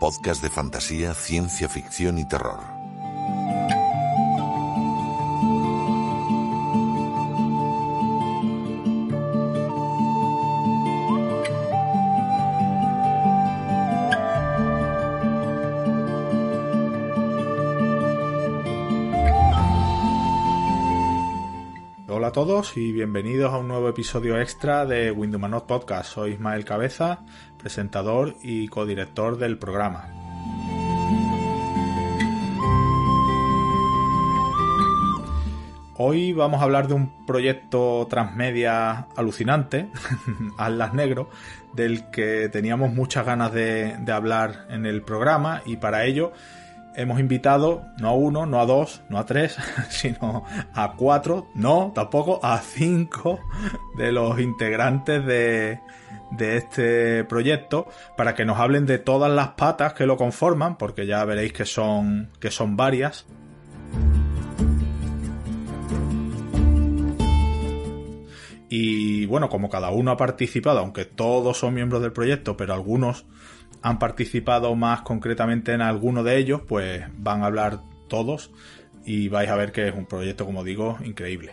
Podcast 0.00 0.42
de 0.42 0.50
fantasía, 0.50 1.14
ciencia 1.14 1.68
ficción 1.68 2.18
y 2.18 2.28
terror. 2.28 2.73
Todos 22.34 22.76
y 22.76 22.90
bienvenidos 22.90 23.54
a 23.54 23.58
un 23.58 23.68
nuevo 23.68 23.88
episodio 23.88 24.40
extra 24.40 24.86
de 24.86 25.12
Windumanoz 25.12 25.62
Podcast. 25.62 26.14
Soy 26.14 26.32
Ismael 26.32 26.64
Cabeza, 26.64 27.20
presentador 27.58 28.34
y 28.42 28.66
codirector 28.66 29.38
del 29.38 29.56
programa. 29.56 30.08
Hoy 35.96 36.32
vamos 36.32 36.60
a 36.60 36.64
hablar 36.64 36.88
de 36.88 36.94
un 36.94 37.24
proyecto 37.24 38.04
transmedia 38.10 39.06
alucinante, 39.14 39.88
Atlas 40.58 40.92
Negro, 40.92 41.30
del 41.72 42.10
que 42.10 42.48
teníamos 42.48 42.92
muchas 42.92 43.24
ganas 43.24 43.52
de 43.52 43.94
hablar 44.08 44.66
en 44.70 44.86
el 44.86 45.02
programa 45.02 45.62
y 45.64 45.76
para 45.76 46.04
ello 46.04 46.32
hemos 46.96 47.20
invitado 47.20 47.84
no 47.98 48.08
a 48.08 48.12
uno, 48.14 48.46
no 48.46 48.60
a 48.60 48.66
dos, 48.66 49.02
no 49.08 49.18
a 49.18 49.26
tres, 49.26 49.56
sino 49.90 50.44
a 50.74 50.92
cuatro, 50.96 51.48
no, 51.54 51.92
tampoco 51.94 52.40
a 52.42 52.58
cinco 52.58 53.40
de 53.96 54.12
los 54.12 54.38
integrantes 54.40 55.24
de, 55.24 55.80
de 56.30 56.56
este 56.56 57.24
proyecto 57.24 57.86
para 58.16 58.34
que 58.34 58.44
nos 58.44 58.58
hablen 58.58 58.86
de 58.86 58.98
todas 58.98 59.30
las 59.30 59.48
patas 59.48 59.94
que 59.94 60.06
lo 60.06 60.16
conforman, 60.16 60.76
porque 60.76 61.06
ya 61.06 61.24
veréis 61.24 61.52
que 61.52 61.64
son, 61.64 62.30
que 62.40 62.50
son 62.50 62.76
varias. 62.76 63.26
Y 68.76 69.26
bueno, 69.26 69.48
como 69.50 69.70
cada 69.70 69.90
uno 69.90 70.10
ha 70.10 70.16
participado, 70.16 70.80
aunque 70.80 71.04
todos 71.04 71.58
son 71.58 71.74
miembros 71.74 72.02
del 72.02 72.10
proyecto, 72.10 72.56
pero 72.56 72.74
algunos 72.74 73.24
han 73.82 74.00
participado 74.00 74.74
más 74.74 75.02
concretamente 75.02 75.72
en 75.74 75.80
alguno 75.80 76.24
de 76.24 76.38
ellos, 76.38 76.60
pues 76.66 77.04
van 77.16 77.44
a 77.44 77.46
hablar 77.46 77.82
todos 78.08 78.50
y 79.04 79.28
vais 79.28 79.48
a 79.48 79.54
ver 79.54 79.70
que 79.70 79.86
es 79.86 79.94
un 79.94 80.06
proyecto, 80.06 80.44
como 80.44 80.64
digo, 80.64 80.98
increíble. 81.04 81.52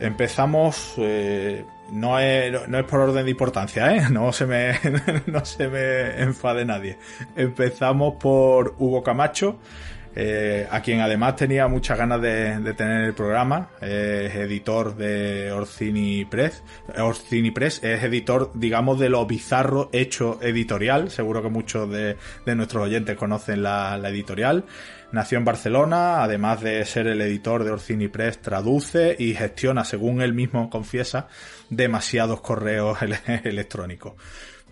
Empezamos, 0.00 0.94
eh, 0.96 1.62
no, 1.92 2.18
es, 2.18 2.56
por 2.88 3.00
orden 3.00 3.26
de 3.26 3.30
importancia, 3.30 3.94
¿eh? 3.94 4.08
no, 4.10 4.32
se 4.32 4.46
me, 4.46 4.78
no 5.26 5.44
se 5.44 5.68
me 5.68 6.22
enfade 6.22 6.64
nadie. 6.64 6.96
Empezamos 7.36 8.14
por 8.18 8.76
Hugo 8.78 9.02
Camacho, 9.02 9.58
eh, 10.16 10.66
a 10.70 10.80
quien 10.80 11.00
además 11.00 11.36
tenía 11.36 11.66
muchas 11.66 11.98
ganas 11.98 12.20
de, 12.20 12.74
tener 12.76 13.04
el 13.04 13.14
programa, 13.14 13.70
es 13.80 14.34
editor 14.34 14.96
de 14.96 15.50
Orcini 15.52 16.24
Press, 16.24 16.62
Orcini 16.96 17.50
Press 17.50 17.82
es 17.82 18.02
editor, 18.02 18.50
digamos, 18.54 19.00
de 19.00 19.08
lo 19.08 19.26
bizarro 19.26 19.90
hecho 19.92 20.38
editorial, 20.42 21.10
seguro 21.10 21.42
que 21.42 21.48
muchos 21.48 21.90
de, 21.90 22.16
nuestros 22.46 22.84
oyentes 22.84 23.16
conocen 23.16 23.62
la, 23.62 23.96
la, 23.98 24.08
editorial. 24.10 24.64
Nació 25.12 25.38
en 25.38 25.44
Barcelona, 25.44 26.22
además 26.22 26.60
de 26.60 26.84
ser 26.84 27.06
el 27.06 27.20
editor 27.20 27.64
de 27.64 27.70
Orcini 27.70 28.08
Press, 28.08 28.40
traduce 28.40 29.14
y 29.18 29.34
gestiona, 29.34 29.84
según 29.84 30.20
él 30.22 30.32
mismo 30.32 30.70
confiesa, 30.70 31.28
demasiados 31.70 32.40
correos 32.40 32.98
electrónicos. 33.44 34.14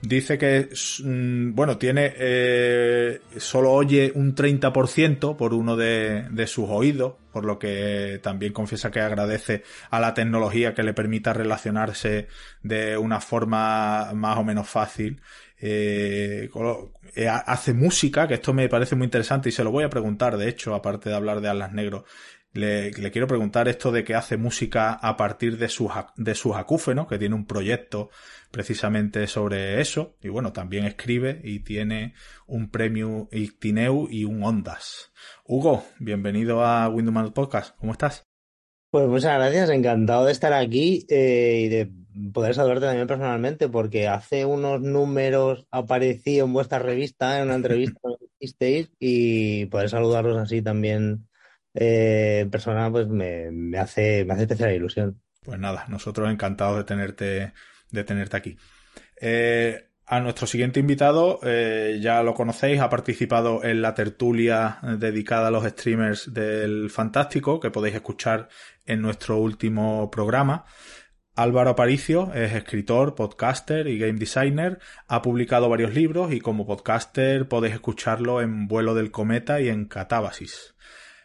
Dice 0.03 0.37
que, 0.37 0.69
bueno, 1.05 1.79
tiene, 1.79 2.13
eh, 2.17 3.21
solo 3.37 3.71
oye 3.71 4.11
un 4.17 4.35
30% 4.35 5.37
por 5.37 5.55
uno 5.55 5.77
de, 5.77 6.27
de, 6.29 6.47
sus 6.49 6.69
oídos, 6.69 7.15
por 7.33 7.45
lo 7.45 7.57
que 7.57 8.19
también 8.21 8.53
confiesa 8.53 8.91
que 8.91 8.99
agradece 8.99 9.63
a 9.91 10.01
la 10.01 10.13
tecnología 10.13 10.75
que 10.75 10.83
le 10.83 10.93
permita 10.93 11.33
relacionarse 11.33 12.27
de 12.65 12.99
una 12.99 13.21
forma 13.21 14.13
más 14.13 14.39
o 14.39 14.43
menos 14.43 14.69
fácil. 14.69 15.23
Eh, 15.61 16.51
hace 17.47 17.73
música, 17.73 18.27
que 18.27 18.35
esto 18.35 18.53
me 18.53 18.69
parece 18.69 18.97
muy 18.97 19.05
interesante 19.05 19.51
y 19.51 19.53
se 19.53 19.63
lo 19.63 19.71
voy 19.71 19.85
a 19.85 19.91
preguntar, 19.91 20.37
de 20.37 20.49
hecho, 20.49 20.75
aparte 20.75 21.11
de 21.11 21.15
hablar 21.15 21.41
de 21.41 21.49
Alas 21.49 21.73
Negros, 21.73 22.03
le, 22.53 22.91
le, 22.91 23.11
quiero 23.13 23.29
preguntar 23.29 23.69
esto 23.69 23.93
de 23.93 24.03
que 24.03 24.17
hace 24.17 24.37
música 24.37 24.93
a 24.93 25.17
partir 25.17 25.57
de 25.59 25.69
sus, 25.69 25.93
de 26.17 26.35
sus 26.35 26.57
acúfenos, 26.57 27.07
que 27.07 27.19
tiene 27.19 27.37
un 27.37 27.47
proyecto 27.47 28.11
precisamente 28.53 29.27
sobre 29.27 29.81
eso. 29.81 30.17
Y 30.23 30.29
bueno, 30.29 30.53
también 30.53 30.85
escribe 30.85 31.41
y 31.43 31.61
tiene 31.61 32.15
un 32.47 32.71
premio 32.71 33.29
Ictineu 33.33 34.07
y 34.09 34.25
un 34.25 34.45
Ondas. 34.45 35.11
Hugo, 35.45 35.85
bienvenido 35.99 36.65
a 36.65 36.89
Windows 36.89 37.33
Podcast. 37.33 37.75
¿Cómo 37.79 37.93
estás? 37.93 38.29
Pues 38.91 39.09
muchas 39.09 39.35
gracias, 39.39 39.71
encantado 39.71 40.27
de 40.27 40.33
estar 40.33 40.53
aquí 40.53 41.07
eh, 41.09 41.63
y 41.65 41.69
de 41.69 41.91
poder 42.33 42.55
saludarte 42.55 42.85
también 42.85 43.07
personalmente, 43.07 43.71
porque 43.71 44.07
hace 44.07 44.45
unos 44.45 44.83
números 44.83 45.67
aparecí 45.71 46.39
en 46.39 46.53
vuestra 46.53 46.79
revista, 46.79 47.39
en 47.39 47.45
una 47.45 47.55
entrevista 47.55 48.01
que 48.21 48.27
hicisteis, 48.39 48.93
y 49.01 49.65
poder 49.67 49.89
saludarlos 49.89 50.37
así 50.37 50.61
también 50.61 51.27
eh, 51.73 52.41
en 52.43 52.51
persona, 52.51 52.91
pues 52.91 53.09
me, 53.09 53.51
me, 53.51 53.79
hace, 53.79 54.27
me 54.27 54.35
hace 54.35 54.43
especial 54.43 54.75
ilusión. 54.75 55.23
Pues 55.43 55.59
nada, 55.59 55.87
nosotros 55.89 56.31
encantados 56.31 56.77
de 56.77 56.85
tenerte, 56.85 57.53
de 57.93 58.05
tenerte 58.05 58.37
aquí. 58.37 58.57
Eh, 59.21 59.89
a 60.05 60.21
nuestro 60.21 60.47
siguiente 60.47 60.81
invitado, 60.81 61.39
eh, 61.43 61.99
ya 62.03 62.23
lo 62.23 62.35
conocéis, 62.35 62.81
ha 62.81 62.91
participado 62.91 63.63
en 63.65 63.81
la 63.81 63.95
tertulia 63.95 64.79
dedicada 64.99 65.49
a 65.49 65.51
los 65.51 65.65
streamers 65.65 66.35
del 66.35 66.91
Fantástico, 66.91 67.61
que 67.61 67.71
podéis 67.71 67.95
escuchar 67.95 68.49
en 68.85 69.01
nuestro 69.01 69.39
último 69.39 70.11
programa. 70.11 70.65
Álvaro 71.35 71.71
Aparicio 71.71 72.31
es 72.35 72.53
escritor, 72.53 73.15
podcaster 73.15 73.87
y 73.87 73.99
game 73.99 74.19
designer. 74.19 74.81
Ha 75.09 75.23
publicado 75.23 75.71
varios 75.71 75.95
libros 75.95 76.33
y 76.33 76.41
como 76.41 76.67
podcaster 76.67 77.49
podéis 77.49 77.75
escucharlo 77.75 78.43
en 78.43 78.69
Vuelo 78.69 78.95
del 78.95 79.11
Cometa 79.11 79.61
y 79.61 79.69
en 79.71 79.87
Catábasis. 79.87 80.75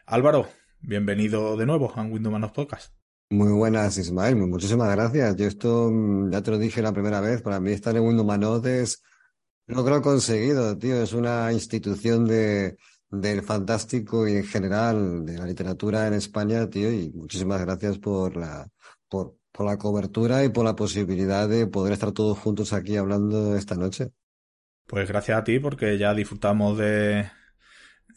Álvaro, 0.05 0.47
bienvenido 0.79 1.57
de 1.57 1.65
nuevo 1.65 1.91
a 1.93 2.03
Windows 2.03 2.31
Manos 2.31 2.53
Podcast. 2.53 3.06
Muy 3.29 3.51
buenas, 3.51 3.97
Ismael. 3.97 4.37
Muchísimas 4.37 4.89
gracias. 4.95 5.35
Yo 5.35 5.47
esto 5.47 5.91
ya 6.29 6.41
te 6.41 6.51
lo 6.51 6.57
dije 6.57 6.81
la 6.81 6.93
primera 6.93 7.19
vez. 7.19 7.41
Para 7.41 7.59
mí 7.59 7.71
estar 7.71 7.95
en 7.95 8.03
Windows 8.03 8.65
es 8.65 9.03
logro 9.65 10.01
conseguido, 10.01 10.77
tío. 10.77 11.01
Es 11.01 11.11
una 11.11 11.51
institución 11.51 12.25
de, 12.25 12.77
del 13.09 13.41
fantástico 13.41 14.27
y 14.27 14.37
en 14.37 14.45
general 14.45 15.25
de 15.25 15.37
la 15.37 15.45
literatura 15.45 16.07
en 16.07 16.13
España, 16.13 16.69
tío. 16.69 16.89
Y 16.89 17.11
muchísimas 17.11 17.59
gracias 17.59 17.99
por 17.99 18.37
la, 18.37 18.65
por, 19.09 19.35
por 19.51 19.65
la 19.65 19.77
cobertura 19.77 20.45
y 20.45 20.49
por 20.49 20.63
la 20.63 20.75
posibilidad 20.75 21.49
de 21.49 21.67
poder 21.67 21.91
estar 21.93 22.13
todos 22.13 22.39
juntos 22.39 22.71
aquí 22.71 22.95
hablando 22.95 23.57
esta 23.57 23.75
noche. 23.75 24.11
Pues 24.85 25.05
gracias 25.09 25.37
a 25.37 25.43
ti 25.43 25.59
porque 25.59 25.97
ya 25.97 26.13
disfrutamos 26.13 26.77
de, 26.77 27.29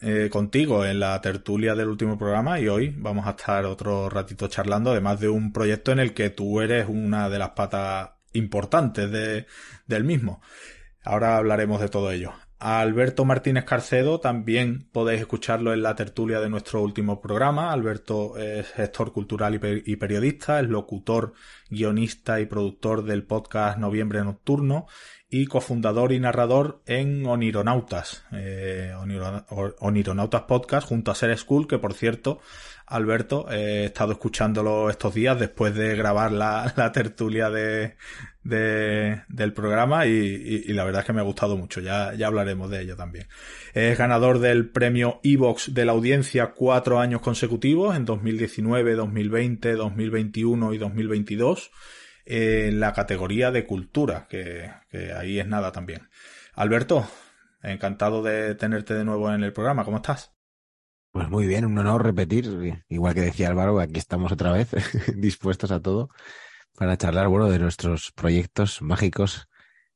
eh, 0.03 0.29
contigo 0.31 0.85
en 0.87 0.99
la 1.01 1.21
tertulia 1.21 1.75
del 1.75 1.89
último 1.89 2.17
programa 2.17 2.59
y 2.59 2.69
hoy 2.69 2.95
vamos 2.97 3.27
a 3.27 3.31
estar 3.31 3.67
otro 3.67 4.09
ratito 4.09 4.49
charlando, 4.49 4.93
además 4.93 5.21
de 5.21 5.29
un 5.29 5.53
proyecto 5.53 5.93
en 5.93 5.99
el 5.99 6.15
que 6.15 6.31
tú 6.31 6.61
eres 6.61 6.89
una 6.89 7.29
de 7.29 7.39
las 7.39 7.51
patas 7.51 8.11
importantes 8.33 9.11
de, 9.11 9.47
del 9.87 10.05
mismo. 10.05 10.41
Ahora 11.05 11.37
hablaremos 11.37 11.81
de 11.81 11.89
todo 11.89 12.11
ello. 12.11 12.33
Alberto 12.59 13.25
Martínez 13.25 13.65
Carcedo 13.65 14.21
también 14.21 14.87
podéis 14.93 15.21
escucharlo 15.21 15.73
en 15.73 15.83
la 15.83 15.95
tertulia 15.95 16.41
de 16.41 16.51
nuestro 16.51 16.83
último 16.83 17.19
programa. 17.21 17.73
Alberto 17.73 18.37
es 18.37 18.69
gestor 18.73 19.15
cultural 19.15 19.59
y 19.87 19.97
periodista, 19.97 20.61
es 20.61 20.69
locutor, 20.69 21.33
guionista 21.71 22.39
y 22.39 22.45
productor 22.45 23.05
del 23.05 23.25
podcast 23.25 23.79
Noviembre 23.79 24.23
Nocturno 24.23 24.87
y 25.31 25.47
cofundador 25.47 26.13
y 26.13 26.19
narrador 26.19 26.81
en 26.87 27.25
Onironautas, 27.25 28.25
eh, 28.33 28.93
Onironautas 29.79 30.43
Podcast 30.43 30.89
junto 30.89 31.13
a 31.13 31.15
Ser 31.15 31.37
School, 31.39 31.69
que 31.69 31.79
por 31.79 31.95
cierto 31.95 32.41
Alberto. 32.91 33.47
he 33.49 33.85
estado 33.85 34.13
escuchándolo 34.13 34.91
estos 34.91 35.15
días 35.15 35.39
después 35.39 35.75
de 35.77 35.95
grabar 35.95 36.33
la, 36.33 36.73
tertulia 36.93 37.49
de, 37.49 37.95
del 38.43 39.53
programa 39.53 40.07
y, 40.07 40.65
la 40.73 40.83
verdad 40.85 41.03
es 41.03 41.07
que 41.07 41.13
me 41.13 41.21
ha 41.21 41.25
gustado 41.25 41.57
mucho. 41.57 41.81
Ya, 41.81 42.13
ya 42.15 42.27
hablaremos 42.27 42.69
de 42.69 42.83
ello 42.83 42.97
también. 42.97 43.29
Es 43.73 43.97
ganador 43.97 44.41
del 44.41 44.69
premio 44.69 45.21
Evox 45.23 45.73
de 45.73 45.85
la 45.85 45.93
audiencia 45.93 46.55
cuatro 46.57 46.99
años 46.99 47.21
consecutivos 47.21 47.97
en 47.97 48.05
2019, 48.05 48.97
2020, 48.97 49.75
2021 49.75 50.75
y 50.75 50.79
2022 50.79 51.71
en 52.31 52.79
la 52.79 52.93
categoría 52.93 53.51
de 53.51 53.67
cultura, 53.67 54.29
que, 54.29 54.71
que 54.89 55.13
ahí 55.13 55.41
es 55.41 55.49
nada 55.49 55.73
también. 55.73 56.09
Alberto, 56.55 57.05
encantado 57.61 58.23
de 58.23 58.55
tenerte 58.55 58.95
de 58.95 59.05
nuevo 59.05 59.33
en 59.33 59.43
el 59.43 59.53
programa. 59.53 59.85
¿Cómo 59.85 59.97
estás? 59.97 60.33
Pues 61.11 61.29
muy 61.29 61.49
bien, 61.49 61.65
un 61.65 61.77
honor 61.77 62.05
repetir, 62.05 62.85
igual 62.89 63.15
que 63.15 63.23
decía 63.23 63.49
Álvaro, 63.49 63.81
aquí 63.81 63.99
estamos 63.99 64.31
otra 64.31 64.53
vez 64.53 64.71
dispuestos 65.17 65.73
a 65.73 65.81
todo 65.81 66.09
para 66.77 66.97
charlar, 66.97 67.27
bueno, 67.27 67.51
de 67.51 67.59
nuestros 67.59 68.13
proyectos 68.13 68.81
mágicos 68.81 69.49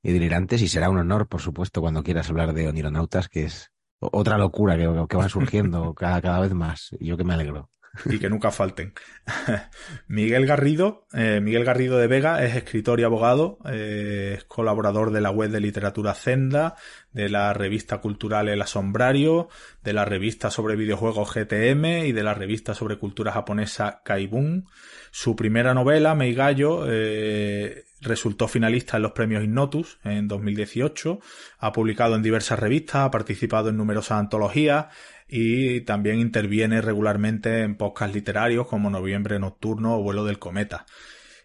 y 0.02 0.12
delirantes 0.12 0.60
y 0.60 0.66
será 0.66 0.90
un 0.90 0.98
honor, 0.98 1.28
por 1.28 1.40
supuesto, 1.40 1.80
cuando 1.80 2.02
quieras 2.02 2.28
hablar 2.30 2.52
de 2.52 2.66
Onironautas, 2.68 3.28
que 3.28 3.44
es 3.44 3.70
otra 4.00 4.38
locura 4.38 4.76
que, 4.76 5.06
que 5.08 5.16
va 5.16 5.28
surgiendo 5.28 5.94
cada, 5.96 6.20
cada 6.20 6.40
vez 6.40 6.52
más. 6.52 6.90
Yo 6.98 7.16
que 7.16 7.22
me 7.22 7.34
alegro 7.34 7.70
y 8.06 8.18
que 8.18 8.28
nunca 8.28 8.50
falten. 8.50 8.92
Miguel 10.08 10.46
Garrido, 10.46 11.06
eh, 11.12 11.40
Miguel 11.40 11.64
Garrido 11.64 11.98
de 11.98 12.06
Vega 12.06 12.44
es 12.44 12.56
escritor 12.56 13.00
y 13.00 13.04
abogado, 13.04 13.58
eh, 13.66 14.34
es 14.38 14.44
colaborador 14.44 15.12
de 15.12 15.20
la 15.20 15.30
web 15.30 15.50
de 15.50 15.60
literatura 15.60 16.14
Zenda, 16.14 16.76
de 17.12 17.28
la 17.28 17.52
revista 17.52 17.98
cultural 17.98 18.48
El 18.48 18.62
Asombrario, 18.62 19.48
de 19.82 19.92
la 19.92 20.04
revista 20.04 20.50
sobre 20.50 20.76
videojuegos 20.76 21.32
GTM 21.32 22.06
y 22.06 22.12
de 22.12 22.22
la 22.22 22.34
revista 22.34 22.74
sobre 22.74 22.98
cultura 22.98 23.32
japonesa 23.32 24.02
Kaibun. 24.04 24.66
Su 25.10 25.36
primera 25.36 25.74
novela, 25.74 26.14
Meigallo, 26.14 26.84
eh, 26.88 27.84
resultó 28.04 28.46
finalista 28.46 28.96
en 28.96 29.02
los 29.02 29.12
premios 29.12 29.42
Innotus 29.42 29.98
en 30.04 30.28
2018, 30.28 31.18
ha 31.58 31.72
publicado 31.72 32.14
en 32.14 32.22
diversas 32.22 32.58
revistas, 32.58 32.96
ha 32.96 33.10
participado 33.10 33.70
en 33.70 33.76
numerosas 33.76 34.18
antologías, 34.18 34.86
y 35.26 35.80
también 35.82 36.20
interviene 36.20 36.80
regularmente 36.80 37.62
en 37.62 37.76
podcasts 37.76 38.14
literarios 38.14 38.66
como 38.66 38.90
Noviembre 38.90 39.38
Nocturno 39.38 39.96
o 39.96 40.02
Vuelo 40.02 40.24
del 40.24 40.38
Cometa. 40.38 40.86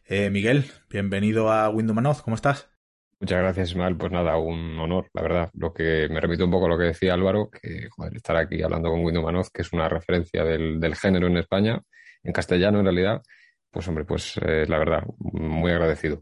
Eh, 0.06 0.30
Miguel, 0.30 0.66
bienvenido 0.90 1.52
a 1.52 1.70
Windows 1.70 2.22
¿cómo 2.22 2.36
estás? 2.36 2.70
Muchas 3.20 3.40
gracias, 3.40 3.72
Ismael. 3.72 3.98
Pues 3.98 4.12
nada, 4.12 4.38
un 4.38 4.80
honor, 4.80 5.10
la 5.14 5.22
verdad. 5.22 5.50
Lo 5.54 5.74
que 5.74 6.08
me 6.10 6.22
repito 6.22 6.46
un 6.46 6.52
poco 6.52 6.68
a 6.68 6.70
lo 6.70 6.78
que 6.78 6.86
decía 6.86 7.14
Álvaro, 7.14 7.50
que 7.50 7.90
joder, 7.90 8.16
estar 8.16 8.38
aquí 8.38 8.62
hablando 8.64 8.90
con 8.90 9.04
Windows 9.04 9.26
Manoz, 9.26 9.50
que 9.52 9.62
es 9.62 9.74
una 9.74 9.90
referencia 9.90 10.44
del, 10.44 10.96
género 10.96 11.28
en 11.28 11.38
España, 11.38 11.82
en 12.24 12.32
castellano 12.32 12.80
en 12.80 12.86
realidad, 12.86 13.22
pues 13.72 13.88
hombre, 13.88 14.06
pues 14.06 14.38
eh, 14.38 14.66
la 14.68 14.80
verdad, 14.80 15.04
muy 15.18 15.72
agradecido. 15.72 16.22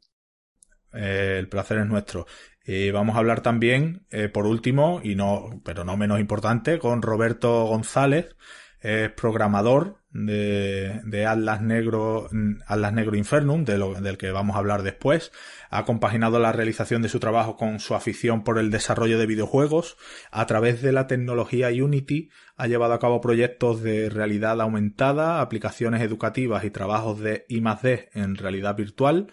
Eh, 0.97 1.37
el 1.39 1.47
placer 1.47 1.77
es 1.79 1.85
nuestro. 1.85 2.25
Y 2.65 2.91
vamos 2.91 3.15
a 3.15 3.19
hablar 3.19 3.41
también, 3.41 4.05
eh, 4.09 4.27
por 4.27 4.45
último, 4.45 4.99
y 5.03 5.15
no, 5.15 5.61
pero 5.63 5.85
no 5.85 5.95
menos 5.95 6.19
importante, 6.19 6.79
con 6.79 7.01
Roberto 7.01 7.63
González, 7.65 8.35
es 8.81 9.09
programador 9.11 10.01
de, 10.11 11.01
de 11.05 11.25
Atlas 11.25 11.61
Negro, 11.61 12.29
Atlas 12.67 12.93
Negro 12.93 13.15
Infernum, 13.15 13.65
de 13.65 13.77
lo, 13.77 13.93
del 13.93 14.17
que 14.17 14.31
vamos 14.31 14.55
a 14.55 14.59
hablar 14.59 14.83
después. 14.83 15.31
Ha 15.69 15.85
compaginado 15.85 16.39
la 16.39 16.51
realización 16.51 17.01
de 17.01 17.09
su 17.09 17.19
trabajo 17.19 17.55
con 17.55 17.79
su 17.79 17.95
afición 17.95 18.43
por 18.43 18.59
el 18.59 18.69
desarrollo 18.69 19.17
de 19.17 19.25
videojuegos. 19.25 19.97
A 20.31 20.45
través 20.45 20.81
de 20.81 20.91
la 20.91 21.07
tecnología 21.07 21.69
Unity 21.69 22.29
ha 22.55 22.67
llevado 22.67 22.93
a 22.93 22.99
cabo 22.99 23.21
proyectos 23.21 23.81
de 23.81 24.09
realidad 24.09 24.59
aumentada, 24.61 25.41
aplicaciones 25.41 26.01
educativas 26.01 26.63
y 26.63 26.71
trabajos 26.71 27.19
de 27.19 27.45
I+D 27.49 28.09
en 28.13 28.35
realidad 28.35 28.75
virtual 28.75 29.27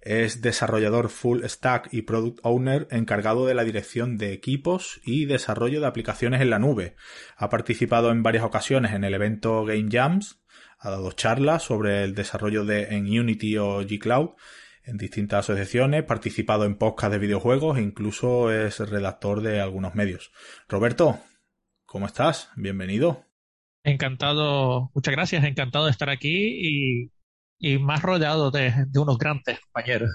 es 0.00 0.40
desarrollador 0.40 1.08
full 1.08 1.44
stack 1.44 1.92
y 1.92 2.02
product 2.02 2.40
owner 2.42 2.86
encargado 2.90 3.46
de 3.46 3.54
la 3.54 3.64
dirección 3.64 4.16
de 4.18 4.32
equipos 4.32 5.00
y 5.04 5.24
desarrollo 5.24 5.80
de 5.80 5.86
aplicaciones 5.86 6.40
en 6.40 6.50
la 6.50 6.58
nube. 6.58 6.96
Ha 7.36 7.48
participado 7.48 8.10
en 8.10 8.22
varias 8.22 8.44
ocasiones 8.44 8.92
en 8.92 9.04
el 9.04 9.14
evento 9.14 9.64
Game 9.64 9.88
Jams, 9.90 10.40
ha 10.78 10.90
dado 10.90 11.12
charlas 11.12 11.62
sobre 11.62 12.04
el 12.04 12.14
desarrollo 12.14 12.64
de 12.64 12.94
en 12.94 13.06
Unity 13.06 13.56
o 13.58 13.82
G-Cloud 13.82 14.30
en 14.84 14.98
distintas 14.98 15.40
asociaciones, 15.40 16.04
participado 16.04 16.64
en 16.64 16.76
podcast 16.76 17.12
de 17.12 17.18
videojuegos 17.18 17.78
e 17.78 17.82
incluso 17.82 18.52
es 18.52 18.78
redactor 18.78 19.42
de 19.42 19.60
algunos 19.60 19.94
medios. 19.94 20.30
Roberto, 20.68 21.18
¿cómo 21.84 22.06
estás? 22.06 22.50
Bienvenido. 22.56 23.24
Encantado, 23.82 24.90
muchas 24.94 25.12
gracias, 25.12 25.44
encantado 25.44 25.86
de 25.86 25.90
estar 25.90 26.10
aquí 26.10 26.30
y 26.30 27.12
y 27.58 27.78
más 27.78 28.02
rodeado 28.02 28.50
de, 28.50 28.86
unos 28.94 29.18
grandes 29.18 29.60
compañeros. 29.60 30.10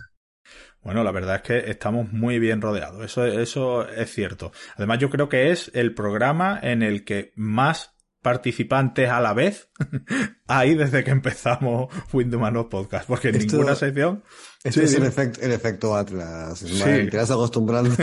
Bueno, 0.82 1.04
la 1.04 1.12
verdad 1.12 1.36
es 1.38 1.42
que 1.44 1.72
estamos 1.72 2.12
muy 2.12 2.40
bien 2.40 2.62
rodeados, 2.62 3.04
eso, 3.06 3.26
eso 3.26 3.88
es 3.88 4.12
cierto. 4.12 4.52
Además, 4.76 5.00
yo 5.00 5.10
creo 5.10 5.30
que 5.30 5.52
es 5.52 5.70
el 5.76 5.94
programa 5.94 6.60
en 6.62 6.82
el 6.82 7.06
que 7.06 7.32
más 7.36 7.94
participantes 8.22 9.10
a 9.10 9.20
la 9.20 9.34
vez 9.34 9.70
hay 10.48 10.76
desde 10.76 11.04
que 11.04 11.12
empezamos 11.12 11.94
Windows 12.14 12.68
Podcast, 12.70 13.08
porque 13.08 13.30
en 13.30 13.40
ninguna 13.40 13.76
sección... 13.76 14.24
Esto 14.64 14.82
es 14.82 14.94
el, 14.94 15.04
efecto, 15.04 15.42
el 15.42 15.52
efecto 15.54 15.96
Atlas, 15.96 16.60
sí. 16.60 17.10
te 17.10 17.18
vas 17.18 17.32
acostumbrando. 17.32 17.96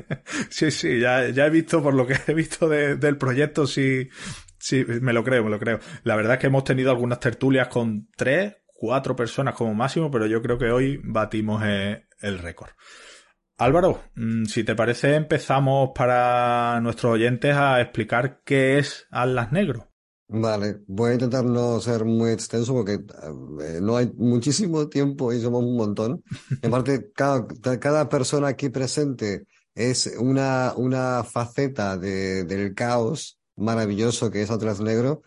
sí, 0.48 0.70
sí, 0.70 0.98
ya, 0.98 1.28
ya 1.28 1.46
he 1.46 1.50
visto, 1.50 1.82
por 1.82 1.92
lo 1.92 2.06
que 2.06 2.16
he 2.26 2.32
visto 2.32 2.68
del 2.70 3.18
proyecto, 3.18 3.66
sí, 3.66 4.08
sí, 4.58 4.84
me 5.02 5.12
lo 5.12 5.22
creo, 5.22 5.44
me 5.44 5.50
lo 5.50 5.58
creo. 5.58 5.78
La 6.04 6.16
verdad 6.16 6.34
es 6.34 6.40
que 6.40 6.46
hemos 6.46 6.64
tenido 6.64 6.90
algunas 6.90 7.20
tertulias 7.20 7.68
con 7.68 8.08
tres, 8.16 8.54
cuatro 8.76 9.16
personas 9.16 9.54
como 9.54 9.74
máximo, 9.74 10.10
pero 10.10 10.26
yo 10.26 10.42
creo 10.42 10.58
que 10.58 10.70
hoy 10.70 11.00
batimos 11.02 11.62
eh, 11.64 12.06
el 12.20 12.38
récord. 12.38 12.70
Álvaro, 13.58 14.02
mm, 14.14 14.44
si 14.44 14.64
te 14.64 14.74
parece, 14.74 15.14
empezamos 15.14 15.90
para 15.94 16.78
nuestros 16.82 17.14
oyentes 17.14 17.56
a 17.56 17.80
explicar 17.80 18.42
qué 18.44 18.78
es 18.78 19.06
Atlas 19.10 19.50
Negro. 19.50 19.88
Vale, 20.28 20.80
voy 20.88 21.12
a 21.12 21.14
intentar 21.14 21.44
no 21.44 21.78
ser 21.80 22.04
muy 22.04 22.32
extenso 22.32 22.74
porque 22.74 22.94
eh, 22.94 23.78
no 23.80 23.96
hay 23.96 24.12
muchísimo 24.16 24.88
tiempo 24.88 25.32
y 25.32 25.40
somos 25.40 25.62
un 25.62 25.76
montón. 25.76 26.22
En 26.62 26.70
parte, 26.70 27.12
cada, 27.14 27.46
cada 27.78 28.08
persona 28.08 28.48
aquí 28.48 28.68
presente 28.68 29.46
es 29.74 30.12
una, 30.18 30.74
una 30.76 31.22
faceta 31.22 31.96
de, 31.96 32.44
del 32.44 32.74
caos 32.74 33.38
maravilloso 33.56 34.30
que 34.30 34.42
es 34.42 34.50
Atlas 34.50 34.80
Negro 34.80 35.22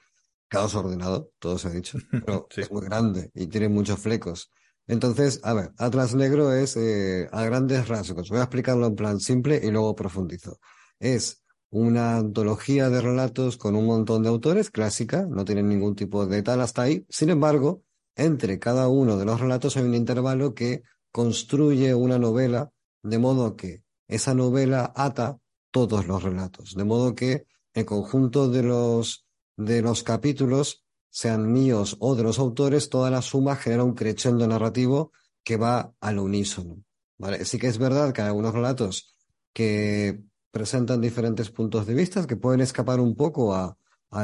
caos 0.50 0.75
ordenado, 0.75 1.32
todo 1.39 1.58
se 1.58 1.68
ha 1.70 1.72
dicho, 1.72 1.98
pero 2.25 2.48
es 2.56 2.72
muy 2.72 2.84
grande 2.84 3.32
y 3.34 3.48
tiene 3.48 3.70
muchos 3.70 4.00
flecos. 4.00 4.51
Entonces, 4.88 5.39
a 5.44 5.53
ver, 5.53 5.72
Atlas 5.77 6.15
Negro 6.15 6.51
es 6.51 6.75
eh, 6.75 7.29
a 7.32 7.44
grandes 7.44 7.88
rasgos. 7.88 8.29
Voy 8.29 8.39
a 8.39 8.44
explicarlo 8.44 8.88
en 8.88 8.96
plan 8.96 9.20
simple 9.20 9.62
y 9.63 9.70
luego 9.70 9.96
profundizo. 9.96 10.60
Es 11.00 11.44
una 11.70 12.18
antología 12.18 12.89
de 12.89 13.00
relatos 13.00 13.58
con 13.58 13.75
un 13.75 13.86
montón 13.86 14.24
de 14.24 14.29
autores, 14.29 14.72
clásica, 14.72 15.27
no 15.29 15.46
tienen 15.46 15.70
ningún 15.70 15.96
tipo 15.96 16.25
de 16.25 16.41
tal 16.41 16.62
hasta 16.62 16.82
ahí. 16.82 17.06
Sin 17.08 17.29
embargo, 17.29 17.84
entre 18.15 18.58
cada 18.58 18.88
uno 18.88 19.18
de 19.18 19.25
los 19.25 19.39
relatos 19.39 19.77
hay 19.77 19.84
un 19.84 19.94
intervalo 19.94 20.56
que 20.56 20.82
construye 21.12 21.94
una 21.94 22.18
novela, 22.18 22.72
de 23.03 23.20
modo 23.20 23.56
que 23.56 23.84
esa 24.08 24.34
novela 24.34 24.91
ata 24.96 25.38
todos 25.72 26.08
los 26.08 26.24
relatos. 26.24 26.74
De 26.75 26.84
modo 26.84 27.13
que 27.13 27.46
el 27.74 27.86
conjunto 27.86 28.50
de 28.50 28.63
los 28.63 29.27
de 29.60 29.82
los 29.82 30.04
capítulos, 30.04 30.86
sean 31.10 31.51
míos 31.51 31.98
o 32.00 32.16
de 32.16 32.24
los 32.24 32.39
autores, 32.39 32.89
toda 32.89 33.12
la 33.12 33.22
suma 33.22 33.58
genera 33.58 33.84
un 33.84 33.94
crescendo 33.94 34.48
narrativo 34.48 35.12
que 35.44 35.58
va 35.58 35.94
al 36.00 36.20
unísono. 36.20 36.82
¿vale? 37.18 37.44
Sí 37.44 37.60
que 37.60 37.68
es 37.68 37.78
verdad 37.78 38.13
que 38.13 38.22
hay 38.22 38.28
algunos 38.28 38.54
relatos 38.54 39.16
que 39.51 40.22
presentan 40.51 41.01
diferentes 41.01 41.51
puntos 41.51 41.86
de 41.86 41.94
vista, 41.94 42.25
que 42.25 42.38
pueden 42.38 42.62
escapar 42.62 43.01
un 43.01 43.16
poco 43.16 43.54
a, 43.54 43.75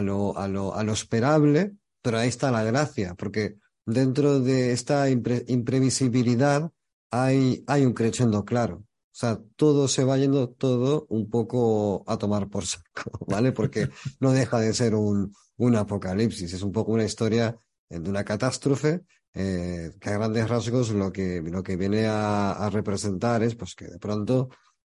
lo, 0.01 0.37
a, 0.37 0.47
lo, 0.47 0.73
a 0.73 0.83
lo 0.83 0.93
esperable, 0.93 1.75
pero 2.01 2.17
ahí 2.17 2.29
está 2.29 2.49
la 2.49 2.63
gracia, 2.63 3.13
porque 3.15 3.57
dentro 3.85 4.39
de 4.39 4.71
esta 4.71 5.09
imprevisibilidad 5.09 6.71
hay, 7.11 7.63
hay 7.67 7.85
un 7.85 7.93
crescendo 7.93 8.45
claro. 8.45 8.83
O 9.15 9.17
sea, 9.17 9.39
todo 9.55 9.87
se 9.87 10.03
va 10.03 10.17
yendo 10.17 10.49
todo 10.49 11.05
un 11.09 11.29
poco 11.29 12.03
a 12.05 12.17
tomar 12.17 12.49
por 12.49 12.65
saco, 12.65 13.11
¿vale? 13.27 13.53
Porque 13.53 13.87
no 14.19 14.33
deja 14.33 14.59
de 14.59 14.73
ser 14.73 14.93
un, 14.93 15.33
un 15.55 15.75
apocalipsis, 15.75 16.51
es 16.51 16.61
un 16.61 16.73
poco 16.73 16.91
una 16.91 17.05
historia 17.05 17.57
de 17.89 18.09
una 18.09 18.25
catástrofe 18.25 19.05
eh, 19.33 19.91
que 19.99 20.09
a 20.09 20.17
grandes 20.17 20.49
rasgos 20.49 20.91
lo 20.91 21.11
que, 21.11 21.41
lo 21.41 21.61
que 21.61 21.75
viene 21.75 22.05
a, 22.07 22.69
representar 22.71 23.43
es 23.43 23.55
pues 23.55 23.75
que 23.75 23.85
de 23.85 23.99
pronto 23.99 24.49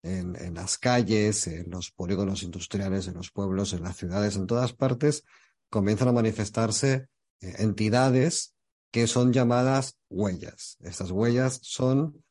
en, 0.03 0.55
las 0.55 0.79
calles, 0.79 1.49
en 1.49 1.71
los 1.71 1.91
polígonos 1.91 2.45
industriales, 2.45 3.09
en 3.09 3.15
los 3.15 3.33
pueblos, 3.33 3.73
en 3.73 3.83
las 3.83 3.97
ciudades, 3.97 4.37
en 4.37 4.47
todas 4.47 4.73
partes, 4.73 5.25
comienzan 5.69 6.09
a 6.09 6.13
manifestarse 6.13 7.09
eh, 7.41 7.55
entidades 7.59 8.55
que 8.93 9.07
son 9.07 9.33
llamadas 9.33 9.99
huellas. 10.09 10.77
Estas 10.81 11.11
huellas 11.11 11.59
son, 11.63 12.15
eh, 12.15 12.23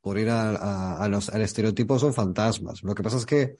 por 0.00 0.18
ir 0.18 0.30
a, 0.30 1.06
los, 1.08 1.28
al 1.28 1.42
estereotipo, 1.42 1.98
son 1.98 2.14
fantasmas. 2.14 2.82
Lo 2.82 2.94
que 2.94 3.02
pasa 3.02 3.16
es 3.16 3.26
que 3.26 3.56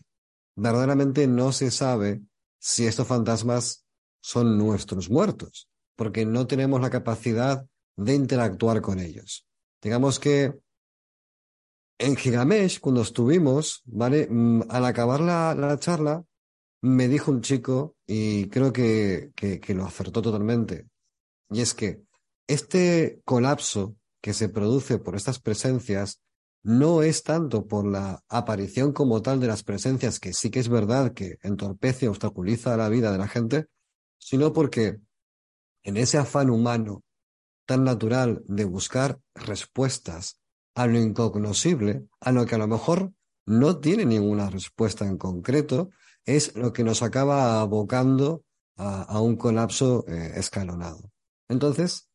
verdaderamente 0.56 1.26
no 1.26 1.52
se 1.52 1.70
sabe 1.70 2.22
si 2.58 2.86
estos 2.86 3.06
fantasmas 3.06 3.84
son 4.20 4.58
nuestros 4.58 5.10
muertos, 5.10 5.68
porque 5.96 6.26
no 6.26 6.46
tenemos 6.46 6.80
la 6.80 6.90
capacidad 6.90 7.66
de 7.96 8.14
interactuar 8.14 8.80
con 8.80 9.00
ellos. 9.00 9.46
Digamos 9.82 10.18
que 10.18 10.54
en 11.98 12.16
Gigamesh, 12.16 12.80
cuando 12.80 13.02
estuvimos, 13.02 13.82
¿vale? 13.84 14.28
Mm, 14.30 14.62
al 14.68 14.84
acabar 14.84 15.20
la, 15.20 15.54
la 15.54 15.78
charla, 15.78 16.24
me 16.80 17.08
dijo 17.08 17.32
un 17.32 17.40
chico, 17.40 17.96
y 18.06 18.46
creo 18.48 18.72
que, 18.72 19.32
que, 19.34 19.74
lo 19.74 19.84
acertó 19.84 20.22
totalmente, 20.22 20.86
y 21.50 21.60
es 21.60 21.74
que 21.74 22.02
este 22.46 23.20
colapso 23.24 23.96
que 24.20 24.34
se 24.34 24.48
produce 24.48 24.98
por 24.98 25.16
estas 25.16 25.38
presencias 25.38 26.20
no 26.62 27.02
es 27.02 27.22
tanto 27.22 27.66
por 27.66 27.86
la 27.86 28.22
aparición 28.28 28.92
como 28.92 29.22
tal 29.22 29.40
de 29.40 29.46
las 29.46 29.62
presencias, 29.62 30.18
que 30.18 30.32
sí 30.32 30.50
que 30.50 30.58
es 30.58 30.68
verdad 30.68 31.12
que 31.12 31.38
entorpece, 31.42 32.08
obstaculiza 32.08 32.76
la 32.76 32.88
vida 32.88 33.12
de 33.12 33.18
la 33.18 33.28
gente, 33.28 33.66
sino 34.18 34.52
porque 34.52 34.98
en 35.84 35.96
ese 35.96 36.18
afán 36.18 36.50
humano 36.50 37.04
tan 37.64 37.84
natural 37.84 38.42
de 38.46 38.64
buscar 38.64 39.20
respuestas 39.34 40.40
a 40.74 40.86
lo 40.86 40.98
incognoscible, 40.98 42.06
a 42.20 42.32
lo 42.32 42.46
que 42.46 42.54
a 42.54 42.58
lo 42.58 42.66
mejor 42.66 43.12
no 43.46 43.78
tiene 43.78 44.04
ninguna 44.04 44.50
respuesta 44.50 45.06
en 45.06 45.16
concreto, 45.16 45.90
es 46.24 46.54
lo 46.54 46.72
que 46.72 46.84
nos 46.84 47.02
acaba 47.02 47.60
abocando 47.60 48.44
a, 48.76 49.20
un 49.20 49.36
colapso 49.36 50.04
eh, 50.06 50.32
escalonado. 50.36 51.10
Entonces, 51.48 52.07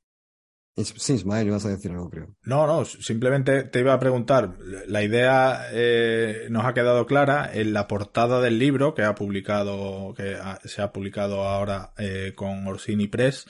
sí, 0.76 1.14
Ismael, 1.14 1.48
ibas 1.48 1.66
a 1.66 1.70
decir 1.70 1.92
algo, 1.92 2.10
creo. 2.10 2.36
No, 2.44 2.68
no, 2.68 2.86
simplemente 2.86 3.64
te 3.64 3.80
iba 3.80 3.94
a 3.94 4.00
preguntar. 4.00 4.58
La 4.88 5.04
idea 5.04 5.68
eh, 5.72 6.48
nos 6.50 6.66
ha 6.66 6.74
quedado 6.74 7.06
clara 7.06 7.50
en 7.54 7.74
la 7.74 7.88
portada 7.88 8.42
del 8.42 8.60
libro 8.60 8.94
que 8.94 9.04
ha 9.04 9.16
publicado, 9.16 10.14
que 10.16 10.36
ha, 10.36 10.60
se 10.64 10.82
ha 10.82 10.92
publicado 10.92 11.44
ahora 11.44 11.94
eh, 11.98 12.34
con 12.36 12.68
Orsini 12.68 13.08
Press 13.08 13.46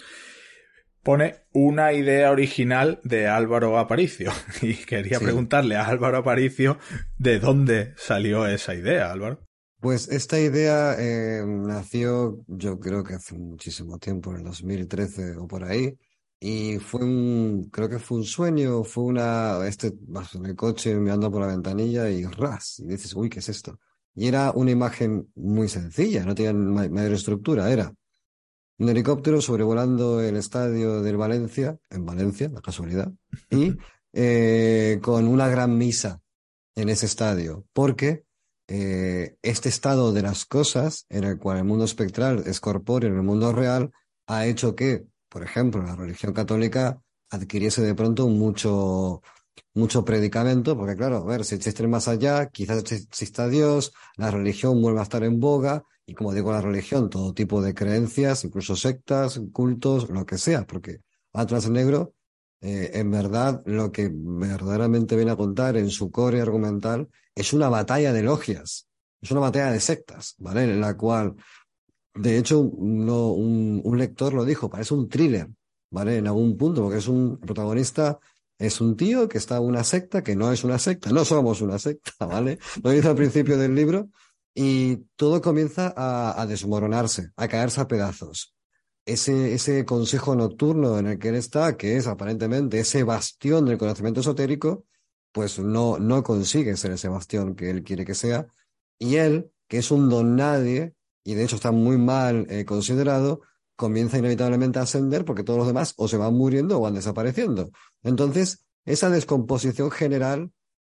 pone 1.03 1.35
una 1.51 1.93
idea 1.93 2.31
original 2.31 2.99
de 3.03 3.27
Álvaro 3.27 3.77
Aparicio. 3.77 4.31
Y 4.61 4.75
quería 4.75 5.19
sí. 5.19 5.25
preguntarle 5.25 5.75
a 5.75 5.85
Álvaro 5.85 6.17
Aparicio 6.17 6.77
de 7.17 7.39
dónde 7.39 7.93
salió 7.97 8.47
esa 8.47 8.73
idea, 8.73 9.11
Álvaro. 9.11 9.45
Pues 9.79 10.07
esta 10.07 10.39
idea 10.39 10.95
eh, 10.97 11.43
nació, 11.45 12.41
yo 12.47 12.79
creo 12.79 13.03
que 13.03 13.15
hace 13.15 13.35
muchísimo 13.37 13.99
tiempo, 13.99 14.31
en 14.31 14.37
el 14.37 14.43
2013 14.45 15.35
o 15.37 15.45
por 15.45 15.65
ahí, 15.65 15.97
y 16.45 16.77
fue 16.77 17.05
un, 17.05 17.69
creo 17.71 17.87
que 17.87 17.99
fue 17.99 18.17
un 18.17 18.25
sueño, 18.25 18.83
fue 18.83 19.05
una, 19.05 19.65
este, 19.65 19.93
vas 20.07 20.35
en 20.35 20.45
el 20.45 20.57
coche 20.57 20.93
mirando 20.93 21.31
por 21.31 21.39
la 21.39 21.47
ventanilla 21.47 22.09
y 22.09 22.25
ras, 22.25 22.79
y 22.79 22.87
dices, 22.87 23.13
uy, 23.15 23.29
¿qué 23.29 23.39
es 23.39 23.47
esto? 23.47 23.79
Y 24.13 24.27
era 24.27 24.51
una 24.51 24.71
imagen 24.71 25.31
muy 25.35 25.69
sencilla, 25.69 26.25
no 26.25 26.35
tenía 26.35 26.51
mayor 26.51 27.13
estructura, 27.13 27.71
era 27.71 27.93
un 28.77 28.89
helicóptero 28.89 29.39
sobrevolando 29.39 30.19
el 30.19 30.35
estadio 30.35 31.01
del 31.01 31.15
Valencia, 31.15 31.77
en 31.89 32.05
Valencia, 32.05 32.49
la 32.49 32.59
casualidad, 32.59 33.09
y 33.49 33.77
eh, 34.11 34.99
con 35.01 35.29
una 35.29 35.47
gran 35.47 35.77
misa 35.77 36.19
en 36.75 36.89
ese 36.89 37.05
estadio, 37.05 37.65
porque 37.71 38.25
eh, 38.67 39.37
este 39.41 39.69
estado 39.69 40.11
de 40.11 40.23
las 40.23 40.43
cosas, 40.43 41.05
en 41.07 41.23
el 41.23 41.39
cual 41.39 41.59
el 41.59 41.63
mundo 41.63 41.85
espectral 41.85 42.43
es 42.45 42.59
corpóreo 42.59 43.09
en 43.09 43.15
el 43.15 43.23
mundo 43.23 43.53
real, 43.53 43.91
ha 44.27 44.45
hecho 44.45 44.75
que, 44.75 45.05
por 45.33 45.41
ejemplo, 45.41 45.81
la 45.81 45.95
religión 45.95 46.31
católica 46.31 47.01
adquiriese 47.31 47.81
de 47.81 47.95
pronto 47.95 48.27
mucho, 48.27 49.23
mucho 49.73 50.05
predicamento, 50.05 50.77
porque 50.77 50.95
claro, 50.95 51.17
a 51.17 51.25
ver, 51.25 51.43
si 51.43 51.55
existe 51.55 51.87
más 51.87 52.07
allá, 52.07 52.49
quizás 52.49 52.91
exista 52.91 53.47
Dios, 53.47 53.93
la 54.15 54.29
religión 54.29 54.79
vuelva 54.79 54.99
a 54.99 55.03
estar 55.03 55.23
en 55.23 55.39
boga, 55.39 55.85
y 56.05 56.13
como 56.13 56.33
digo, 56.33 56.51
la 56.51 56.61
religión, 56.61 57.09
todo 57.09 57.33
tipo 57.33 57.63
de 57.63 57.73
creencias, 57.73 58.43
incluso 58.43 58.75
sectas, 58.75 59.41
cultos, 59.51 60.07
lo 60.11 60.23
que 60.23 60.37
sea, 60.37 60.67
porque 60.67 60.99
Atlas 61.33 61.67
Negro, 61.67 62.13
eh, 62.61 62.91
en 62.93 63.09
verdad, 63.09 63.63
lo 63.65 63.91
que 63.91 64.11
verdaderamente 64.13 65.15
viene 65.15 65.31
a 65.31 65.35
contar 65.35 65.77
en 65.77 65.89
su 65.89 66.11
core 66.11 66.41
argumental 66.41 67.09
es 67.33 67.53
una 67.53 67.69
batalla 67.69 68.13
de 68.13 68.21
logias, 68.21 68.87
es 69.19 69.31
una 69.31 69.39
batalla 69.39 69.71
de 69.71 69.79
sectas, 69.79 70.35
¿vale? 70.37 70.65
En 70.65 70.79
la 70.79 70.95
cual, 70.95 71.33
de 72.15 72.37
hecho, 72.37 72.59
un, 72.59 73.81
un 73.83 73.97
lector 73.97 74.33
lo 74.33 74.45
dijo, 74.45 74.69
parece 74.69 74.93
un 74.93 75.09
thriller, 75.09 75.47
¿vale? 75.91 76.17
En 76.17 76.27
algún 76.27 76.57
punto, 76.57 76.81
porque 76.83 76.99
es 76.99 77.07
un 77.07 77.39
protagonista 77.39 78.19
es 78.57 78.81
un 78.81 78.95
tío 78.95 79.27
que 79.27 79.37
está 79.37 79.57
en 79.57 79.63
una 79.63 79.83
secta, 79.83 80.23
que 80.23 80.35
no 80.35 80.51
es 80.51 80.63
una 80.63 80.79
secta, 80.79 81.11
no 81.11 81.25
somos 81.25 81.61
una 81.61 81.79
secta, 81.79 82.11
¿vale? 82.25 82.59
Lo 82.83 82.91
dice 82.91 83.07
al 83.07 83.15
principio 83.15 83.57
del 83.57 83.75
libro, 83.75 84.09
y 84.55 84.97
todo 85.15 85.41
comienza 85.41 85.93
a, 85.95 86.39
a, 86.41 86.45
desmoronarse, 86.45 87.31
a 87.35 87.47
caerse 87.47 87.81
a 87.81 87.87
pedazos. 87.87 88.53
Ese, 89.05 89.53
ese 89.53 89.83
consejo 89.83 90.35
nocturno 90.35 90.97
en 90.97 91.07
el 91.07 91.19
que 91.19 91.29
él 91.29 91.35
está, 91.35 91.75
que 91.75 91.97
es 91.97 92.07
aparentemente 92.07 92.79
ese 92.79 93.03
bastión 93.03 93.65
del 93.65 93.77
conocimiento 93.77 94.21
esotérico, 94.21 94.85
pues 95.31 95.59
no, 95.59 95.97
no 95.97 96.23
consigue 96.23 96.77
ser 96.77 96.91
ese 96.91 97.09
bastión 97.09 97.55
que 97.55 97.69
él 97.71 97.83
quiere 97.83 98.05
que 98.05 98.13
sea. 98.13 98.47
Y 98.99 99.15
él, 99.15 99.51
que 99.67 99.79
es 99.79 99.91
un 99.91 100.07
don 100.07 100.35
nadie, 100.35 100.93
y 101.23 101.35
de 101.35 101.43
hecho 101.43 101.55
está 101.55 101.71
muy 101.71 101.97
mal 101.97 102.45
eh, 102.49 102.65
considerado, 102.65 103.41
comienza 103.75 104.17
inevitablemente 104.17 104.79
a 104.79 104.83
ascender 104.83 105.25
porque 105.25 105.43
todos 105.43 105.59
los 105.59 105.67
demás 105.67 105.93
o 105.97 106.07
se 106.07 106.17
van 106.17 106.33
muriendo 106.33 106.77
o 106.77 106.81
van 106.81 106.95
desapareciendo. 106.95 107.71
Entonces, 108.03 108.65
esa 108.85 109.09
descomposición 109.09 109.91
general 109.91 110.51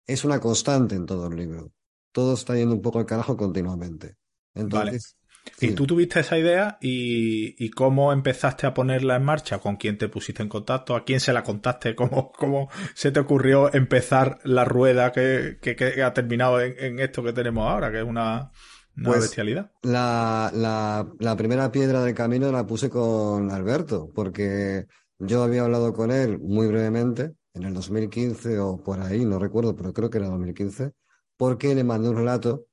es 0.07 0.25
una 0.25 0.39
constante 0.39 0.95
en 0.95 1.05
todo 1.05 1.27
el 1.27 1.35
libro 1.35 1.71
todo 2.13 2.35
está 2.35 2.55
yendo 2.55 2.75
un 2.75 2.81
poco 2.81 2.99
al 2.99 3.05
carajo 3.05 3.35
continuamente. 3.35 4.15
Entonces, 4.53 5.15
vale. 5.41 5.51
sí. 5.57 5.67
Y 5.67 5.71
tú 5.73 5.85
tuviste 5.85 6.21
esa 6.21 6.37
idea 6.37 6.77
y, 6.79 7.55
y, 7.63 7.69
cómo 7.71 8.13
empezaste 8.13 8.65
a 8.67 8.73
ponerla 8.73 9.17
en 9.17 9.23
marcha, 9.23 9.57
con 9.57 9.75
quién 9.75 9.97
te 9.97 10.07
pusiste 10.07 10.43
en 10.43 10.47
contacto, 10.47 10.95
a 10.95 11.03
quién 11.03 11.19
se 11.19 11.33
la 11.33 11.43
contaste, 11.43 11.95
cómo, 11.95 12.31
cómo 12.31 12.69
se 12.93 13.11
te 13.11 13.19
ocurrió 13.19 13.73
empezar 13.73 14.39
la 14.43 14.63
rueda 14.63 15.11
que, 15.11 15.57
que, 15.61 15.75
que 15.75 16.01
ha 16.01 16.13
terminado 16.13 16.61
en, 16.61 16.75
en, 16.77 16.99
esto 16.99 17.23
que 17.23 17.33
tenemos 17.33 17.67
ahora, 17.67 17.91
que 17.91 17.97
es 17.97 18.05
una, 18.05 18.51
una 18.95 19.09
pues, 19.09 19.21
bestialidad. 19.21 19.71
La, 19.81 20.51
la, 20.53 21.07
la 21.19 21.35
primera 21.35 21.71
piedra 21.71 22.03
del 22.03 22.13
camino 22.13 22.51
la 22.51 22.65
puse 22.65 22.89
con 22.89 23.51
Alberto, 23.51 24.11
porque 24.13 24.87
yo 25.19 25.43
había 25.43 25.63
hablado 25.63 25.93
con 25.93 26.11
él 26.11 26.39
muy 26.39 26.67
brevemente 26.67 27.33
en 27.53 27.63
el 27.63 27.73
2015 27.73 28.59
o 28.59 28.83
por 28.83 28.99
ahí, 28.99 29.25
no 29.25 29.39
recuerdo, 29.39 29.75
pero 29.75 29.93
creo 29.93 30.09
que 30.09 30.17
era 30.17 30.27
2015 30.27 30.91
porque 31.37 31.75
le 31.75 31.83
mandé 31.83 32.09
un 32.09 32.15
relato, 32.15 32.67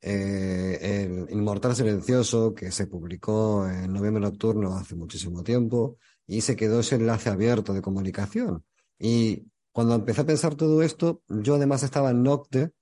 eh, 0.00 0.78
El 0.82 1.34
Inmortal 1.34 1.74
Silencioso, 1.74 2.54
que 2.54 2.70
se 2.70 2.86
publicó 2.86 3.66
en 3.66 3.92
Noviembre 3.92 4.22
Nocturno 4.22 4.76
hace 4.76 4.94
muchísimo 4.96 5.42
tiempo, 5.42 5.96
y 6.26 6.40
se 6.40 6.56
quedó 6.56 6.80
ese 6.80 6.96
enlace 6.96 7.30
abierto 7.30 7.72
de 7.72 7.82
comunicación. 7.82 8.64
Y 8.98 9.46
cuando 9.72 9.94
empecé 9.94 10.22
a 10.22 10.26
pensar 10.26 10.54
todo 10.54 10.82
esto, 10.82 11.22
yo 11.28 11.54
además 11.54 11.82
estaba 11.82 12.10
en 12.10 12.22
Nocte, 12.22 12.72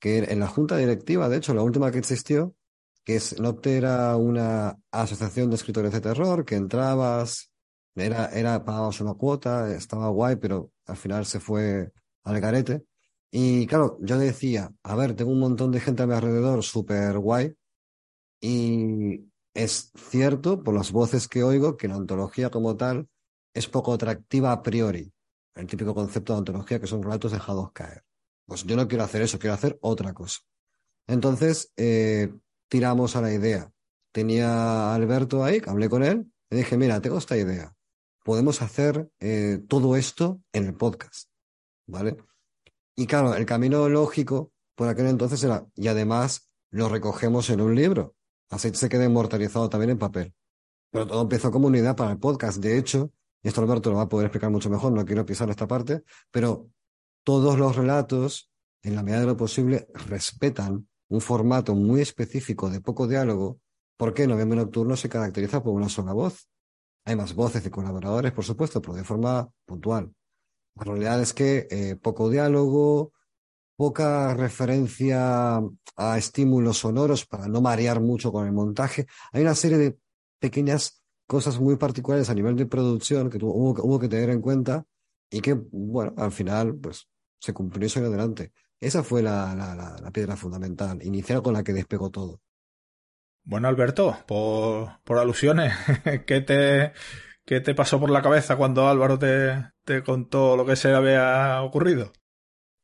que 0.00 0.18
en 0.18 0.40
la 0.40 0.48
junta 0.48 0.76
directiva, 0.76 1.28
de 1.28 1.36
hecho, 1.36 1.54
la 1.54 1.62
última 1.62 1.92
que 1.92 1.98
existió, 1.98 2.54
que 3.04 3.16
es 3.16 3.36
era 3.64 4.16
una 4.16 4.78
asociación 4.90 5.50
de 5.50 5.56
escritores 5.56 5.92
de 5.92 6.00
terror, 6.00 6.44
que 6.44 6.56
entrabas, 6.56 7.50
era, 7.94 8.26
era, 8.26 8.64
pagabas 8.64 9.00
una 9.00 9.14
cuota, 9.14 9.72
estaba 9.74 10.08
guay, 10.08 10.36
pero 10.36 10.72
al 10.86 10.96
final 10.96 11.26
se 11.26 11.40
fue 11.40 11.92
al 12.24 12.40
garete. 12.40 12.84
Y 13.30 13.66
claro, 13.66 13.98
yo 14.00 14.18
decía, 14.18 14.72
a 14.82 14.94
ver, 14.96 15.14
tengo 15.14 15.30
un 15.30 15.40
montón 15.40 15.70
de 15.70 15.80
gente 15.80 16.02
a 16.02 16.06
mi 16.06 16.14
alrededor 16.14 16.62
súper 16.64 17.18
guay 17.18 17.54
y 18.40 19.30
es 19.54 19.92
cierto, 19.94 20.62
por 20.62 20.74
las 20.74 20.92
voces 20.92 21.28
que 21.28 21.42
oigo, 21.42 21.76
que 21.76 21.88
la 21.88 21.96
ontología 21.96 22.50
como 22.50 22.76
tal 22.76 23.08
es 23.54 23.68
poco 23.68 23.92
atractiva 23.92 24.52
a 24.52 24.62
priori. 24.62 25.12
El 25.54 25.66
típico 25.66 25.94
concepto 25.94 26.32
de 26.32 26.38
ontología 26.40 26.80
que 26.80 26.86
son 26.86 27.02
relatos 27.02 27.32
dejados 27.32 27.72
caer. 27.72 28.04
Pues 28.50 28.64
yo 28.64 28.74
no 28.74 28.88
quiero 28.88 29.04
hacer 29.04 29.22
eso, 29.22 29.38
quiero 29.38 29.54
hacer 29.54 29.78
otra 29.80 30.12
cosa. 30.12 30.40
Entonces, 31.06 31.72
eh, 31.76 32.34
tiramos 32.68 33.14
a 33.14 33.20
la 33.20 33.32
idea. 33.32 33.70
Tenía 34.10 34.50
a 34.50 34.94
Alberto 34.96 35.44
ahí, 35.44 35.62
hablé 35.68 35.88
con 35.88 36.02
él, 36.02 36.32
y 36.50 36.56
dije, 36.56 36.76
mira, 36.76 37.00
tengo 37.00 37.16
esta 37.18 37.36
idea. 37.36 37.76
Podemos 38.24 38.60
hacer 38.60 39.08
eh, 39.20 39.60
todo 39.68 39.94
esto 39.94 40.42
en 40.52 40.64
el 40.64 40.74
podcast, 40.74 41.30
¿vale? 41.86 42.16
Y 42.96 43.06
claro, 43.06 43.36
el 43.36 43.46
camino 43.46 43.88
lógico 43.88 44.50
por 44.74 44.88
aquel 44.88 45.06
entonces 45.06 45.44
era, 45.44 45.64
y 45.76 45.86
además 45.86 46.50
lo 46.70 46.88
recogemos 46.88 47.50
en 47.50 47.60
un 47.60 47.76
libro, 47.76 48.16
así 48.48 48.74
se 48.74 48.88
queda 48.88 49.04
inmortalizado 49.04 49.68
también 49.68 49.90
en 49.90 49.98
papel. 49.98 50.34
Pero 50.90 51.06
todo 51.06 51.22
empezó 51.22 51.52
como 51.52 51.68
una 51.68 51.78
idea 51.78 51.94
para 51.94 52.10
el 52.10 52.18
podcast. 52.18 52.58
De 52.58 52.76
hecho, 52.76 53.12
esto 53.44 53.60
Alberto 53.60 53.90
lo 53.90 53.98
va 53.98 54.02
a 54.02 54.08
poder 54.08 54.26
explicar 54.26 54.50
mucho 54.50 54.70
mejor, 54.70 54.90
no 54.90 55.04
quiero 55.04 55.24
pisar 55.24 55.48
esta 55.50 55.68
parte, 55.68 56.02
pero 56.32 56.68
todos 57.30 57.56
los 57.60 57.76
relatos, 57.76 58.50
en 58.82 58.96
la 58.96 59.04
medida 59.04 59.20
de 59.20 59.26
lo 59.26 59.36
posible, 59.36 59.86
respetan 60.08 60.88
un 61.08 61.20
formato 61.20 61.76
muy 61.76 62.00
específico 62.00 62.68
de 62.68 62.80
poco 62.80 63.06
diálogo, 63.06 63.60
porque 63.96 64.26
Noviembre 64.26 64.58
Nocturno 64.58 64.96
se 64.96 65.08
caracteriza 65.08 65.62
por 65.62 65.72
una 65.72 65.88
sola 65.88 66.12
voz. 66.12 66.48
Hay 67.04 67.14
más 67.14 67.36
voces 67.36 67.62
de 67.62 67.70
colaboradores, 67.70 68.32
por 68.32 68.44
supuesto, 68.44 68.82
pero 68.82 68.94
de 68.94 69.04
forma 69.04 69.48
puntual. 69.64 70.12
La 70.74 70.82
realidad 70.82 71.22
es 71.22 71.32
que 71.32 71.68
eh, 71.70 71.94
poco 72.02 72.30
diálogo, 72.30 73.12
poca 73.76 74.34
referencia 74.34 75.62
a 75.94 76.18
estímulos 76.18 76.78
sonoros 76.78 77.26
para 77.26 77.46
no 77.46 77.60
marear 77.60 78.00
mucho 78.00 78.32
con 78.32 78.44
el 78.44 78.52
montaje. 78.52 79.06
Hay 79.30 79.42
una 79.42 79.54
serie 79.54 79.78
de 79.78 79.98
pequeñas 80.40 81.00
cosas 81.28 81.60
muy 81.60 81.76
particulares 81.76 82.28
a 82.28 82.34
nivel 82.34 82.56
de 82.56 82.66
producción 82.66 83.30
que 83.30 83.38
hubo, 83.40 83.80
hubo 83.84 84.00
que 84.00 84.08
tener 84.08 84.30
en 84.30 84.40
cuenta 84.40 84.84
y 85.30 85.40
que, 85.40 85.54
bueno, 85.54 86.12
al 86.16 86.32
final, 86.32 86.74
pues 86.74 87.06
se 87.40 87.52
cumplió 87.52 87.86
eso 87.86 87.98
en 87.98 88.06
adelante. 88.06 88.52
Esa 88.78 89.02
fue 89.02 89.22
la, 89.22 89.54
la, 89.54 89.74
la, 90.00 90.10
piedra 90.10 90.36
fundamental, 90.36 91.02
inicial 91.02 91.42
con 91.42 91.54
la 91.54 91.62
que 91.64 91.72
despegó 91.72 92.10
todo. 92.10 92.40
Bueno, 93.42 93.68
Alberto, 93.68 94.16
por, 94.26 95.00
por 95.04 95.18
alusiones, 95.18 95.74
¿qué 96.26 96.40
te, 96.40 96.92
¿qué 97.44 97.60
te 97.60 97.74
pasó 97.74 97.98
por 97.98 98.10
la 98.10 98.22
cabeza 98.22 98.56
cuando 98.56 98.88
Álvaro 98.88 99.18
te, 99.18 99.72
te 99.84 100.02
contó 100.02 100.56
lo 100.56 100.64
que 100.64 100.76
se 100.76 100.92
había 100.94 101.60
ocurrido? 101.62 102.12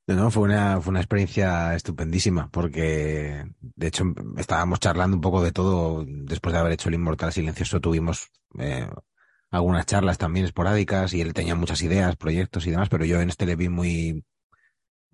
No, 0.08 0.30
fue 0.30 0.44
una, 0.44 0.80
fue 0.80 0.92
una 0.92 1.00
experiencia 1.00 1.74
estupendísima, 1.74 2.48
porque 2.50 3.44
de 3.60 3.86
hecho 3.86 4.04
estábamos 4.36 4.78
charlando 4.78 5.16
un 5.16 5.20
poco 5.20 5.42
de 5.42 5.50
todo 5.50 6.04
después 6.06 6.52
de 6.52 6.60
haber 6.60 6.72
hecho 6.72 6.88
el 6.88 6.94
Inmortal 6.94 7.32
Silencioso, 7.32 7.80
tuvimos 7.80 8.30
eh, 8.58 8.88
algunas 9.50 9.84
charlas 9.84 10.16
también 10.16 10.46
esporádicas 10.46 11.12
y 11.12 11.20
él 11.20 11.34
tenía 11.34 11.56
muchas 11.56 11.82
ideas, 11.82 12.14
proyectos 12.16 12.66
y 12.66 12.70
demás, 12.70 12.88
pero 12.88 13.04
yo 13.04 13.20
en 13.20 13.30
este 13.30 13.46
le 13.46 13.56
vi 13.56 13.68
muy, 13.68 14.24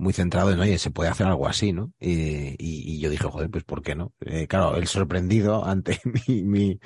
muy 0.02 0.12
centrado 0.12 0.50
en, 0.50 0.58
oye, 0.58 0.78
se 0.78 0.90
puede 0.90 1.10
hacer 1.10 1.28
algo 1.28 1.46
así, 1.46 1.72
¿no? 1.72 1.92
Y, 2.00 2.56
y, 2.58 2.98
yo 2.98 3.08
dije, 3.08 3.24
joder, 3.24 3.48
pues 3.48 3.62
¿por 3.62 3.82
qué 3.82 3.94
no? 3.94 4.12
Eh, 4.20 4.48
claro, 4.48 4.76
él 4.76 4.88
sorprendido 4.88 5.64
ante 5.64 6.00
mi, 6.26 6.42
mi, 6.42 6.80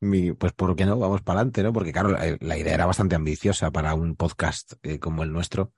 mi, 0.00 0.32
pues 0.32 0.52
¿por 0.54 0.74
qué 0.74 0.84
no? 0.84 0.98
Vamos 0.98 1.22
para 1.22 1.38
adelante, 1.38 1.62
¿no? 1.62 1.72
Porque 1.72 1.92
claro, 1.92 2.10
la, 2.10 2.58
idea 2.58 2.74
era 2.74 2.86
bastante 2.86 3.14
ambiciosa 3.14 3.70
para 3.70 3.94
un 3.94 4.16
podcast 4.16 4.72
eh, 4.82 4.98
como 4.98 5.22
el 5.22 5.32
nuestro, 5.32 5.72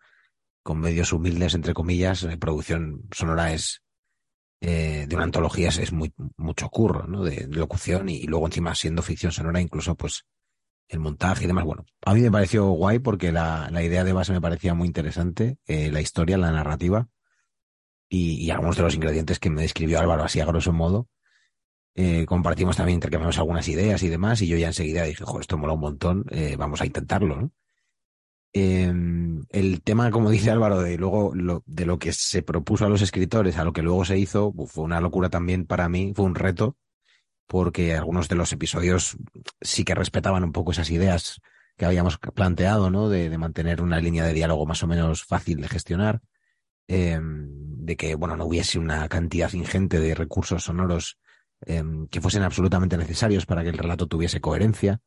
con 0.63 0.81
medios 0.81 1.13
humildes, 1.13 1.55
entre 1.55 1.75
comillas, 1.75 2.23
la 2.23 2.39
producción 2.39 3.03
sonora 3.13 3.53
es, 3.53 3.83
eh, 4.63 5.05
de 5.07 5.15
una 5.15 5.25
antología 5.25 5.69
es, 5.69 5.93
muy, 5.93 6.15
mucho 6.39 6.71
curro, 6.71 7.07
¿no? 7.07 7.25
De, 7.25 7.47
locución 7.49 8.09
y, 8.09 8.23
luego 8.23 8.47
encima 8.47 8.75
siendo 8.75 9.03
ficción 9.03 9.33
sonora, 9.33 9.61
incluso 9.61 9.97
pues 9.97 10.25
el 10.91 10.99
montaje 10.99 11.45
y 11.45 11.47
demás. 11.47 11.65
Bueno, 11.65 11.87
a 12.05 12.15
mí 12.15 12.21
me 12.21 12.31
pareció 12.31 12.67
guay 12.71 12.99
porque 12.99 13.33
la, 13.33 13.69
la 13.71 13.83
idea 13.83 14.05
de 14.05 14.13
base 14.13 14.33
me 14.33 14.41
parecía 14.41 14.75
muy 14.75 14.89
interesante, 14.89 15.59
eh, 15.67 15.91
la 15.91 16.01
historia, 16.01 16.37
la 16.37 16.51
narrativa 16.51 17.09
y, 18.09 18.45
y, 18.45 18.51
algunos 18.51 18.77
de 18.77 18.83
los 18.83 18.95
ingredientes 18.95 19.39
que 19.39 19.51
me 19.51 19.63
describió 19.63 20.01
Álvaro 20.01 20.25
así 20.25 20.41
a 20.41 20.45
grosso 20.47 20.73
modo. 20.73 21.09
Eh, 21.95 22.27
compartimos 22.27 22.77
también, 22.77 22.97
intercambiamos 22.97 23.39
algunas 23.39 23.67
ideas 23.69 24.03
y 24.03 24.09
demás 24.09 24.43
y 24.43 24.49
yo 24.49 24.57
ya 24.57 24.69
enseguida 24.69 25.05
dije, 25.05 25.25
joder, 25.25 25.43
esto 25.43 25.59
mola 25.59 25.75
un 25.75 25.81
montón, 25.81 26.25
eh, 26.31 26.57
vamos 26.59 26.81
a 26.81 26.87
intentarlo, 26.87 27.37
¿no? 27.37 27.53
Em, 28.53 29.45
el 29.51 29.83
tema, 29.83 30.11
como 30.11 30.31
dice 30.31 30.51
Álvaro, 30.51 30.81
de 30.81 30.99
luego 30.99 31.33
lo, 31.35 31.63
de 31.67 31.87
lo 31.87 31.99
que 32.01 32.13
se 32.13 32.43
propuso 32.43 32.85
a 32.85 32.89
los 32.89 33.01
escritores 33.01 33.57
a 33.59 33.65
lo 33.65 33.73
que 33.73 33.83
luego 33.83 34.05
se 34.05 34.19
hizo, 34.19 34.53
fue 34.67 34.85
una 34.85 35.01
locura 35.01 35.31
también 35.31 35.67
para 35.67 35.89
mí, 35.89 36.13
fue 36.17 36.25
un 36.25 36.35
reto, 36.35 36.77
porque 37.51 37.97
algunos 37.97 38.29
de 38.29 38.37
los 38.37 38.53
episodios 38.53 39.17
sí 39.61 39.83
que 39.83 39.97
respetaban 39.97 40.45
un 40.45 40.53
poco 40.53 40.71
esas 40.71 40.89
ideas 40.89 41.41
que 41.77 41.85
habíamos 41.85 42.17
planteado, 42.19 42.91
¿no? 42.91 43.09
De, 43.09 43.37
mantener 43.39 43.83
una 43.83 43.99
línea 43.99 44.25
de 44.25 44.35
diálogo 44.35 44.67
más 44.67 44.85
o 44.85 44.87
menos 44.87 45.25
fácil 45.25 45.61
de 45.61 45.67
gestionar, 45.67 46.21
eh, 46.87 47.19
de 47.21 47.97
que, 47.97 48.15
bueno, 48.15 48.37
no 48.37 48.45
hubiese 48.45 48.79
una 48.79 49.09
cantidad 49.09 49.53
ingente 49.53 49.99
de 49.99 50.15
recursos 50.15 50.63
sonoros 50.63 51.19
eh, 51.67 51.83
que 52.09 52.21
fuesen 52.21 52.45
absolutamente 52.45 52.97
necesarios 52.97 53.47
para 53.47 53.65
que 53.65 53.71
el 53.71 53.79
relato 53.79 54.07
tuviese 54.07 54.41
coherencia. 54.41 55.01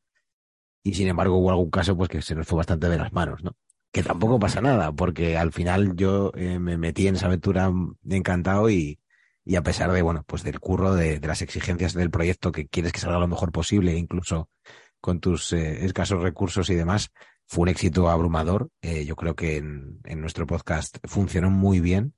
Y 0.84 0.96
sin 0.96 1.08
embargo 1.08 1.38
hubo 1.38 1.50
algún 1.50 1.70
caso 1.70 1.96
pues 1.96 2.10
que 2.10 2.22
se 2.22 2.36
nos 2.36 2.46
fue 2.46 2.58
bastante 2.58 2.90
de 2.90 2.98
las 2.98 3.14
manos, 3.14 3.42
¿no? 3.42 3.56
Que 3.94 4.04
tampoco 4.04 4.38
pasa 4.38 4.60
nada, 4.60 4.92
porque 4.92 5.38
al 5.38 5.54
final 5.54 5.96
yo 5.96 6.34
eh, 6.36 6.60
me 6.60 6.78
metí 6.78 7.08
en 7.08 7.16
esa 7.16 7.28
aventura 7.28 7.72
encantado 8.10 8.70
y, 8.70 9.00
y 9.46 9.56
a 9.56 9.64
pesar 9.64 9.92
de, 9.92 10.02
bueno, 10.02 10.24
pues 10.26 10.44
del 10.44 10.60
curro, 10.60 10.96
de, 10.96 11.20
de, 11.20 11.28
las 11.28 11.42
exigencias 11.42 11.94
del 11.94 12.10
proyecto 12.10 12.52
que 12.52 12.68
quieres 12.68 12.94
que 12.94 13.00
salga 13.00 13.20
lo 13.20 13.28
mejor 13.28 13.52
posible, 13.52 13.96
incluso 13.96 14.50
con 15.02 15.20
tus 15.20 15.52
eh, 15.52 15.86
escasos 15.86 16.22
recursos 16.22 16.70
y 16.70 16.76
demás, 16.76 17.12
fue 17.46 17.64
un 17.64 17.68
éxito 17.68 18.10
abrumador. 18.10 18.70
Eh, 18.82 19.06
yo 19.06 19.16
creo 19.18 19.36
que 19.36 19.58
en, 19.58 20.00
en, 20.06 20.22
nuestro 20.22 20.48
podcast 20.48 20.98
funcionó 21.04 21.50
muy 21.50 21.82
bien, 21.82 22.14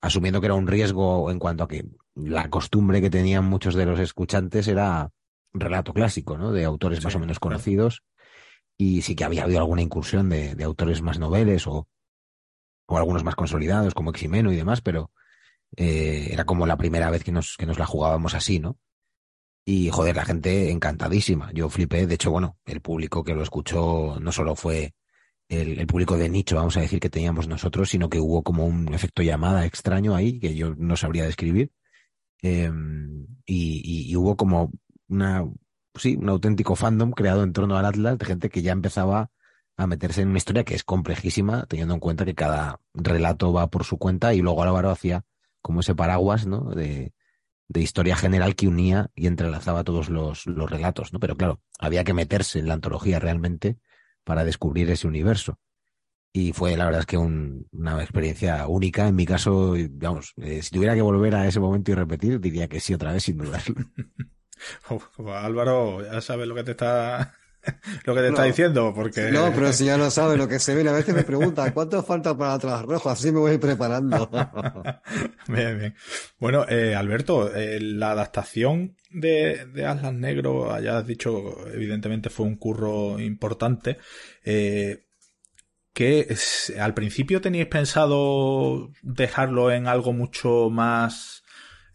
asumiendo 0.00 0.40
que 0.40 0.46
era 0.46 0.54
un 0.54 0.66
riesgo 0.66 1.30
en 1.30 1.38
cuanto 1.38 1.64
a 1.64 1.68
que 1.68 1.86
la 2.16 2.50
costumbre 2.50 3.00
que 3.00 3.10
tenían 3.10 3.44
muchos 3.44 3.74
de 3.74 3.86
los 3.86 4.00
escuchantes 4.00 4.66
era 4.66 5.10
relato 5.52 5.94
clásico, 5.94 6.36
¿no? 6.36 6.50
De 6.50 6.64
autores 6.64 6.98
sí, 6.98 7.04
más 7.04 7.14
o 7.14 7.20
menos 7.20 7.38
conocidos. 7.38 8.02
Y 8.76 9.02
sí 9.02 9.14
que 9.14 9.24
había 9.24 9.44
habido 9.44 9.60
alguna 9.60 9.82
incursión 9.82 10.28
de, 10.30 10.56
de 10.56 10.64
autores 10.64 11.02
más 11.02 11.18
noveles 11.20 11.66
o, 11.68 11.86
o 12.86 12.98
algunos 12.98 13.22
más 13.22 13.36
consolidados, 13.36 13.94
como 13.94 14.10
Eximeno 14.10 14.52
y 14.52 14.56
demás, 14.56 14.80
pero 14.80 15.12
eh, 15.76 16.28
era 16.32 16.44
como 16.44 16.66
la 16.66 16.76
primera 16.76 17.10
vez 17.10 17.24
que 17.24 17.32
nos, 17.32 17.56
que 17.56 17.66
nos 17.66 17.78
la 17.78 17.86
jugábamos 17.86 18.34
así, 18.34 18.58
¿no? 18.58 18.78
Y 19.64 19.90
joder, 19.90 20.16
la 20.16 20.24
gente 20.24 20.70
encantadísima. 20.70 21.52
Yo 21.52 21.68
flipé. 21.68 22.06
De 22.06 22.14
hecho, 22.14 22.30
bueno, 22.30 22.58
el 22.66 22.80
público 22.80 23.22
que 23.22 23.34
lo 23.34 23.42
escuchó 23.42 24.18
no 24.20 24.32
solo 24.32 24.56
fue 24.56 24.94
el, 25.48 25.78
el, 25.78 25.86
público 25.86 26.16
de 26.16 26.28
nicho, 26.28 26.56
vamos 26.56 26.76
a 26.76 26.80
decir, 26.80 27.00
que 27.00 27.10
teníamos 27.10 27.48
nosotros, 27.48 27.90
sino 27.90 28.08
que 28.08 28.20
hubo 28.20 28.42
como 28.42 28.66
un 28.66 28.92
efecto 28.94 29.22
llamada 29.22 29.66
extraño 29.66 30.14
ahí 30.14 30.40
que 30.40 30.54
yo 30.54 30.74
no 30.76 30.96
sabría 30.96 31.24
describir. 31.24 31.72
Eh, 32.42 32.70
y, 33.46 33.82
y, 33.84 34.10
y, 34.10 34.16
hubo 34.16 34.36
como 34.36 34.72
una, 35.08 35.44
sí, 35.94 36.16
un 36.16 36.28
auténtico 36.28 36.76
fandom 36.76 37.12
creado 37.12 37.42
en 37.42 37.52
torno 37.52 37.76
al 37.76 37.84
Atlas 37.86 38.18
de 38.18 38.26
gente 38.26 38.48
que 38.48 38.62
ya 38.62 38.72
empezaba 38.72 39.30
a 39.76 39.86
meterse 39.86 40.22
en 40.22 40.28
una 40.28 40.38
historia 40.38 40.64
que 40.64 40.74
es 40.74 40.84
complejísima, 40.84 41.66
teniendo 41.66 41.94
en 41.94 42.00
cuenta 42.00 42.24
que 42.24 42.34
cada 42.34 42.80
relato 42.94 43.52
va 43.52 43.68
por 43.68 43.84
su 43.84 43.98
cuenta 43.98 44.34
y 44.34 44.40
luego 44.40 44.62
Álvaro 44.62 44.90
hacía 44.90 45.24
como 45.60 45.80
ese 45.80 45.94
paraguas, 45.94 46.46
¿no? 46.46 46.70
De, 46.70 47.12
de 47.68 47.80
historia 47.80 48.16
general 48.16 48.56
que 48.56 48.66
unía 48.66 49.10
y 49.14 49.28
entrelazaba 49.28 49.84
todos 49.84 50.08
los, 50.08 50.46
los, 50.46 50.70
relatos, 50.70 51.12
¿no? 51.12 51.20
Pero 51.20 51.36
claro, 51.36 51.60
había 51.78 52.02
que 52.02 52.14
meterse 52.14 52.58
en 52.58 52.66
la 52.66 52.74
antología 52.74 53.20
realmente 53.20 53.78
para 54.24 54.44
descubrir 54.44 54.90
ese 54.90 55.06
universo. 55.06 55.58
Y 56.32 56.52
fue, 56.52 56.76
la 56.76 56.84
verdad 56.84 57.00
es 57.00 57.06
que 57.06 57.16
un, 57.16 57.68
una 57.72 58.02
experiencia 58.02 58.66
única. 58.66 59.08
En 59.08 59.14
mi 59.14 59.24
caso, 59.24 59.74
vamos, 59.90 60.32
eh, 60.36 60.62
si 60.62 60.70
tuviera 60.70 60.94
que 60.94 61.02
volver 61.02 61.34
a 61.36 61.46
ese 61.46 61.60
momento 61.60 61.92
y 61.92 61.94
repetir, 61.94 62.40
diría 62.40 62.68
que 62.68 62.80
sí 62.80 62.92
otra 62.94 63.12
vez, 63.12 63.22
sin 63.24 63.38
dudarlo. 63.38 63.76
Álvaro, 65.32 66.02
ya 66.02 66.20
sabes 66.20 66.46
lo 66.48 66.54
que 66.54 66.64
te 66.64 66.72
está 66.72 67.34
lo 68.04 68.14
que 68.14 68.20
te 68.20 68.26
no, 68.26 68.34
está 68.34 68.44
diciendo, 68.44 68.92
porque... 68.94 69.30
No, 69.30 69.52
pero 69.52 69.72
si 69.72 69.86
ya 69.86 69.96
lo 69.96 70.10
sabe 70.10 70.36
lo 70.36 70.48
que 70.48 70.58
se 70.58 70.74
viene, 70.74 70.90
a 70.90 70.94
veces 70.94 71.14
me 71.14 71.24
pregunta, 71.24 71.72
¿cuánto 71.72 72.02
falta 72.02 72.36
para 72.36 72.54
atrás 72.54 72.82
rojo? 72.82 73.10
Así 73.10 73.32
me 73.32 73.40
voy 73.40 73.58
preparando. 73.58 74.30
bien, 75.48 75.78
bien. 75.78 75.94
Bueno, 76.38 76.66
eh, 76.68 76.94
Alberto, 76.94 77.54
eh, 77.54 77.80
la 77.80 78.12
adaptación 78.12 78.96
de, 79.10 79.66
de 79.66 79.86
Atlas 79.86 80.14
Negro, 80.14 80.78
ya 80.80 80.98
has 80.98 81.06
dicho, 81.06 81.66
evidentemente 81.72 82.30
fue 82.30 82.46
un 82.46 82.56
curro 82.56 83.18
importante. 83.20 83.98
Eh, 84.44 85.04
que 85.92 86.26
es, 86.28 86.72
al 86.78 86.94
principio 86.94 87.40
teníais 87.40 87.66
pensado 87.66 88.90
dejarlo 89.02 89.72
en 89.72 89.88
algo 89.88 90.12
mucho 90.12 90.70
más 90.70 91.42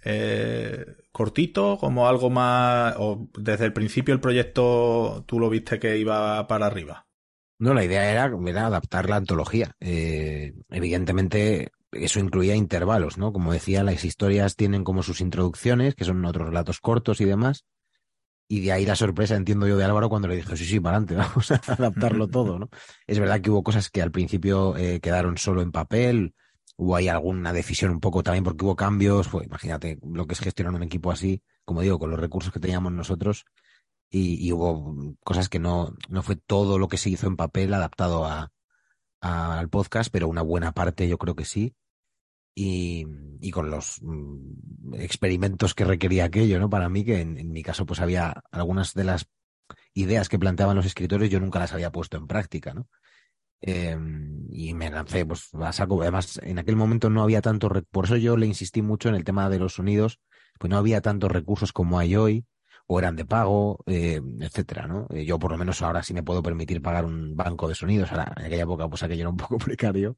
eh, 0.03 0.85
cortito, 1.15 1.77
como 1.79 2.09
algo 2.09 2.29
más, 2.29 2.93
o 2.99 3.29
desde 3.37 3.63
el 3.63 3.71
principio 3.71 4.13
el 4.13 4.19
proyecto 4.19 5.23
tú 5.25 5.39
lo 5.39 5.49
viste 5.49 5.79
que 5.79 5.97
iba 5.97 6.45
para 6.45 6.65
arriba. 6.65 7.07
No, 7.57 7.73
la 7.73 7.85
idea 7.85 8.11
era, 8.11 8.29
era 8.47 8.65
adaptar 8.65 9.09
la 9.09 9.15
antología. 9.15 9.77
Eh, 9.79 10.53
evidentemente, 10.69 11.71
eso 11.93 12.19
incluía 12.19 12.53
intervalos, 12.53 13.17
¿no? 13.17 13.31
Como 13.31 13.53
decía, 13.53 13.81
las 13.81 14.03
historias 14.03 14.57
tienen 14.57 14.83
como 14.83 15.03
sus 15.03 15.21
introducciones, 15.21 15.95
que 15.95 16.03
son 16.03 16.25
otros 16.25 16.49
relatos 16.49 16.81
cortos 16.81 17.21
y 17.21 17.25
demás. 17.25 17.63
Y 18.49 18.59
de 18.59 18.73
ahí 18.73 18.85
la 18.85 18.97
sorpresa, 18.97 19.37
entiendo 19.37 19.69
yo, 19.69 19.77
de 19.77 19.85
Álvaro 19.85 20.09
cuando 20.09 20.27
le 20.27 20.35
dije, 20.35 20.57
sí, 20.57 20.65
sí, 20.65 20.81
para 20.81 20.97
adelante, 20.97 21.15
vamos 21.29 21.49
a 21.49 21.61
adaptarlo 21.65 22.27
todo, 22.27 22.59
¿no? 22.59 22.69
Es 23.07 23.19
verdad 23.19 23.39
que 23.39 23.51
hubo 23.51 23.63
cosas 23.63 23.89
que 23.89 24.01
al 24.01 24.11
principio 24.11 24.75
eh, 24.75 24.99
quedaron 24.99 25.37
solo 25.37 25.61
en 25.61 25.71
papel, 25.71 26.35
hubo 26.77 26.95
ahí 26.95 27.07
alguna 27.07 27.53
decisión 27.53 27.91
un 27.91 27.99
poco 27.99 28.23
también 28.23 28.43
porque 28.43 28.65
hubo 28.65 28.75
cambios, 28.75 29.27
pues 29.27 29.45
imagínate 29.45 29.99
lo 30.03 30.27
que 30.27 30.33
es 30.33 30.39
gestionar 30.39 30.73
un 30.73 30.83
equipo 30.83 31.11
así, 31.11 31.41
como 31.63 31.81
digo, 31.81 31.99
con 31.99 32.11
los 32.11 32.19
recursos 32.19 32.51
que 32.51 32.59
teníamos 32.59 32.91
nosotros, 32.91 33.45
y, 34.09 34.51
hubo 34.53 35.15
cosas 35.23 35.49
que 35.49 35.59
no, 35.59 35.93
no 36.09 36.23
fue 36.23 36.35
todo 36.37 36.79
lo 36.79 36.87
que 36.87 36.97
se 36.97 37.09
hizo 37.09 37.27
en 37.27 37.35
papel 37.35 37.73
adaptado 37.73 38.25
a, 38.25 38.51
a, 39.19 39.59
al 39.59 39.69
podcast, 39.69 40.09
pero 40.11 40.29
una 40.29 40.41
buena 40.41 40.71
parte 40.71 41.07
yo 41.07 41.17
creo 41.17 41.35
que 41.35 41.43
sí. 41.45 41.75
Y, 42.57 43.05
y 43.41 43.51
con 43.51 43.69
los 43.69 43.99
mm, 44.01 44.93
experimentos 44.93 45.73
que 45.73 45.83
requería 45.83 46.25
aquello, 46.25 46.59
¿no? 46.59 46.69
Para 46.69 46.87
mí, 46.87 47.03
que 47.03 47.19
en, 47.19 47.37
en 47.37 47.51
mi 47.51 47.61
caso, 47.61 47.85
pues 47.85 47.99
había 47.99 48.43
algunas 48.51 48.93
de 48.93 49.03
las 49.03 49.27
ideas 49.93 50.29
que 50.29 50.39
planteaban 50.39 50.75
los 50.75 50.85
escritores 50.85 51.29
yo 51.29 51.39
nunca 51.39 51.59
las 51.59 51.73
había 51.73 51.91
puesto 51.91 52.17
en 52.17 52.27
práctica, 52.27 52.73
¿no? 52.73 52.87
Eh, 53.67 53.97
y 54.51 54.73
me 54.73 54.89
lancé, 54.91 55.25
pues 55.25 55.49
a 55.53 55.73
saco. 55.73 56.01
Además, 56.01 56.39
en 56.43 56.59
aquel 56.59 56.75
momento 56.75 57.09
no 57.09 57.23
había 57.23 57.41
tanto, 57.41 57.69
por 57.91 58.05
eso 58.05 58.15
yo 58.17 58.37
le 58.37 58.45
insistí 58.45 58.81
mucho 58.81 59.09
en 59.09 59.15
el 59.15 59.23
tema 59.23 59.49
de 59.49 59.59
los 59.59 59.73
sonidos, 59.73 60.19
pues 60.59 60.69
no 60.69 60.77
había 60.77 61.01
tantos 61.01 61.31
recursos 61.31 61.73
como 61.73 61.97
hay 61.97 62.15
hoy, 62.15 62.45
o 62.87 62.99
eran 62.99 63.15
de 63.15 63.25
pago, 63.25 63.83
eh, 63.87 64.21
etcétera, 64.39 64.87
¿no? 64.87 65.07
Eh, 65.09 65.25
yo 65.25 65.39
por 65.39 65.51
lo 65.51 65.57
menos 65.57 65.81
ahora 65.81 66.03
sí 66.03 66.13
me 66.13 66.23
puedo 66.23 66.43
permitir 66.43 66.81
pagar 66.81 67.05
un 67.05 67.35
banco 67.35 67.67
de 67.67 67.75
sonidos, 67.75 68.11
ahora 68.11 68.31
en 68.37 68.45
aquella 68.45 68.63
época 68.63 68.87
pues 68.87 69.01
aquello 69.01 69.21
era 69.21 69.29
un 69.29 69.37
poco 69.37 69.57
precario. 69.57 70.17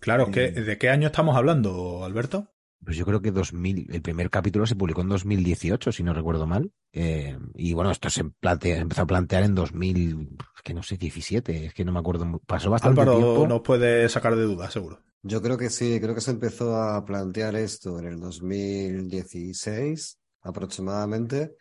Claro, 0.00 0.30
que 0.30 0.50
¿de 0.50 0.78
qué 0.78 0.90
año 0.90 1.06
estamos 1.06 1.36
hablando, 1.36 2.04
Alberto? 2.04 2.48
Pues 2.84 2.96
yo 2.96 3.04
creo 3.04 3.20
que 3.20 3.30
2000, 3.30 3.88
el 3.92 4.02
primer 4.02 4.30
capítulo 4.30 4.66
se 4.66 4.74
publicó 4.74 5.02
en 5.02 5.08
2018, 5.08 5.92
si 5.92 6.02
no 6.02 6.14
recuerdo 6.14 6.46
mal. 6.46 6.72
Eh, 6.92 7.38
y 7.54 7.74
bueno, 7.74 7.90
esto 7.90 8.08
se 8.08 8.24
plantea, 8.24 8.78
empezó 8.78 9.02
a 9.02 9.06
plantear 9.06 9.42
en 9.42 9.54
2000, 9.54 10.38
que 10.64 10.74
no 10.74 10.82
sé, 10.82 10.96
17, 10.96 11.66
es 11.66 11.74
que 11.74 11.84
no 11.84 11.92
me 11.92 11.98
acuerdo. 11.98 12.40
Pasó 12.46 12.70
bastante 12.70 13.02
Álvaro 13.02 13.18
tiempo. 13.18 13.46
nos 13.46 13.60
puede 13.60 14.08
sacar 14.08 14.34
de 14.34 14.44
dudas, 14.44 14.72
seguro. 14.72 15.00
Yo 15.22 15.42
creo 15.42 15.58
que 15.58 15.68
sí, 15.68 16.00
creo 16.00 16.14
que 16.14 16.22
se 16.22 16.30
empezó 16.30 16.76
a 16.76 17.04
plantear 17.04 17.54
esto 17.54 17.98
en 17.98 18.06
el 18.06 18.18
2016 18.18 20.18
aproximadamente. 20.42 21.54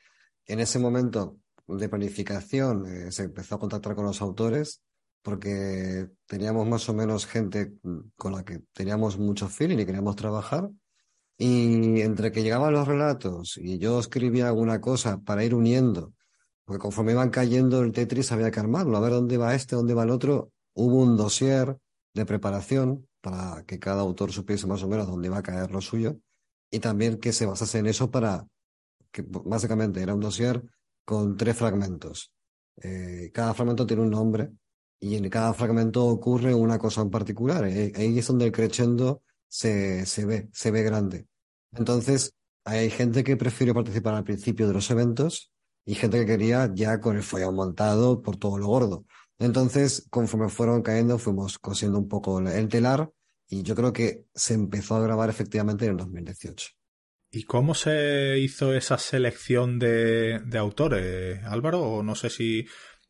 En 0.46 0.62
ese 0.62 0.80
momento 0.80 1.38
de 1.68 1.90
planificación 1.90 2.86
eh, 2.88 3.12
se 3.12 3.24
empezó 3.24 3.56
a 3.56 3.60
contactar 3.60 3.96
con 3.96 4.06
los 4.06 4.22
autores 4.22 4.82
porque 5.22 6.10
teníamos 6.26 6.68
más 6.68 6.88
o 6.90 6.94
menos 6.94 7.26
gente 7.26 7.74
con 8.16 8.32
la 8.32 8.44
que 8.44 8.62
teníamos 8.74 9.18
mucho 9.18 9.50
feeling 9.50 9.80
y 9.80 9.86
queríamos 9.86 10.16
trabajar. 10.16 10.70
Y 11.42 12.02
entre 12.02 12.34
que 12.34 12.44
llegaban 12.44 12.74
los 12.74 12.86
relatos 12.86 13.58
y 13.58 13.78
yo 13.78 13.98
escribía 14.00 14.50
alguna 14.50 14.82
cosa 14.82 15.22
para 15.22 15.46
ir 15.46 15.56
uniendo, 15.56 16.14
porque 16.66 16.82
conforme 16.82 17.14
iban 17.14 17.30
cayendo 17.30 17.82
el 17.82 17.94
Tetris 17.94 18.34
había 18.34 18.52
que 18.52 18.60
armarlo, 18.60 18.98
a 18.98 19.00
ver 19.00 19.14
dónde 19.14 19.38
va 19.38 19.56
este, 19.56 19.78
dónde 19.78 19.94
va 19.94 20.04
el 20.04 20.10
otro. 20.10 20.52
Hubo 20.74 21.02
un 21.02 21.16
dossier 21.16 21.78
de 22.14 22.26
preparación 22.26 23.08
para 23.22 23.64
que 23.66 23.80
cada 23.80 24.02
autor 24.02 24.34
supiese 24.34 24.68
más 24.68 24.84
o 24.84 24.90
menos 24.90 25.08
dónde 25.08 25.28
iba 25.30 25.38
a 25.38 25.44
caer 25.44 25.72
lo 25.72 25.80
suyo 25.80 26.18
y 26.70 26.80
también 26.80 27.20
que 27.20 27.32
se 27.32 27.46
basase 27.46 27.80
en 27.80 27.88
eso 27.88 28.12
para 28.12 28.46
que 29.12 29.24
básicamente 29.26 30.02
era 30.02 30.14
un 30.14 30.20
dossier 30.20 30.62
con 31.06 31.38
tres 31.38 31.58
fragmentos. 31.58 32.34
Eh, 32.82 33.32
cada 33.34 33.54
fragmento 33.54 33.86
tiene 33.88 34.04
un 34.04 34.10
nombre 34.10 34.52
y 35.00 35.16
en 35.16 35.30
cada 35.30 35.54
fragmento 35.54 36.06
ocurre 36.06 36.54
una 36.54 36.78
cosa 36.78 37.02
en 37.02 37.10
particular. 37.10 37.66
Eh, 37.66 37.94
ahí 37.96 38.20
es 38.20 38.28
donde 38.28 38.46
el 38.46 38.52
crescendo 38.52 39.24
se, 39.48 40.06
se 40.06 40.26
ve, 40.26 40.50
se 40.54 40.72
ve 40.72 40.84
grande. 40.84 41.29
Entonces, 41.74 42.34
hay 42.66 42.90
gente 42.90 43.24
que 43.24 43.38
prefiere 43.38 43.74
participar 43.74 44.16
al 44.16 44.24
principio 44.24 44.68
de 44.68 44.74
los 44.74 44.90
eventos 44.92 45.52
y 45.86 45.96
gente 45.96 46.20
que 46.20 46.26
quería 46.26 46.70
ya 46.74 47.00
con 47.00 47.16
el 47.16 47.24
follón 47.24 47.56
montado 47.56 48.22
por 48.22 48.38
todo 48.38 48.58
lo 48.58 48.68
gordo. 48.68 49.06
Entonces, 49.40 50.06
conforme 50.10 50.50
fueron 50.50 50.82
cayendo, 50.82 51.18
fuimos 51.18 51.58
cosiendo 51.58 51.98
un 51.98 52.08
poco 52.08 52.40
el 52.40 52.68
telar 52.68 53.10
y 53.48 53.64
yo 53.64 53.76
creo 53.76 53.94
que 53.94 54.26
se 54.36 54.54
empezó 54.54 54.96
a 54.96 55.02
grabar 55.02 55.30
efectivamente 55.30 55.86
en 55.86 55.92
el 55.92 55.98
2018. 55.98 56.70
¿Y 57.32 57.44
cómo 57.44 57.76
se 57.76 58.40
hizo 58.40 58.74
esa 58.74 58.98
selección 58.98 59.78
de, 59.78 60.40
de 60.46 60.58
autores, 60.58 61.44
Álvaro? 61.46 61.82
O 61.82 62.04
no 62.04 62.16
sé 62.16 62.30
si, 62.30 62.66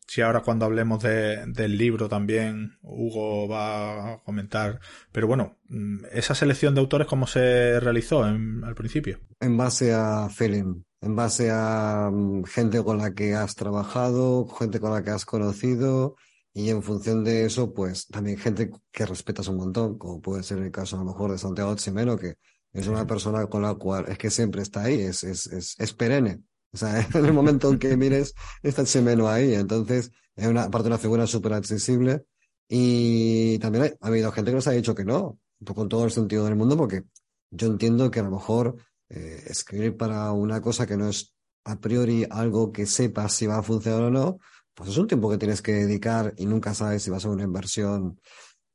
si 0.10 0.22
ahora 0.22 0.42
cuando 0.42 0.66
hablemos 0.66 1.04
de, 1.04 1.46
del 1.46 1.78
libro 1.78 2.10
también 2.10 2.80
Hugo 2.82 3.48
va 3.48 4.14
a 4.14 4.24
comentar. 4.24 4.80
Pero 5.12 5.28
bueno, 5.28 5.60
mm, 5.68 6.06
esa 6.12 6.34
selección 6.34 6.74
de 6.74 6.82
autores, 6.82 7.08
¿cómo 7.08 7.28
se 7.28 7.80
realizó 7.80 8.28
en, 8.28 8.64
al 8.64 8.74
principio? 8.74 9.20
En 9.40 9.56
base 9.56 9.94
a 9.94 10.28
feeling, 10.30 10.82
en 11.02 11.16
base 11.16 11.52
a 11.52 12.10
um, 12.12 12.44
gente 12.44 12.84
con 12.84 12.98
la 12.98 13.14
que 13.14 13.36
has 13.36 13.54
trabajado, 13.54 14.48
gente 14.48 14.80
con 14.80 14.92
la 14.92 15.04
que 15.04 15.12
has 15.12 15.26
conocido. 15.26 16.16
Y 16.54 16.72
en 16.72 16.82
función 16.82 17.24
de 17.24 17.46
eso, 17.46 17.72
pues 17.76 18.08
también 18.08 18.40
gente 18.40 18.72
que 18.92 19.06
respetas 19.06 19.48
un 19.48 19.58
montón, 19.58 20.00
como 20.00 20.20
puede 20.20 20.42
ser 20.42 20.58
el 20.58 20.72
caso 20.72 20.96
a 20.96 21.00
lo 21.00 21.06
mejor 21.06 21.32
de 21.32 21.38
Santiago 21.38 21.76
Chimeno, 21.76 22.18
que 22.18 22.38
es 22.74 22.88
una 22.88 23.06
persona 23.06 23.46
con 23.46 23.62
la 23.62 23.76
cual 23.76 24.06
es 24.08 24.18
que 24.18 24.32
siempre 24.32 24.64
está 24.64 24.84
ahí, 24.84 25.02
es, 25.02 25.24
es, 25.24 25.46
es, 25.46 25.76
es 25.78 25.94
perenne. 25.94 26.42
O 26.72 26.78
sea, 26.78 27.02
en 27.14 27.26
el 27.26 27.34
momento 27.34 27.70
en 27.70 27.80
que 27.80 27.96
mires, 27.98 28.34
está 28.64 28.84
Chimeno 28.86 29.28
ahí. 29.30 29.54
Entonces, 29.54 30.12
es 30.36 30.48
una, 30.48 30.64
aparte 30.64 30.88
una 30.88 30.98
figura 30.98 31.28
súper 31.28 31.54
accesible. 31.54 32.26
Y 32.68 33.58
también 33.60 33.86
hay, 33.86 33.92
ha 34.00 34.08
habido 34.08 34.32
gente 34.32 34.52
que 34.52 34.56
nos 34.56 34.68
ha 34.68 34.72
dicho 34.72 34.94
que 34.94 35.06
no, 35.06 35.40
con 35.66 35.90
todo 35.90 36.06
el 36.06 36.12
sentido 36.12 36.46
del 36.46 36.56
mundo, 36.56 36.78
porque 36.78 37.04
yo 37.52 37.68
entiendo 37.68 38.12
que 38.12 38.20
a 38.20 38.24
lo 38.24 38.32
mejor 38.32 38.76
eh, 39.10 39.44
escribir 39.48 39.98
para 39.98 40.32
una 40.32 40.62
cosa 40.62 40.86
que 40.86 40.96
no 40.96 41.10
es 41.10 41.34
a 41.64 41.80
priori 41.80 42.26
algo 42.30 42.72
que 42.72 42.86
sepas 42.86 43.34
si 43.34 43.48
va 43.48 43.58
a 43.58 43.64
funcionar 43.64 44.04
o 44.04 44.12
no, 44.12 44.38
pues 44.74 44.92
es 44.92 44.98
un 44.98 45.08
tiempo 45.08 45.30
que 45.30 45.38
tienes 45.38 45.62
que 45.62 45.74
dedicar 45.74 46.34
y 46.38 46.46
nunca 46.46 46.74
sabes 46.74 47.04
si 47.04 47.10
va 47.10 47.18
a 47.18 47.20
ser 47.20 47.32
una 47.32 47.44
inversión 47.44 48.20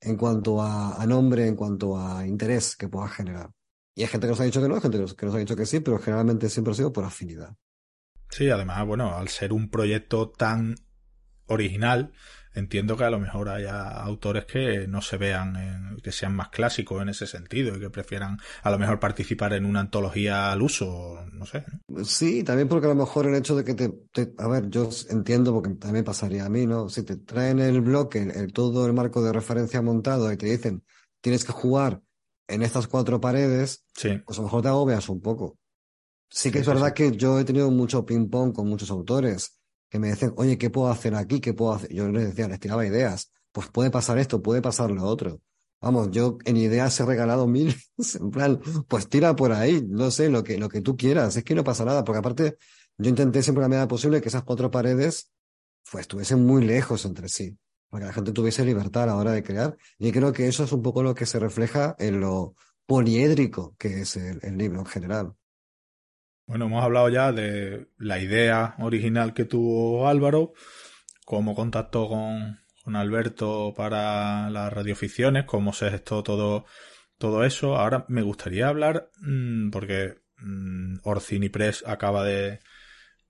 en 0.01 0.17
cuanto 0.17 0.61
a, 0.61 1.01
a 1.01 1.07
nombre, 1.07 1.47
en 1.47 1.57
cuanto 1.57 1.97
a 1.97 2.27
interés 2.27 2.77
que 2.77 2.89
pueda 2.89 3.09
generar. 3.09 3.51
Y 3.95 4.03
hay 4.03 4.09
gente 4.09 4.27
que 4.27 4.33
nos 4.33 4.41
ha 4.41 4.45
dicho 4.45 4.61
que 4.61 4.69
no, 4.69 4.75
hay 4.75 4.81
gente 4.81 4.99
que 4.99 5.27
nos 5.27 5.35
ha 5.35 5.39
dicho 5.39 5.57
que 5.57 5.67
sí, 5.67 5.81
pero 5.81 5.99
generalmente 5.99 6.51
siempre 6.51 6.73
ha 6.73 6.77
sido 6.77 6.93
por 6.93 7.05
afinidad. 7.05 7.55
Sí, 8.35 8.51
además, 8.51 8.85
bueno, 8.85 9.17
al 9.17 9.29
ser 9.29 9.53
un 9.53 9.71
proyecto 9.71 10.29
tan 10.29 10.75
original, 11.47 12.11
entiendo 12.53 12.97
que 12.97 13.05
a 13.05 13.11
lo 13.11 13.21
mejor 13.21 13.49
haya 13.49 13.89
autores 13.93 14.45
que 14.45 14.89
no 14.89 15.03
se 15.03 15.19
vean, 15.19 15.55
en, 15.55 15.97
que 16.03 16.11
sean 16.11 16.35
más 16.35 16.49
clásicos 16.49 17.01
en 17.01 17.11
ese 17.11 17.29
sentido 17.29 17.77
y 17.77 17.79
que 17.79 17.91
prefieran 17.91 18.39
a 18.65 18.71
lo 18.73 18.79
mejor 18.81 18.99
participar 18.99 19.53
en 19.53 19.65
una 19.65 19.79
antología 19.79 20.51
al 20.51 20.63
uso, 20.63 21.25
no 21.33 21.47
sé. 21.47 21.65
Sí, 22.03 22.43
también 22.43 22.67
porque 22.67 22.87
a 22.87 22.89
lo 22.89 22.97
mejor 22.97 23.29
el 23.29 23.37
hecho 23.37 23.55
de 23.55 23.63
que 23.63 23.75
te, 23.75 23.91
te 24.11 24.35
a 24.39 24.49
ver, 24.49 24.69
yo 24.69 24.89
entiendo 25.11 25.53
porque 25.53 25.71
también 25.75 26.05
pasaría 26.05 26.45
a 26.45 26.49
mí, 26.49 26.67
¿no? 26.67 26.89
Si 26.89 27.05
te 27.05 27.19
traen 27.19 27.61
el 27.61 27.83
bloque, 27.83 28.19
el, 28.19 28.33
el, 28.33 28.53
todo 28.53 28.85
el 28.85 28.95
marco 28.95 29.23
de 29.23 29.33
referencia 29.33 29.81
montado 29.81 30.33
y 30.33 30.37
te 30.37 30.47
dicen, 30.47 30.83
tienes 31.21 31.45
que 31.45 31.53
jugar 31.53 32.03
en 32.49 32.63
estas 32.63 32.89
cuatro 32.89 33.21
paredes, 33.21 33.85
sí. 33.95 34.19
pues 34.27 34.39
a 34.39 34.43
lo 34.43 34.49
mejor 34.49 34.63
te 34.63 34.69
agobias 34.71 35.09
un 35.09 35.21
poco. 35.21 35.57
Sí 36.37 36.51
que 36.51 36.59
es 36.59 36.67
verdad 36.67 36.93
que 36.93 37.13
yo 37.13 37.39
he 37.39 37.45
tenido 37.45 37.71
mucho 37.71 38.05
ping-pong 38.05 38.53
con 38.53 38.69
muchos 38.69 38.91
autores 38.91 39.57
que 39.89 40.01
me 40.01 40.09
decían, 40.09 40.35
oye, 40.37 40.59
¿qué 40.59 40.69
puedo 40.69 40.89
hacer 40.89 41.15
aquí? 41.15 41.41
¿Qué 41.41 41.55
puedo 41.55 41.75
hacer? 41.75 41.93
Yo 41.93 42.09
les 42.09 42.27
decía, 42.27 42.49
les 42.49 42.59
tiraba 42.59 42.85
ideas. 42.85 43.31
Pues 43.53 43.69
puede 43.69 43.93
pasar 43.93 44.19
esto, 44.19 44.43
puede 44.43 44.61
pasar 44.61 44.91
lo 44.91 45.05
otro. 45.05 45.41
Vamos, 45.81 46.11
yo 46.11 46.39
en 46.45 46.57
ideas 46.57 46.99
he 46.99 47.07
regalado 47.07 47.47
mil, 47.47 47.77
en 48.21 48.31
plan, 48.33 48.61
pues 48.89 49.09
tira 49.09 49.37
por 49.37 49.53
ahí, 49.53 49.87
no 49.89 50.11
sé, 50.11 50.29
lo 50.29 50.43
que, 50.43 50.59
lo 50.59 50.69
que 50.69 50.81
tú 50.81 50.97
quieras, 50.97 51.37
es 51.37 51.45
que 51.45 51.55
no 51.55 51.63
pasa 51.63 51.85
nada, 51.85 52.03
porque 52.03 52.19
aparte 52.19 52.57
yo 52.99 53.11
intenté 53.11 53.41
siempre 53.41 53.63
la 53.63 53.69
medida 53.69 53.87
posible 53.87 54.21
que 54.21 54.29
esas 54.29 54.43
cuatro 54.43 54.73
paredes 54.73 55.31
pues 55.89 56.03
estuviesen 56.03 56.45
muy 56.45 56.65
lejos 56.65 57.05
entre 57.05 57.29
sí, 57.29 57.57
para 57.91 58.07
que 58.07 58.07
la 58.09 58.13
gente 58.13 58.33
tuviese 58.33 58.65
libertad 58.65 59.05
a 59.05 59.07
la 59.07 59.17
hora 59.17 59.31
de 59.31 59.45
crear, 59.45 59.77
y 59.99 60.11
creo 60.11 60.33
que 60.33 60.49
eso 60.49 60.65
es 60.65 60.73
un 60.73 60.83
poco 60.83 61.05
lo 61.05 61.15
que 61.15 61.27
se 61.27 61.39
refleja 61.39 61.95
en 62.01 62.19
lo 62.19 62.57
poliédrico 62.87 63.77
que 63.79 64.01
es 64.01 64.17
el, 64.17 64.41
el 64.43 64.59
libro 64.59 64.81
en 64.81 64.87
general. 64.87 65.35
Bueno, 66.47 66.67
hemos 66.67 66.85
hablado 66.85 67.09
ya 67.09 67.33
de 67.33 67.89
la 67.97 68.19
idea 68.19 68.75
original 68.79 69.33
que 69.33 69.47
tuvo 69.47 70.09
Álvaro, 70.09 70.53
cómo 71.25 71.55
contactó 71.55 72.07
con, 72.09 72.61
con 72.83 72.97
Alberto 72.97 73.73
para 73.75 74.51
las 74.51 74.71
radioficciones, 74.71 75.45
cómo 75.45 75.73
se 75.73 75.91
gestó 75.91 76.23
todo, 76.23 76.67
todo 77.17 77.45
eso. 77.45 77.77
Ahora 77.77 78.05
me 78.09 78.21
gustaría 78.21 78.69
hablar, 78.69 79.09
mmm, 79.23 79.71
porque 79.71 80.17
mmm, 80.37 80.97
Orcini 81.03 81.49
Press 81.49 81.83
acaba 81.87 82.25
de, 82.25 82.61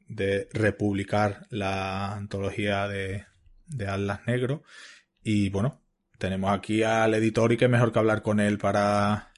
de 0.08 0.48
republicar 0.52 1.46
la 1.50 2.14
antología 2.14 2.88
de, 2.88 3.26
de 3.66 3.86
Atlas 3.86 4.22
Negro. 4.26 4.64
Y 5.22 5.50
bueno, 5.50 5.82
tenemos 6.18 6.52
aquí 6.52 6.82
al 6.82 7.14
editor 7.14 7.52
y 7.52 7.56
que 7.56 7.68
mejor 7.68 7.92
que 7.92 8.00
hablar 8.00 8.22
con 8.22 8.40
él 8.40 8.58
para, 8.58 9.33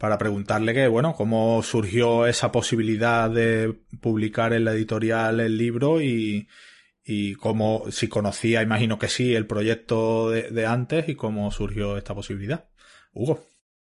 para 0.00 0.16
preguntarle 0.16 0.72
que, 0.72 0.88
bueno, 0.88 1.14
cómo 1.14 1.62
surgió 1.62 2.26
esa 2.26 2.50
posibilidad 2.50 3.28
de 3.28 3.76
publicar 4.00 4.54
en 4.54 4.64
la 4.64 4.72
editorial 4.72 5.40
el 5.40 5.58
libro 5.58 6.00
y, 6.00 6.48
y 7.04 7.34
cómo, 7.34 7.84
si 7.90 8.08
conocía, 8.08 8.62
imagino 8.62 8.98
que 8.98 9.08
sí, 9.08 9.34
el 9.34 9.46
proyecto 9.46 10.30
de, 10.30 10.64
antes 10.64 11.06
y 11.10 11.16
cómo 11.16 11.50
surgió 11.50 11.98
esta 11.98 12.14
posibilidad. 12.14 12.70
Hugo. 13.12 13.40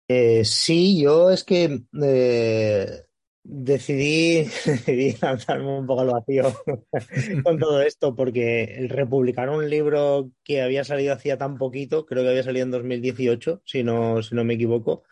Eh, 0.08 0.46
sí, 0.46 1.02
yo 1.02 1.32
es 1.32 1.44
que 1.44 1.82
eh, 2.04 3.06
decidí, 3.42 4.44
decidí 4.66 5.16
lanzarme 5.20 5.80
un 5.80 5.88
poco 5.88 6.02
al 6.02 6.12
vacío 6.12 6.44
con 7.44 7.58
todo 7.58 7.82
esto 7.82 8.16
porque 8.16 8.66
el 8.66 8.90
republicar 8.90 9.50
un 9.50 9.68
libro 9.68 10.30
que 10.44 10.62
había 10.62 10.84
salido 10.84 11.12
hacía 11.12 11.40
tan 11.40 11.58
poquito, 11.58 12.06
creo 12.06 12.22
que 12.22 12.30
había 12.30 12.44
salido 12.44 12.66
en 12.66 12.72
2018, 12.72 13.64
si 13.66 13.82
no, 13.82 14.22
si 14.22 14.36
no 14.36 14.44
me 14.44 14.54
equivoco, 14.54 15.06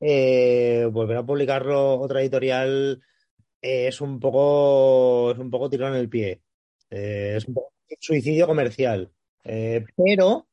eh, 0.00 0.88
volver 0.90 1.16
a 1.16 1.26
publicarlo 1.26 1.98
otra 2.00 2.20
editorial 2.20 3.02
eh, 3.60 3.88
es 3.88 4.00
un 4.00 4.18
poco 4.20 5.32
es 5.32 5.38
un 5.38 5.50
poco 5.50 5.70
tirón 5.70 5.94
en 5.94 6.00
el 6.00 6.08
pie. 6.08 6.42
Eh, 6.90 7.34
es 7.36 7.46
un 7.46 7.54
poco 7.54 7.72
suicidio 8.00 8.46
comercial. 8.46 9.10
Pero 9.44 10.46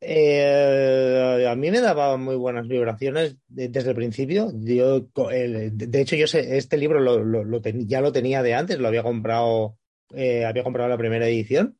a 0.00 1.56
mí 1.56 1.70
me 1.70 1.80
daba 1.80 2.16
muy 2.16 2.36
buenas 2.36 2.68
vibraciones 2.68 3.36
desde 3.48 3.90
el 3.90 3.96
principio. 3.96 4.52
Yo 4.54 5.00
de 5.00 6.00
hecho 6.00 6.16
yo 6.16 6.26
sé, 6.26 6.56
este 6.56 6.76
libro 6.76 7.00
lo, 7.00 7.60
ya 7.62 8.00
lo 8.00 8.12
tenía 8.12 8.42
de 8.42 8.54
antes 8.54 8.78
lo 8.78 8.88
había 8.88 9.02
comprado 9.02 9.78
había 10.10 10.62
comprado 10.62 10.88
la 10.88 10.98
primera 10.98 11.26
edición. 11.26 11.78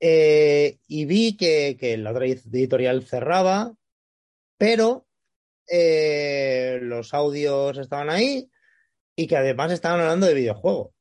Y 0.00 1.04
vi 1.04 1.36
que, 1.36 1.76
que, 1.78 1.96
la 1.96 2.10
otra 2.10 2.26
editorial 2.26 3.04
cerraba, 3.04 3.74
pero 4.58 5.07
eh, 5.70 6.78
los 6.82 7.14
audios 7.14 7.78
estaban 7.78 8.10
ahí 8.10 8.50
y 9.16 9.26
que 9.26 9.36
además 9.36 9.72
estaban 9.72 10.00
hablando 10.00 10.26
de 10.26 10.34
videojuego. 10.34 10.94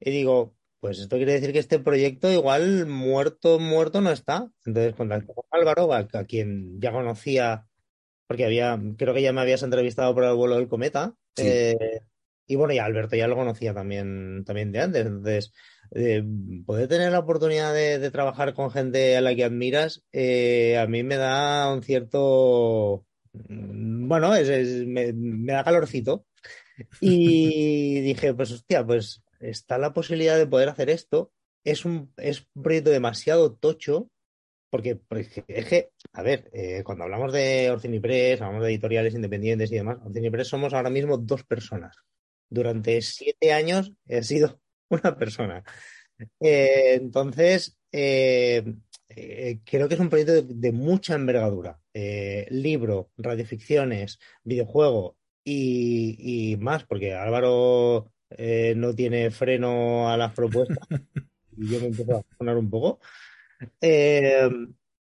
Y 0.00 0.10
digo, 0.10 0.54
pues 0.80 0.98
esto 0.98 1.16
quiere 1.16 1.32
decir 1.32 1.52
que 1.52 1.58
este 1.58 1.78
proyecto 1.78 2.30
igual 2.30 2.86
muerto, 2.86 3.58
muerto 3.58 4.00
no 4.00 4.10
está. 4.10 4.50
Entonces 4.64 4.94
contacté 4.94 5.32
con 5.34 5.44
Álvaro, 5.50 5.92
a, 5.92 5.98
a 5.98 6.24
quien 6.24 6.80
ya 6.80 6.92
conocía, 6.92 7.66
porque 8.26 8.44
había, 8.44 8.78
creo 8.98 9.14
que 9.14 9.22
ya 9.22 9.32
me 9.32 9.40
habías 9.40 9.62
entrevistado 9.62 10.14
por 10.14 10.24
el 10.24 10.34
vuelo 10.34 10.56
del 10.56 10.68
cometa. 10.68 11.14
Sí. 11.34 11.44
Eh, 11.46 12.00
y 12.46 12.56
bueno, 12.56 12.74
y 12.74 12.78
Alberto 12.78 13.16
ya 13.16 13.26
lo 13.26 13.36
conocía 13.36 13.74
también, 13.74 14.44
también 14.44 14.70
de 14.70 14.80
antes. 14.80 15.06
Entonces, 15.06 15.52
eh, 15.92 16.22
poder 16.64 16.88
tener 16.88 17.12
la 17.12 17.20
oportunidad 17.20 17.72
de, 17.74 17.98
de, 17.98 18.10
trabajar 18.10 18.54
con 18.54 18.70
gente 18.70 19.16
a 19.16 19.20
la 19.20 19.34
que 19.34 19.44
admiras, 19.44 20.04
eh, 20.12 20.78
a 20.78 20.86
mí 20.86 21.02
me 21.02 21.16
da 21.16 21.72
un 21.72 21.82
cierto. 21.82 23.05
Bueno, 23.48 24.34
es, 24.34 24.86
me, 24.86 25.12
da 25.52 25.64
calorcito. 25.64 26.26
Y 27.00 28.00
dije, 28.00 28.34
pues 28.34 28.52
hostia, 28.52 28.86
pues 28.86 29.22
está 29.40 29.78
la 29.78 29.92
posibilidad 29.92 30.36
de 30.36 30.46
poder 30.46 30.68
hacer 30.68 30.90
esto. 30.90 31.32
Es 31.64 31.84
un, 31.84 32.12
es 32.16 32.46
un 32.54 32.62
proyecto 32.62 32.90
demasiado 32.90 33.54
tocho, 33.54 34.10
porque, 34.70 34.96
porque 34.96 35.90
a 36.12 36.22
ver, 36.22 36.50
eh, 36.52 36.82
cuando 36.84 37.04
hablamos 37.04 37.32
de 37.32 37.70
Orcinipress, 37.70 38.40
hablamos 38.40 38.64
de 38.64 38.70
editoriales 38.70 39.14
independientes 39.14 39.72
y 39.72 39.76
demás, 39.76 39.98
Orcinipress 40.04 40.48
somos 40.48 40.74
ahora 40.74 40.90
mismo 40.90 41.18
dos 41.18 41.44
personas 41.44 41.96
durante 42.48 43.00
siete 43.02 43.52
años 43.52 43.92
he 44.06 44.22
sido 44.22 44.60
una 44.88 45.16
persona. 45.16 45.64
Eh, 46.40 46.94
entonces, 46.94 47.78
eh, 47.92 48.64
creo 49.64 49.88
que 49.88 49.94
es 49.94 50.00
un 50.00 50.08
proyecto 50.08 50.42
de 50.42 50.72
mucha 50.72 51.14
envergadura. 51.14 51.78
Eh, 51.98 52.46
libro, 52.50 53.08
radioficciones, 53.16 54.18
videojuego 54.44 55.16
y, 55.42 56.52
y 56.52 56.56
más, 56.58 56.84
porque 56.84 57.14
Álvaro 57.14 58.12
eh, 58.28 58.74
no 58.76 58.94
tiene 58.94 59.30
freno 59.30 60.10
a 60.10 60.18
las 60.18 60.34
propuestas 60.34 60.86
y 61.56 61.68
yo 61.70 61.80
me 61.80 61.86
empiezo 61.86 62.18
a 62.18 62.36
sonar 62.36 62.58
un 62.58 62.68
poco. 62.68 63.00
Eh, 63.80 64.46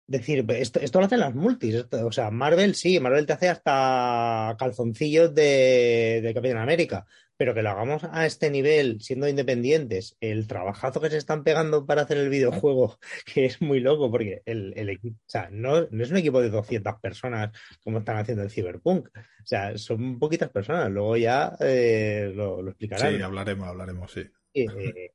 decir, 0.07 0.45
esto, 0.51 0.79
esto 0.79 1.01
lo 1.01 1.07
hacen 1.07 1.19
las 1.19 1.35
multis. 1.35 1.75
Esto, 1.75 2.07
o 2.07 2.13
sea, 2.13 2.31
Marvel 2.31 2.77
sí, 2.77 3.01
Marvel 3.01 3.27
te 3.27 3.33
hace 3.33 3.49
hasta 3.49 4.55
calzoncillos 4.57 5.35
de, 5.35 6.21
de 6.23 6.33
Capitán 6.33 6.59
América, 6.59 7.07
pero 7.37 7.55
que 7.55 7.62
lo 7.62 7.70
hagamos 7.70 8.05
a 8.05 8.27
este 8.27 8.51
nivel, 8.51 9.01
siendo 9.01 9.29
independientes, 9.29 10.16
el 10.20 10.47
trabajazo 10.47 11.01
que 11.01 11.11
se 11.11 11.16
están 11.16 11.44
pegando 11.44 11.87
para 11.87 12.03
hacer 12.03 12.18
el 12.18 12.29
videojuego, 12.29 12.99
que 13.35 13.47
es 13.47 13.61
muy 13.61 13.81
loco, 13.81 14.11
porque 14.11 14.42
el, 14.47 14.73
el 14.77 14.88
equipo, 14.90 15.16
o 15.16 15.31
sea, 15.31 15.49
no, 15.51 15.87
no, 15.90 16.03
es 16.03 16.11
un 16.11 16.16
equipo 16.18 16.40
de 16.40 16.51
200 16.51 17.01
personas 17.01 17.51
como 17.83 17.99
están 17.99 18.18
haciendo 18.18 18.42
el 18.42 18.51
Cyberpunk, 18.51 19.09
o 19.16 19.47
sea, 19.47 19.77
son 19.77 20.18
poquitas 20.18 20.51
personas, 20.51 20.90
luego 20.90 21.16
ya 21.16 21.57
eh, 21.61 22.33
lo, 22.35 22.62
lo, 22.62 22.70
explicarán. 22.70 23.16
Sí, 23.16 23.23
hablaremos, 23.23 23.68
hablaremos, 23.68 24.12
sí. 24.12 24.25
Eh, 24.55 25.11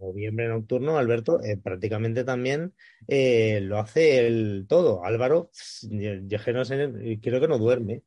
noviembre 0.00 0.48
nocturno, 0.48 0.96
Alberto 0.96 1.42
eh, 1.42 1.56
prácticamente 1.56 2.24
también 2.24 2.74
eh, 3.06 3.60
lo 3.62 3.78
hace 3.78 4.26
el 4.26 4.66
todo. 4.68 5.04
Álvaro, 5.04 5.50
yo, 5.82 6.12
yo 6.24 6.52
no 6.52 6.64
sé, 6.64 7.18
creo 7.22 7.40
que 7.40 7.48
no 7.48 7.58
duerme. 7.58 8.02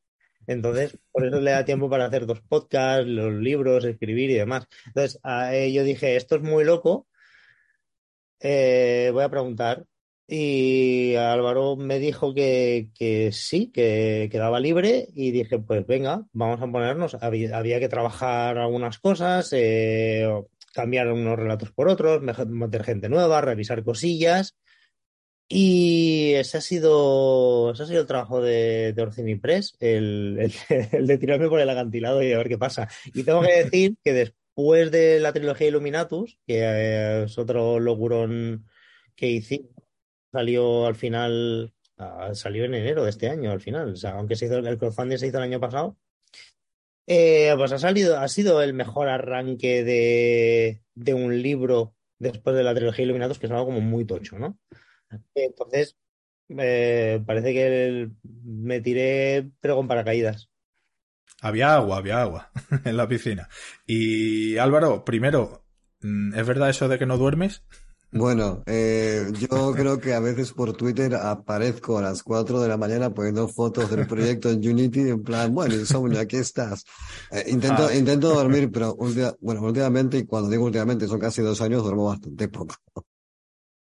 Entonces, 0.47 0.97
por 1.11 1.25
eso 1.25 1.39
le 1.39 1.51
da 1.51 1.65
tiempo 1.65 1.89
para 1.89 2.05
hacer 2.05 2.25
dos 2.25 2.41
podcasts, 2.41 3.07
los 3.07 3.33
libros, 3.33 3.85
escribir 3.85 4.31
y 4.31 4.35
demás. 4.35 4.67
Entonces, 4.87 5.19
eh, 5.23 5.71
yo 5.73 5.83
dije, 5.83 6.15
esto 6.15 6.35
es 6.35 6.41
muy 6.41 6.63
loco, 6.63 7.07
voy 8.41 9.23
a 9.23 9.29
preguntar. 9.29 9.85
Y 10.33 11.15
Álvaro 11.15 11.75
me 11.75 11.99
dijo 11.99 12.33
que, 12.33 12.89
que 12.95 13.33
sí, 13.33 13.69
que 13.69 14.29
quedaba 14.31 14.61
libre 14.61 15.09
y 15.13 15.31
dije, 15.31 15.59
pues 15.59 15.85
venga, 15.85 16.25
vamos 16.31 16.61
a 16.61 16.71
ponernos. 16.71 17.15
Había, 17.15 17.57
había 17.57 17.81
que 17.81 17.89
trabajar 17.89 18.57
algunas 18.57 18.97
cosas, 18.99 19.49
eh, 19.51 20.25
cambiar 20.73 21.11
unos 21.11 21.37
relatos 21.37 21.71
por 21.73 21.89
otros, 21.89 22.21
meter 22.21 22.83
gente 22.85 23.09
nueva, 23.09 23.41
revisar 23.41 23.83
cosillas. 23.83 24.55
Y 25.53 26.31
ese 26.35 26.59
ha 26.59 26.61
sido, 26.61 27.71
ese 27.73 27.83
ha 27.83 27.85
sido 27.85 28.01
el 28.01 28.07
trabajo 28.07 28.41
de, 28.41 28.93
de 28.93 29.01
Orcini 29.01 29.35
Press, 29.35 29.75
el, 29.81 30.49
el, 30.93 31.07
de 31.07 31.17
tirarme 31.17 31.49
por 31.49 31.59
el 31.59 31.69
acantilado 31.69 32.23
y 32.23 32.31
a 32.31 32.37
ver 32.37 32.47
qué 32.47 32.57
pasa. 32.57 32.87
Y 33.13 33.23
tengo 33.23 33.41
que 33.41 33.65
decir 33.65 33.97
que 34.01 34.13
después 34.13 34.91
de 34.91 35.19
la 35.19 35.33
trilogía 35.33 35.67
Illuminatus, 35.67 36.39
que 36.47 37.23
es 37.23 37.37
otro 37.37 37.81
logurón 37.81 38.65
que 39.13 39.27
hice, 39.27 39.67
salió 40.31 40.85
al 40.85 40.95
final, 40.95 41.73
salió 42.31 42.63
en 42.63 42.75
enero 42.75 43.03
de 43.03 43.09
este 43.09 43.27
año 43.27 43.51
al 43.51 43.59
final. 43.59 43.91
O 43.91 43.95
sea, 43.97 44.11
aunque 44.11 44.37
se 44.37 44.45
hizo, 44.45 44.57
el 44.57 44.77
crowdfunding 44.77 45.17
se 45.17 45.27
hizo 45.27 45.37
el 45.37 45.43
año 45.43 45.59
pasado, 45.59 45.97
eh, 47.07 47.53
pues 47.57 47.73
ha 47.73 47.77
salido, 47.77 48.17
ha 48.17 48.29
sido 48.29 48.61
el 48.61 48.73
mejor 48.73 49.09
arranque 49.09 49.83
de, 49.83 50.81
de, 50.95 51.13
un 51.13 51.41
libro 51.41 51.93
después 52.19 52.55
de 52.55 52.63
la 52.63 52.73
trilogía 52.73 53.03
Iluminados, 53.03 53.37
que 53.37 53.47
es 53.47 53.51
algo 53.51 53.65
como 53.65 53.81
muy 53.81 54.05
tocho, 54.05 54.39
¿no? 54.39 54.57
Entonces, 55.35 55.95
eh, 56.49 57.21
parece 57.25 57.53
que 57.53 57.87
el, 57.87 58.11
me 58.23 58.81
tiré, 58.81 59.49
pero 59.59 59.75
con 59.75 59.87
paracaídas. 59.87 60.49
Había 61.41 61.75
agua, 61.75 61.97
había 61.97 62.21
agua 62.21 62.51
en 62.85 62.97
la 62.97 63.07
piscina. 63.07 63.49
Y 63.85 64.57
Álvaro, 64.57 65.03
primero, 65.03 65.65
¿es 66.01 66.47
verdad 66.47 66.69
eso 66.69 66.87
de 66.87 66.99
que 66.99 67.05
no 67.05 67.17
duermes? 67.17 67.63
Bueno, 68.13 68.61
eh, 68.65 69.31
yo 69.39 69.71
creo 69.71 69.97
que 70.01 70.13
a 70.13 70.19
veces 70.19 70.51
por 70.51 70.75
Twitter 70.75 71.15
aparezco 71.15 71.97
a 71.97 72.01
las 72.01 72.23
4 72.23 72.59
de 72.59 72.67
la 72.67 72.75
mañana 72.75 73.13
poniendo 73.13 73.47
fotos 73.47 73.89
del 73.89 74.05
proyecto 74.05 74.49
en 74.49 74.57
Unity 74.57 74.99
en 74.99 75.23
plan, 75.23 75.55
bueno, 75.55 75.75
insomnio, 75.75 76.19
aquí 76.19 76.35
estás. 76.35 76.83
Eh, 77.31 77.45
intento, 77.47 77.87
ah. 77.89 77.95
intento 77.95 78.33
dormir, 78.33 78.69
pero 78.69 78.97
bueno, 79.39 79.61
últimamente, 79.61 80.17
y 80.17 80.25
cuando 80.25 80.49
digo 80.49 80.65
últimamente, 80.65 81.07
son 81.07 81.21
casi 81.21 81.41
dos 81.41 81.61
años, 81.61 81.83
duermo 81.83 82.07
bastante 82.07 82.49
poco. 82.49 82.75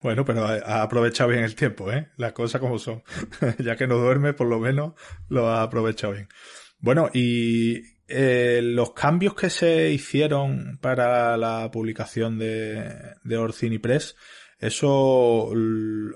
Bueno, 0.05 0.23
pero 0.23 0.45
ha 0.45 0.83
aprovechado 0.83 1.31
bien 1.31 1.43
el 1.43 1.55
tiempo, 1.55 1.91
¿eh? 1.91 2.09
Las 2.17 2.31
cosas 2.33 2.61
como 2.61 2.77
son. 2.77 3.01
ya 3.57 3.75
que 3.75 3.87
no 3.87 3.97
duerme, 3.97 4.33
por 4.33 4.45
lo 4.45 4.59
menos 4.59 4.93
lo 5.29 5.49
ha 5.49 5.63
aprovechado 5.63 6.13
bien. 6.13 6.29
Bueno, 6.77 7.09
y 7.11 7.81
eh, 8.07 8.59
los 8.61 8.93
cambios 8.93 9.33
que 9.33 9.49
se 9.49 9.89
hicieron 9.89 10.77
para 10.79 11.37
la 11.37 11.71
publicación 11.71 12.37
de, 12.37 13.15
de 13.23 13.37
Orcini 13.37 13.79
Press, 13.79 14.15
eso, 14.59 15.51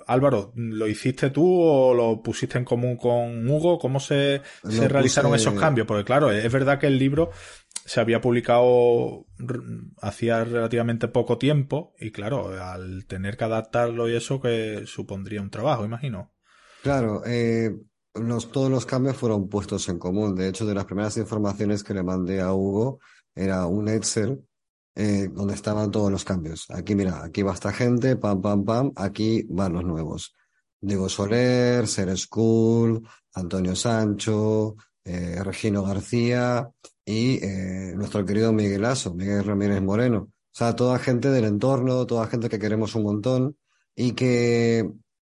Álvaro, 0.05 0.53
¿lo 0.55 0.87
hiciste 0.87 1.31
tú 1.31 1.59
o 1.59 1.93
lo 1.93 2.21
pusiste 2.21 2.59
en 2.59 2.65
común 2.65 2.95
con 2.95 3.49
Hugo? 3.49 3.79
¿Cómo 3.79 3.99
se, 3.99 4.41
se 4.69 4.87
realizaron 4.87 5.31
puse... 5.31 5.41
esos 5.49 5.59
cambios? 5.59 5.87
Porque 5.87 6.05
claro, 6.05 6.31
es 6.31 6.51
verdad 6.51 6.79
que 6.79 6.87
el 6.87 6.99
libro 6.99 7.31
se 7.89 7.99
había 7.99 8.21
publicado 8.21 9.25
hacía 9.99 10.43
relativamente 10.43 11.07
poco 11.07 11.39
tiempo 11.39 11.95
y 11.99 12.11
claro, 12.11 12.49
al 12.61 13.07
tener 13.07 13.35
que 13.35 13.45
adaptarlo 13.45 14.07
y 14.07 14.15
eso 14.15 14.39
que 14.39 14.83
supondría 14.85 15.41
un 15.41 15.49
trabajo, 15.49 15.85
imagino. 15.85 16.31
Claro, 16.83 17.23
eh, 17.25 17.75
todos 18.13 18.69
los 18.69 18.85
cambios 18.85 19.17
fueron 19.17 19.49
puestos 19.49 19.89
en 19.89 19.97
común. 19.97 20.35
De 20.35 20.49
hecho, 20.49 20.67
de 20.67 20.75
las 20.75 20.85
primeras 20.85 21.17
informaciones 21.17 21.83
que 21.83 21.95
le 21.95 22.03
mandé 22.03 22.41
a 22.41 22.53
Hugo 22.53 22.99
era 23.33 23.65
un 23.65 23.89
Excel 23.89 24.39
eh, 24.93 25.27
donde 25.33 25.55
estaban 25.55 25.89
todos 25.89 26.11
los 26.11 26.23
cambios. 26.23 26.67
Aquí, 26.69 26.93
mira, 26.93 27.23
aquí 27.23 27.41
va 27.41 27.55
esta 27.55 27.73
gente, 27.73 28.17
pam, 28.17 28.39
pam, 28.39 28.65
pam, 28.65 28.91
aquí 28.97 29.47
van 29.49 29.73
los 29.73 29.83
nuevos. 29.83 30.35
Diego 30.79 31.09
Soler, 31.09 31.87
Ser 31.87 32.15
School, 32.15 33.01
Antonio 33.33 33.75
Sancho, 33.75 34.75
eh, 35.03 35.41
Regino 35.43 35.81
García 35.81 36.69
y 37.11 37.43
eh, 37.43 37.93
nuestro 37.95 38.23
querido 38.23 38.53
Miguel 38.53 38.85
Aso, 38.85 39.15
Miguel 39.15 39.43
Ramírez 39.43 39.81
Moreno. 39.81 40.29
O 40.29 40.31
sea, 40.51 40.75
toda 40.75 40.99
gente 40.99 41.31
del 41.31 41.45
entorno, 41.45 42.05
toda 42.05 42.27
gente 42.27 42.49
que 42.49 42.59
queremos 42.59 42.93
un 42.93 43.01
montón 43.01 43.57
y 43.95 44.11
que 44.11 44.87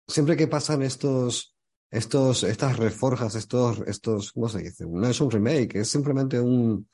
siempre 0.07 0.37
que 0.37 0.47
pasan 0.47 0.83
estos, 0.83 1.55
estos, 1.89 2.43
estas 2.43 2.77
reforjas, 2.77 3.33
estos, 3.33 3.81
estos, 3.87 4.33
¿cómo 4.33 4.49
se 4.49 4.59
dice? 4.59 4.85
No 4.87 5.07
es 5.07 5.19
un 5.19 5.31
remake, 5.31 5.79
es 5.79 5.89
simplemente 5.89 6.39
un, 6.39 6.87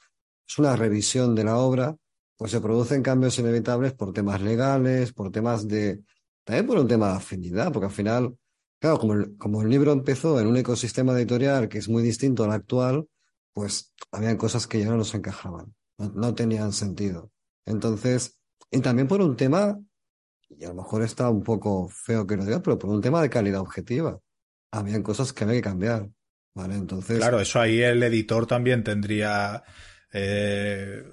es 0.47 0.57
una 0.57 0.77
revisión 0.77 1.35
de 1.35 1.43
la 1.43 1.57
obra, 1.57 1.93
pues 2.37 2.51
se 2.51 2.61
producen 2.61 3.03
cambios 3.03 3.37
inevitables 3.37 3.91
por 3.91 4.13
temas 4.13 4.39
legales, 4.39 5.11
por 5.11 5.29
temas 5.29 5.67
de, 5.67 5.99
también 6.45 6.65
por 6.65 6.77
un 6.77 6.87
tema 6.87 7.09
de 7.09 7.17
afinidad, 7.17 7.73
porque 7.73 7.87
al 7.87 7.91
final, 7.91 8.37
claro, 8.79 8.97
como 8.97 9.13
el, 9.15 9.35
como 9.35 9.61
el 9.61 9.67
libro 9.67 9.91
empezó 9.91 10.39
en 10.39 10.47
un 10.47 10.55
ecosistema 10.55 11.11
editorial 11.11 11.67
que 11.67 11.79
es 11.79 11.89
muy 11.89 12.01
distinto 12.01 12.45
al 12.45 12.53
actual, 12.53 13.05
pues 13.53 13.93
habían 14.11 14.37
cosas 14.37 14.67
que 14.67 14.79
ya 14.79 14.89
no 14.89 14.97
nos 14.97 15.13
encajaban, 15.13 15.73
no, 15.97 16.09
no 16.09 16.35
tenían 16.35 16.73
sentido. 16.73 17.31
Entonces, 17.65 18.39
y 18.71 18.81
también 18.81 19.07
por 19.07 19.21
un 19.21 19.35
tema, 19.35 19.79
y 20.49 20.65
a 20.65 20.69
lo 20.69 20.75
mejor 20.75 21.03
está 21.03 21.29
un 21.29 21.43
poco 21.43 21.87
feo 21.89 22.25
que 22.25 22.35
lo 22.35 22.45
diga, 22.45 22.61
pero 22.61 22.77
por 22.77 22.89
un 22.89 23.01
tema 23.01 23.21
de 23.21 23.29
calidad 23.29 23.61
objetiva. 23.61 24.19
Habían 24.71 25.03
cosas 25.03 25.33
que 25.33 25.43
había 25.43 25.57
que 25.57 25.61
cambiar. 25.61 26.09
¿Vale? 26.55 26.75
Entonces. 26.75 27.17
Claro, 27.17 27.39
eso 27.39 27.59
ahí 27.59 27.81
el 27.81 28.01
editor 28.03 28.45
también 28.45 28.83
tendría 28.83 29.63
eh, 30.11 31.03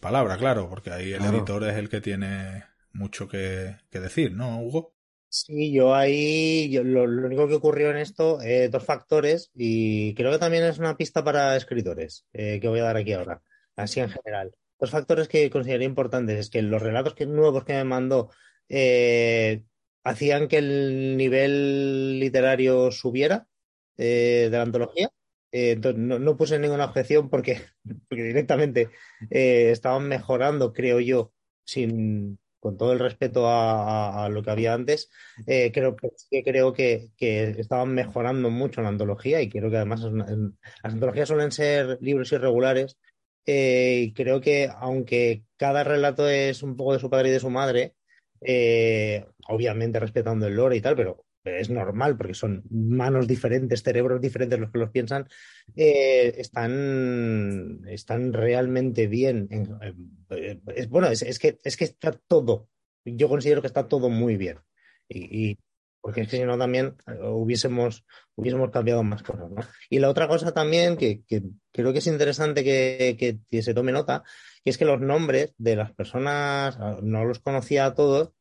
palabra, 0.00 0.36
claro, 0.36 0.68
porque 0.68 0.90
ahí 0.90 1.12
el 1.12 1.18
claro. 1.18 1.36
editor 1.36 1.64
es 1.64 1.76
el 1.76 1.88
que 1.88 2.00
tiene 2.00 2.64
mucho 2.92 3.28
que, 3.28 3.76
decir, 3.90 4.32
¿no, 4.32 4.60
Hugo? 4.62 4.95
Sí, 5.28 5.72
yo 5.72 5.94
ahí, 5.94 6.70
lo, 6.82 7.02
único 7.04 7.48
que 7.48 7.54
ocurrió 7.54 7.90
en 7.90 7.98
esto, 7.98 8.40
eh, 8.40 8.68
dos 8.68 8.84
factores, 8.84 9.50
y 9.54 10.14
creo 10.14 10.32
que 10.32 10.38
también 10.38 10.64
es 10.64 10.78
una 10.78 10.96
pista 10.96 11.22
para 11.24 11.56
escritores, 11.56 12.26
eh, 12.32 12.58
que 12.60 12.68
voy 12.68 12.80
a 12.80 12.84
dar 12.84 12.96
aquí 12.96 13.12
ahora, 13.12 13.42
así 13.76 14.00
en 14.00 14.08
general. 14.08 14.54
Dos 14.78 14.90
factores 14.90 15.28
que 15.28 15.50
consideré 15.50 15.84
importantes 15.84 16.38
es 16.38 16.50
que 16.50 16.62
los 16.62 16.80
relatos 16.80 17.14
que, 17.14 17.26
nuevos 17.26 17.64
que 17.64 17.74
me 17.74 17.84
mandó 17.84 18.30
eh, 18.68 19.64
hacían 20.04 20.48
que 20.48 20.58
el 20.58 21.16
nivel 21.16 22.18
literario 22.20 22.90
subiera 22.92 23.46
de 23.96 24.48
la 24.50 24.62
antología. 24.62 25.10
entonces 25.52 26.00
no, 26.00 26.36
puse 26.36 26.58
ninguna 26.58 26.86
objeción 26.86 27.30
porque, 27.30 27.62
porque 28.08 28.24
directamente 28.24 28.90
estaban 29.30 30.08
mejorando, 30.08 30.72
creo 30.72 31.00
yo, 31.00 31.32
sin, 31.64 32.38
con 32.66 32.76
todo 32.76 32.92
el 32.92 32.98
respeto 32.98 33.44
a, 33.48 34.28
lo 34.28 34.42
que 34.42 34.50
había 34.50 34.74
antes, 34.74 35.08
eh, 35.46 35.70
creo, 35.72 35.94
que, 35.94 36.42
creo 36.42 36.72
que, 36.72 37.10
estaban 37.20 37.94
mejorando 37.94 38.50
mucho 38.50 38.82
la 38.82 38.88
antología 38.88 39.40
y 39.40 39.48
creo 39.48 39.70
que 39.70 39.76
además 39.76 40.02
las 40.02 40.92
antologías 40.92 41.28
suelen 41.28 41.52
ser 41.52 41.96
libros 42.00 42.32
irregulares 42.32 42.98
eh, 43.46 44.00
y 44.06 44.12
creo 44.14 44.40
que 44.40 44.68
aunque 44.80 45.44
cada 45.56 45.84
relato 45.84 46.28
es 46.28 46.64
un 46.64 46.76
poco 46.76 46.94
de 46.94 46.98
su 46.98 47.08
padre 47.08 47.28
y 47.28 47.32
de 47.32 47.40
su 47.40 47.50
madre, 47.50 47.94
eh, 48.40 49.24
obviamente 49.48 50.00
respetando 50.00 50.48
el 50.48 50.56
lore 50.56 50.76
y 50.76 50.80
tal, 50.80 50.96
pero 50.96 51.24
es 51.46 51.70
normal 51.70 52.16
porque 52.16 52.34
son 52.34 52.64
manos 52.70 53.26
diferentes, 53.26 53.82
cerebros 53.82 54.20
diferentes 54.20 54.58
los 54.58 54.70
que 54.70 54.78
los 54.78 54.90
piensan, 54.90 55.28
eh, 55.74 56.34
están, 56.38 57.80
están 57.88 58.32
realmente 58.32 59.06
bien. 59.06 59.48
Eh, 60.30 60.60
es, 60.74 60.88
bueno, 60.88 61.08
es, 61.08 61.38
que, 61.38 61.58
es 61.62 61.76
que 61.76 61.84
está 61.84 62.12
todo, 62.12 62.68
yo 63.04 63.28
considero 63.28 63.60
que 63.60 63.68
está 63.68 63.88
todo 63.88 64.08
muy 64.08 64.36
bien. 64.36 64.58
Y, 65.08 65.58
porque 66.00 66.20
es 66.20 66.28
que 66.28 66.36
si 66.36 66.44
no 66.44 66.56
también 66.56 66.96
eh, 67.06 67.18
hubiésemos, 67.22 68.04
hubiésemos 68.36 68.70
cambiado 68.70 69.02
más 69.02 69.22
cosas. 69.22 69.50
¿no? 69.50 69.62
Y 69.90 69.98
la 69.98 70.08
otra 70.08 70.28
cosa 70.28 70.52
también 70.52 70.96
que, 70.96 71.22
creo 71.72 71.92
que 71.92 71.98
es 71.98 72.06
interesante 72.06 72.62
que, 72.62 73.38
que 73.48 73.62
se 73.62 73.74
tome 73.74 73.92
nota, 73.92 74.22
que 74.66 74.70
es 74.70 74.78
que 74.78 74.84
los 74.84 75.00
nombres 75.00 75.54
de 75.58 75.76
las 75.76 75.92
personas, 75.92 76.76
ah, 76.80 76.98
no 77.00 77.24
los 77.24 77.38
conocía 77.38 77.86
a 77.86 77.94
todos, 77.94 78.32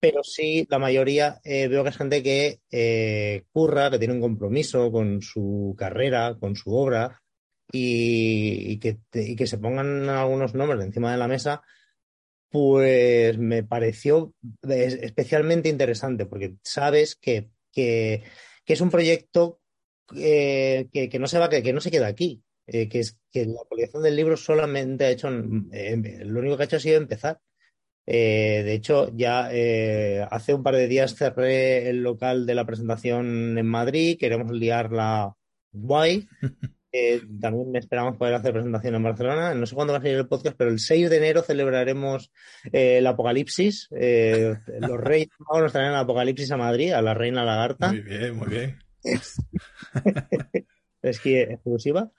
pero 0.00 0.22
sí, 0.22 0.66
la 0.70 0.78
mayoría 0.78 1.40
eh, 1.44 1.68
veo 1.68 1.82
que 1.82 1.90
es 1.90 1.96
gente 1.96 2.22
que 2.22 2.60
eh, 2.70 3.44
curra, 3.52 3.90
que 3.90 3.98
tiene 3.98 4.14
un 4.14 4.20
compromiso 4.20 4.92
con 4.92 5.22
su 5.22 5.74
carrera, 5.76 6.36
con 6.38 6.56
su 6.56 6.72
obra, 6.72 7.20
y, 7.70 8.78
que, 8.78 8.98
que, 9.10 9.46
se 9.46 9.58
pongan 9.58 10.08
algunos 10.08 10.54
nombres 10.54 10.82
encima 10.84 11.12
de 11.12 11.18
la 11.18 11.28
mesa, 11.28 11.62
pues 12.48 13.36
me 13.38 13.62
pareció 13.62 14.32
especialmente 14.62 15.68
interesante, 15.68 16.24
porque 16.24 16.54
sabes 16.62 17.14
que, 17.16 17.50
que, 17.72 18.24
es 18.66 18.80
un 18.80 18.90
proyecto 18.90 19.60
eh, 20.16 20.88
que, 20.92 21.18
no 21.18 21.26
se 21.26 21.38
va, 21.38 21.50
que, 21.50 21.72
no 21.72 21.80
se 21.80 21.90
queda 21.90 22.06
aquí. 22.06 22.42
que 22.66 22.88
es 22.92 23.18
que 23.30 23.44
la 23.46 23.60
publicación 23.68 24.02
del 24.02 24.16
libro 24.16 24.36
solamente 24.36 25.04
ha 25.04 25.10
hecho, 25.10 25.28
lo 25.30 26.40
único 26.40 26.56
que 26.56 26.62
ha 26.62 26.66
hecho 26.66 26.76
ha 26.76 26.80
sido 26.80 26.96
empezar 26.96 27.40
eh, 28.10 28.62
de 28.64 28.72
hecho, 28.72 29.14
ya 29.14 29.50
eh, 29.52 30.26
hace 30.30 30.54
un 30.54 30.62
par 30.62 30.74
de 30.74 30.88
días 30.88 31.14
cerré 31.14 31.90
el 31.90 32.02
local 32.02 32.46
de 32.46 32.54
la 32.54 32.64
presentación 32.64 33.58
en 33.58 33.66
Madrid, 33.66 34.16
queremos 34.18 34.50
liarla 34.50 35.34
guay. 35.72 36.26
Eh, 36.90 37.20
también 37.38 37.76
esperamos 37.76 38.16
poder 38.16 38.32
hacer 38.32 38.54
presentación 38.54 38.94
en 38.94 39.02
Barcelona. 39.02 39.52
No 39.52 39.66
sé 39.66 39.74
cuándo 39.74 39.92
va 39.92 39.98
a 39.98 40.02
salir 40.02 40.16
el 40.16 40.26
podcast, 40.26 40.56
pero 40.56 40.70
el 40.70 40.80
6 40.80 41.10
de 41.10 41.18
enero 41.18 41.42
celebraremos 41.42 42.32
el 42.72 43.06
Apocalipsis. 43.06 43.88
los 43.90 44.98
Reyes 44.98 45.28
nos 45.52 45.70
traerán 45.70 45.92
el 45.92 46.00
Apocalipsis 46.00 46.50
a 46.50 46.56
Madrid, 46.56 46.92
a 46.92 47.02
la 47.02 47.12
Reina 47.12 47.44
Lagarta. 47.44 47.88
Muy 47.88 48.00
bien, 48.00 48.36
muy 48.36 48.48
bien. 48.48 48.78
es 51.02 51.20
que 51.22 51.42
exclusiva. 51.42 52.10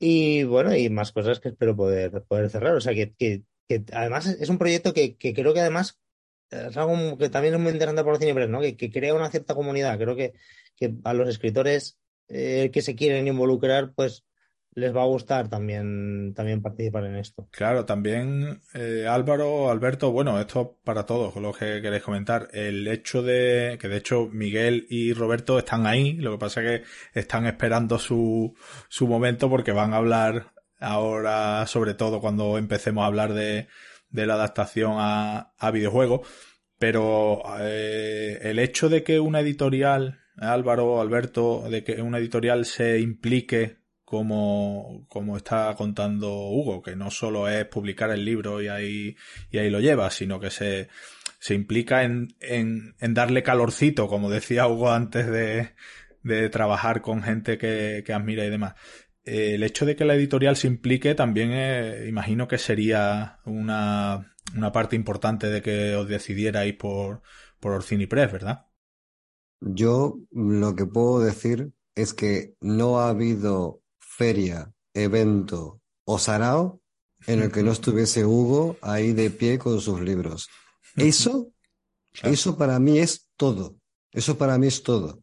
Y 0.00 0.42
bueno, 0.42 0.74
y 0.74 0.90
más 0.90 1.12
cosas 1.12 1.38
que 1.38 1.50
espero 1.50 1.76
poder, 1.76 2.24
poder 2.26 2.50
cerrar. 2.50 2.74
O 2.74 2.80
sea, 2.80 2.92
que, 2.92 3.14
que 3.16 3.44
que 3.70 3.84
además 3.92 4.26
es 4.26 4.48
un 4.48 4.58
proyecto 4.58 4.92
que, 4.92 5.16
creo 5.16 5.54
que 5.54 5.60
además 5.60 6.00
es 6.50 6.76
algo 6.76 7.16
que 7.16 7.28
también 7.28 7.54
es 7.54 7.60
muy 7.60 7.70
interesante 7.70 8.02
por 8.02 8.14
los 8.14 8.18
cinebres, 8.18 8.48
¿no? 8.48 8.60
Que, 8.60 8.90
crea 8.90 9.14
una 9.14 9.30
cierta 9.30 9.54
comunidad. 9.54 9.96
Creo 9.96 10.16
que, 10.16 10.32
a 11.04 11.14
los 11.14 11.28
escritores 11.28 11.96
eh, 12.26 12.70
que 12.72 12.82
se 12.82 12.96
quieren 12.96 13.28
involucrar, 13.28 13.92
pues 13.94 14.24
les 14.74 14.94
va 14.94 15.02
a 15.02 15.06
gustar 15.06 15.48
también, 15.48 16.34
también 16.34 16.62
participar 16.62 17.04
en 17.04 17.14
esto. 17.14 17.46
Claro, 17.52 17.84
también 17.84 18.60
eh, 18.74 19.06
Álvaro, 19.08 19.70
Alberto, 19.70 20.10
bueno, 20.10 20.40
esto 20.40 20.80
para 20.82 21.06
todos, 21.06 21.36
lo 21.36 21.52
que 21.52 21.80
queréis 21.80 22.02
comentar. 22.02 22.48
El 22.52 22.88
hecho 22.88 23.22
de 23.22 23.78
que 23.80 23.86
de 23.86 23.98
hecho 23.98 24.26
Miguel 24.32 24.84
y 24.90 25.12
Roberto 25.12 25.60
están 25.60 25.86
ahí, 25.86 26.14
lo 26.14 26.32
que 26.32 26.38
pasa 26.38 26.60
es 26.60 26.80
que 26.80 27.20
están 27.20 27.46
esperando 27.46 28.00
su, 28.00 28.52
su 28.88 29.06
momento 29.06 29.48
porque 29.48 29.70
van 29.70 29.92
a 29.92 29.98
hablar 29.98 30.54
ahora, 30.80 31.66
sobre 31.66 31.94
todo 31.94 32.20
cuando 32.20 32.58
empecemos 32.58 33.02
a 33.02 33.06
hablar 33.06 33.34
de, 33.34 33.68
de 34.08 34.26
la 34.26 34.34
adaptación 34.34 34.94
a, 34.96 35.52
a 35.58 35.70
videojuegos. 35.70 36.26
Pero 36.78 37.42
eh, 37.60 38.38
el 38.42 38.58
hecho 38.58 38.88
de 38.88 39.02
que 39.02 39.20
una 39.20 39.40
editorial, 39.40 40.20
Álvaro, 40.38 41.00
Alberto, 41.00 41.68
de 41.70 41.84
que 41.84 42.00
una 42.00 42.18
editorial 42.18 42.64
se 42.64 43.00
implique 43.00 43.76
como, 44.02 45.06
como 45.08 45.36
está 45.36 45.74
contando 45.76 46.32
Hugo, 46.48 46.82
que 46.82 46.96
no 46.96 47.10
solo 47.10 47.48
es 47.48 47.66
publicar 47.66 48.10
el 48.10 48.24
libro 48.24 48.62
y 48.62 48.68
ahí, 48.68 49.16
y 49.50 49.58
ahí 49.58 49.68
lo 49.70 49.78
lleva, 49.78 50.10
sino 50.10 50.40
que 50.40 50.50
se, 50.50 50.88
se 51.38 51.54
implica 51.54 52.02
en, 52.02 52.34
en, 52.40 52.96
en 52.98 53.14
darle 53.14 53.42
calorcito, 53.42 54.08
como 54.08 54.30
decía 54.30 54.66
Hugo 54.66 54.90
antes 54.90 55.26
de, 55.26 55.74
de 56.22 56.48
trabajar 56.48 57.02
con 57.02 57.22
gente 57.22 57.58
que, 57.58 58.02
que 58.04 58.12
admira 58.12 58.44
y 58.44 58.50
demás. 58.50 58.74
El 59.24 59.62
hecho 59.62 59.84
de 59.84 59.96
que 59.96 60.04
la 60.04 60.14
editorial 60.14 60.56
se 60.56 60.66
implique 60.66 61.14
también 61.14 61.50
eh, 61.52 62.06
imagino 62.08 62.48
que 62.48 62.58
sería 62.58 63.38
una, 63.44 64.34
una, 64.56 64.72
parte 64.72 64.96
importante 64.96 65.48
de 65.48 65.60
que 65.60 65.94
os 65.94 66.08
decidierais 66.08 66.74
por, 66.74 67.22
por 67.60 67.72
Orcini 67.72 68.06
Press, 68.06 68.32
¿verdad? 68.32 68.66
Yo 69.60 70.18
lo 70.30 70.74
que 70.74 70.86
puedo 70.86 71.20
decir 71.20 71.72
es 71.94 72.14
que 72.14 72.54
no 72.60 73.00
ha 73.00 73.10
habido 73.10 73.82
feria, 73.98 74.72
evento 74.94 75.82
o 76.04 76.18
sarao 76.18 76.80
en 77.26 77.42
el 77.42 77.52
que 77.52 77.62
no 77.62 77.72
estuviese 77.78 78.24
Hugo 78.24 78.78
ahí 78.80 79.12
de 79.12 79.30
pie 79.30 79.58
con 79.58 79.80
sus 79.80 80.00
libros. 80.00 80.48
Eso, 80.96 81.52
eso 82.22 82.58
para 82.58 82.80
mí 82.80 82.98
es 82.98 83.28
todo. 83.36 83.76
Eso 84.10 84.36
para 84.36 84.58
mí 84.58 84.66
es 84.66 84.82
todo. 84.82 85.22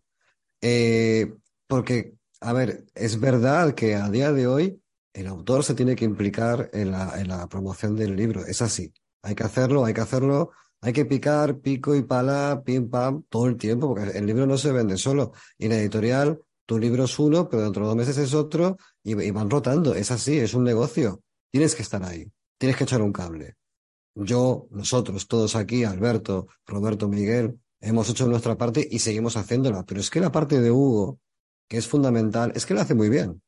Eh, 0.61 1.33
porque 1.67 2.16
a 2.39 2.53
ver, 2.53 2.85
es 2.95 3.19
verdad 3.19 3.73
que 3.73 3.95
a 3.95 4.09
día 4.09 4.31
de 4.31 4.47
hoy 4.47 4.81
el 5.13 5.27
autor 5.27 5.63
se 5.63 5.73
tiene 5.73 5.95
que 5.95 6.05
implicar 6.05 6.69
en 6.73 6.91
la, 6.91 7.47
promoción 7.49 7.95
del 7.95 8.15
libro. 8.15 8.45
Es 8.45 8.61
así. 8.61 8.93
Hay 9.23 9.33
que 9.33 9.43
hacerlo, 9.43 9.83
hay 9.83 9.93
que 9.93 10.01
hacerlo, 10.01 10.51
hay 10.79 10.93
que 10.93 11.05
picar, 11.05 11.59
pico 11.59 11.95
y 11.95 12.03
pala, 12.03 12.61
pim 12.63 12.89
pam, 12.89 13.23
todo 13.27 13.47
el 13.47 13.57
tiempo, 13.57 13.87
porque 13.87 14.15
el 14.17 14.25
libro 14.27 14.45
no 14.45 14.57
se 14.57 14.71
vende 14.71 14.97
solo. 14.97 15.31
Y 15.57 15.65
en 15.65 15.71
la 15.71 15.79
editorial, 15.79 16.39
tu 16.67 16.77
libro 16.77 17.05
es 17.05 17.17
uno, 17.17 17.49
pero 17.49 17.63
dentro 17.63 17.83
de 17.83 17.87
dos 17.87 17.97
meses 17.97 18.17
es 18.17 18.33
otro, 18.35 18.77
y, 19.03 19.31
van 19.31 19.49
rotando. 19.49 19.95
Es 19.95 20.11
así, 20.11 20.37
es 20.37 20.53
un 20.53 20.63
negocio. 20.63 21.23
Tienes 21.51 21.73
que 21.73 21.81
estar 21.81 22.03
ahí, 22.03 22.31
tienes 22.59 22.77
que 22.77 22.83
echar 22.83 23.01
un 23.01 23.11
cable. 23.11 23.55
Yo, 24.13 24.67
nosotros, 24.69 25.27
todos 25.27 25.55
aquí, 25.55 25.83
Alberto, 25.83 26.47
Roberto, 26.65 27.07
Miguel, 27.07 27.59
hemos 27.81 28.09
hecho 28.09 28.27
nuestra 28.27 28.55
parte 28.55 28.87
y 28.89 28.99
seguimos 28.99 29.35
haciéndola. 29.35 29.83
Pero 29.83 29.99
es 29.99 30.09
que 30.09 30.19
la 30.19 30.31
parte 30.31 30.59
de 30.59 30.71
Hugo, 30.71 31.19
que 31.67 31.77
es 31.77 31.87
fundamental, 31.87 32.51
es 32.55 32.65
que 32.65 32.73
lo 32.73 32.81
hace 32.81 32.95
muy 32.95 33.09
bien. 33.09 33.41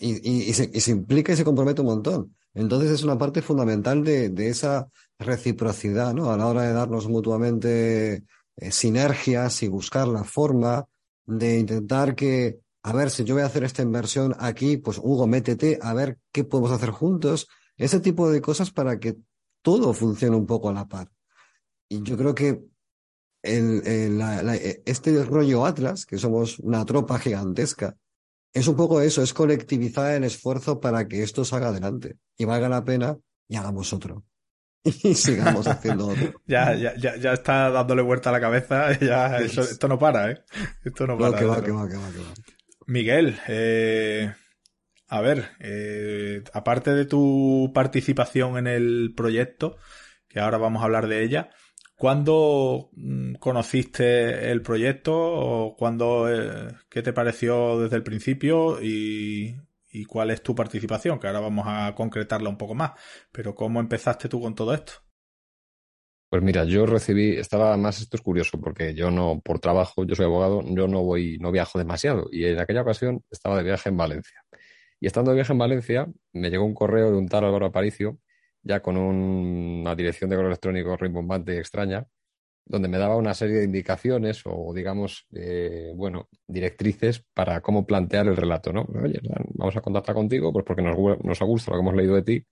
Y, 0.00 0.52
se, 0.54 0.90
implica 0.90 1.32
y 1.32 1.36
se 1.36 1.44
compromete 1.44 1.82
un 1.82 1.88
montón. 1.88 2.34
Entonces 2.54 2.90
es 2.90 3.02
una 3.02 3.18
parte 3.18 3.42
fundamental 3.42 4.04
de, 4.04 4.48
esa 4.48 4.88
reciprocidad, 5.18 6.14
¿no? 6.14 6.32
A 6.32 6.36
la 6.36 6.46
hora 6.46 6.62
de 6.62 6.72
darnos 6.72 7.08
mutuamente 7.08 8.24
eh, 8.56 8.72
sinergias 8.72 9.62
y 9.62 9.68
buscar 9.68 10.08
la 10.08 10.24
forma 10.24 10.86
de 11.26 11.58
intentar 11.58 12.14
que, 12.14 12.60
a 12.82 12.92
ver, 12.92 13.10
si 13.10 13.24
yo 13.24 13.34
voy 13.34 13.42
a 13.42 13.46
hacer 13.46 13.64
esta 13.64 13.82
inversión 13.82 14.34
aquí, 14.38 14.78
pues 14.78 14.98
Hugo, 14.98 15.26
métete 15.26 15.78
a 15.82 15.94
ver 15.94 16.18
qué 16.32 16.44
podemos 16.44 16.72
hacer 16.72 16.90
juntos. 16.90 17.48
Ese 17.76 18.00
tipo 18.00 18.30
de 18.30 18.40
cosas 18.40 18.70
para 18.70 18.98
que 18.98 19.16
todo 19.62 19.92
funcione 19.92 20.36
un 20.36 20.46
poco 20.46 20.68
a 20.68 20.72
la 20.72 20.88
par. 20.88 21.10
Y 21.88 22.02
yo 22.02 22.16
creo 22.16 22.34
que 22.34 22.64
el, 23.42 23.82
e, 23.84 24.82
este 24.86 25.24
rollo 25.24 25.66
Atlas, 25.66 26.06
que 26.06 26.18
somos 26.18 26.58
una 26.58 26.84
tropa 26.84 27.18
gigantesca, 27.18 27.96
es 28.52 28.68
un 28.68 28.76
poco 28.76 29.00
eso, 29.00 29.22
es 29.22 29.32
colectivizar 29.32 30.14
el 30.14 30.24
esfuerzo 30.24 30.80
para 30.80 31.08
que 31.08 31.22
esto 31.22 31.44
salga 31.44 31.68
adelante 31.68 32.16
y 32.36 32.44
valga 32.44 32.68
la 32.68 32.84
pena 32.84 33.18
y 33.48 33.56
hagamos 33.56 33.92
otro. 33.92 34.24
Y 34.84 35.14
sigamos 35.14 35.66
haciendo 35.66 36.08
otro. 36.08 36.40
ya, 36.46 36.74
ya, 36.74 36.96
ya, 36.96 37.16
ya 37.16 37.32
está 37.32 37.70
dándole 37.70 38.02
vuelta 38.02 38.30
a 38.30 38.32
la 38.32 38.40
cabeza, 38.40 38.98
ya, 39.00 39.38
esto 39.38 39.88
no 39.88 39.98
para, 39.98 40.30
¿eh? 40.30 40.42
Esto 40.84 41.06
no 41.06 41.16
para. 41.16 41.38
que 41.38 41.44
va, 41.44 41.62
que 41.62 41.70
va, 41.70 41.88
que 41.88 41.96
va, 41.96 42.08
Miguel, 42.86 43.38
eh, 43.46 44.32
a 45.08 45.20
ver, 45.20 45.50
eh, 45.60 46.42
aparte 46.52 46.94
de 46.94 47.04
tu 47.04 47.70
participación 47.72 48.58
en 48.58 48.66
el 48.66 49.14
proyecto, 49.16 49.76
que 50.28 50.40
ahora 50.40 50.58
vamos 50.58 50.82
a 50.82 50.86
hablar 50.86 51.06
de 51.06 51.22
ella, 51.22 51.50
¿Cuándo 52.02 52.90
mm, 52.96 53.34
conociste 53.34 54.50
el 54.50 54.60
proyecto 54.60 55.12
o 55.14 56.28
eh, 56.28 56.74
qué 56.90 57.00
te 57.00 57.12
pareció 57.12 57.78
desde 57.78 57.94
el 57.94 58.02
principio 58.02 58.82
y, 58.82 59.54
y 59.92 60.04
cuál 60.06 60.32
es 60.32 60.42
tu 60.42 60.52
participación? 60.52 61.20
Que 61.20 61.28
ahora 61.28 61.38
vamos 61.38 61.64
a 61.68 61.94
concretarla 61.94 62.48
un 62.48 62.58
poco 62.58 62.74
más. 62.74 62.90
Pero 63.30 63.54
¿cómo 63.54 63.78
empezaste 63.78 64.28
tú 64.28 64.40
con 64.40 64.56
todo 64.56 64.74
esto? 64.74 64.94
Pues 66.28 66.42
mira, 66.42 66.64
yo 66.64 66.86
recibí, 66.86 67.36
estaba 67.36 67.76
más, 67.76 68.00
esto 68.00 68.16
es 68.16 68.20
curioso, 68.20 68.60
porque 68.60 68.94
yo 68.94 69.12
no, 69.12 69.40
por 69.40 69.60
trabajo, 69.60 70.04
yo 70.04 70.16
soy 70.16 70.24
abogado, 70.24 70.60
yo 70.74 70.88
no 70.88 71.04
voy, 71.04 71.38
no 71.38 71.52
viajo 71.52 71.78
demasiado. 71.78 72.26
Y 72.32 72.46
en 72.46 72.58
aquella 72.58 72.82
ocasión 72.82 73.22
estaba 73.30 73.58
de 73.58 73.62
viaje 73.62 73.90
en 73.90 73.96
Valencia. 73.96 74.44
Y 74.98 75.06
estando 75.06 75.30
de 75.30 75.36
viaje 75.36 75.52
en 75.52 75.58
Valencia, 75.60 76.08
me 76.32 76.50
llegó 76.50 76.64
un 76.64 76.74
correo 76.74 77.12
de 77.12 77.18
un 77.18 77.28
tal 77.28 77.44
Álvaro 77.44 77.66
Aparicio, 77.66 78.18
ya 78.62 78.80
con 78.80 78.96
una 78.96 79.94
dirección 79.94 80.30
de 80.30 80.36
correo 80.36 80.50
electrónico 80.50 80.96
rimbombante 80.96 81.54
y 81.54 81.58
extraña, 81.58 82.06
donde 82.64 82.88
me 82.88 82.98
daba 82.98 83.16
una 83.16 83.34
serie 83.34 83.56
de 83.56 83.64
indicaciones 83.64 84.42
o, 84.44 84.72
digamos, 84.74 85.26
eh, 85.34 85.92
bueno, 85.94 86.28
directrices 86.46 87.24
para 87.34 87.60
cómo 87.60 87.86
plantear 87.86 88.28
el 88.28 88.36
relato, 88.36 88.72
¿no? 88.72 88.82
Oye, 89.02 89.20
vamos 89.54 89.76
a 89.76 89.80
contactar 89.80 90.14
contigo, 90.14 90.52
pues 90.52 90.64
porque 90.64 90.82
nos, 90.82 90.96
nos 91.22 91.42
ha 91.42 91.44
gustado 91.44 91.76
lo 91.76 91.82
que 91.82 91.88
hemos 91.88 91.96
leído 91.96 92.14
de 92.14 92.22
ti 92.22 92.46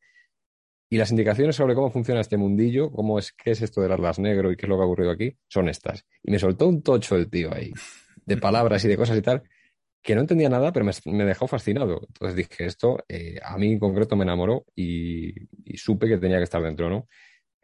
y 0.92 0.98
las 0.98 1.12
indicaciones 1.12 1.54
sobre 1.54 1.76
cómo 1.76 1.90
funciona 1.90 2.20
este 2.20 2.36
mundillo, 2.36 2.90
cómo 2.90 3.18
es, 3.20 3.32
qué 3.32 3.52
es 3.52 3.62
esto 3.62 3.80
del 3.80 3.92
Atlas 3.92 4.18
Negro 4.18 4.50
y 4.50 4.56
qué 4.56 4.66
es 4.66 4.68
lo 4.68 4.76
que 4.76 4.82
ha 4.82 4.86
ocurrido 4.86 5.12
aquí, 5.12 5.36
son 5.46 5.68
estas. 5.68 6.04
Y 6.24 6.32
me 6.32 6.38
soltó 6.40 6.66
un 6.66 6.82
tocho 6.82 7.14
el 7.14 7.30
tío 7.30 7.54
ahí, 7.54 7.72
de 8.26 8.36
palabras 8.36 8.84
y 8.84 8.88
de 8.88 8.96
cosas 8.96 9.16
y 9.16 9.22
tal, 9.22 9.44
que 10.02 10.14
no 10.14 10.22
entendía 10.22 10.48
nada, 10.48 10.72
pero 10.72 10.84
me, 10.84 11.24
dejó 11.24 11.46
fascinado. 11.46 12.00
Entonces 12.06 12.36
dije, 12.36 12.66
esto 12.66 13.04
eh, 13.08 13.38
a 13.42 13.58
mí 13.58 13.72
en 13.72 13.78
concreto 13.78 14.16
me 14.16 14.24
enamoró 14.24 14.64
y, 14.74 15.34
supe 15.76 16.08
que 16.08 16.18
tenía 16.18 16.38
que 16.38 16.44
estar 16.44 16.62
dentro, 16.62 16.88
¿no? 16.88 17.08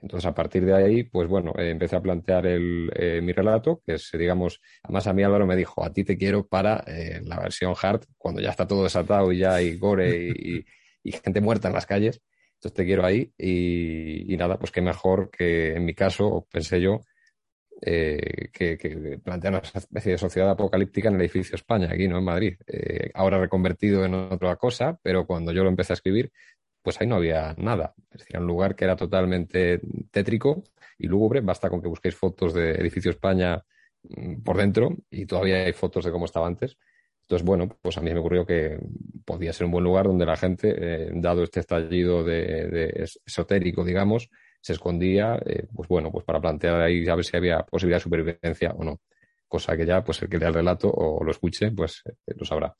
Entonces, 0.02 0.26
a 0.26 0.34
partir 0.34 0.64
de 0.64 0.74
ahí, 0.74 1.04
pues 1.04 1.28
bueno, 1.28 1.52
eh, 1.58 1.70
empecé 1.70 1.96
a 1.96 2.02
plantear 2.02 2.46
el, 2.46 2.92
eh, 2.94 3.20
mi 3.22 3.32
relato, 3.32 3.82
que 3.84 3.94
es, 3.94 4.10
digamos, 4.12 4.60
además 4.82 5.06
a 5.06 5.12
mí 5.14 5.22
Álvaro 5.22 5.46
me 5.46 5.56
dijo, 5.56 5.82
a 5.84 5.92
ti 5.92 6.04
te 6.04 6.16
quiero 6.16 6.46
para 6.46 6.84
la 7.22 7.40
versión 7.40 7.74
hard, 7.80 8.04
cuando 8.18 8.40
ya 8.40 8.50
está 8.50 8.66
todo 8.66 8.84
desatado 8.84 9.32
y 9.32 9.38
ya 9.38 9.54
hay 9.54 9.76
gore 9.78 10.64
y 11.02 11.12
gente 11.12 11.40
muerta 11.40 11.68
en 11.68 11.74
las 11.74 11.86
calles. 11.86 12.20
Entonces 12.56 12.74
te 12.74 12.84
quiero 12.86 13.04
ahí 13.04 13.32
y, 13.38 14.34
nada, 14.36 14.58
pues 14.58 14.72
qué 14.72 14.80
mejor 14.80 15.30
que 15.30 15.74
en 15.74 15.84
mi 15.84 15.94
caso, 15.94 16.46
pensé 16.50 16.80
yo, 16.80 17.00
eh, 17.82 18.48
que, 18.52 19.20
plantear 19.22 19.54
una 19.54 19.62
especie 19.62 20.12
de 20.12 20.18
sociedad 20.18 20.50
apocalíptica 20.50 21.08
en 21.08 21.16
el 21.16 21.20
edificio 21.20 21.56
España, 21.56 21.88
aquí, 21.92 22.08
¿no? 22.08 22.18
En 22.18 22.24
Madrid. 22.24 22.56
Eh, 22.66 23.10
ahora 23.14 23.38
reconvertido 23.38 24.04
en 24.04 24.14
otra 24.14 24.56
cosa, 24.56 24.98
pero 25.02 25.26
cuando 25.26 25.52
yo 25.52 25.62
lo 25.62 25.68
empecé 25.68 25.92
a 25.92 25.94
escribir, 25.94 26.32
pues 26.82 27.00
ahí 27.00 27.06
no 27.06 27.16
había 27.16 27.54
nada. 27.58 27.94
Es 28.12 28.20
decir, 28.20 28.38
un 28.38 28.46
lugar 28.46 28.76
que 28.76 28.84
era 28.84 28.96
totalmente 28.96 29.80
tétrico 30.10 30.62
y 30.98 31.08
lúgubre. 31.08 31.40
Basta 31.40 31.68
con 31.68 31.82
que 31.82 31.88
busquéis 31.88 32.14
fotos 32.14 32.54
de 32.54 32.72
edificio 32.72 33.10
España 33.10 33.62
mm, 34.04 34.42
por 34.42 34.56
dentro 34.56 34.96
y 35.10 35.26
todavía 35.26 35.64
hay 35.64 35.72
fotos 35.72 36.04
de 36.04 36.12
cómo 36.12 36.26
estaba 36.26 36.46
antes. 36.46 36.78
Entonces, 37.22 37.44
bueno, 37.44 37.68
pues 37.82 37.98
a 37.98 38.02
mí 38.02 38.12
me 38.14 38.20
ocurrió 38.20 38.46
que 38.46 38.78
podía 39.24 39.52
ser 39.52 39.66
un 39.66 39.72
buen 39.72 39.82
lugar 39.82 40.06
donde 40.06 40.24
la 40.24 40.36
gente, 40.36 40.74
eh, 40.78 41.10
dado 41.12 41.42
este 41.42 41.58
estallido 41.58 42.22
de, 42.22 43.08
esotérico, 43.26 43.84
digamos, 43.84 44.30
se 44.66 44.72
escondía, 44.72 45.40
eh, 45.46 45.68
pues 45.72 45.88
bueno, 45.88 46.10
pues 46.10 46.24
para 46.24 46.40
plantear 46.40 46.80
ahí 46.80 47.08
a 47.08 47.14
ver 47.14 47.24
si 47.24 47.36
había 47.36 47.60
posibilidad 47.62 47.98
de 47.98 48.02
supervivencia 48.02 48.72
o 48.72 48.82
no. 48.82 49.00
Cosa 49.46 49.76
que 49.76 49.86
ya, 49.86 50.02
pues 50.02 50.20
el 50.22 50.28
que 50.28 50.38
lea 50.38 50.48
el 50.48 50.54
relato 50.54 50.90
o 50.90 51.22
lo 51.22 51.30
escuche, 51.30 51.70
pues 51.70 52.02
eh, 52.04 52.34
lo 52.36 52.44
sabrá. 52.44 52.74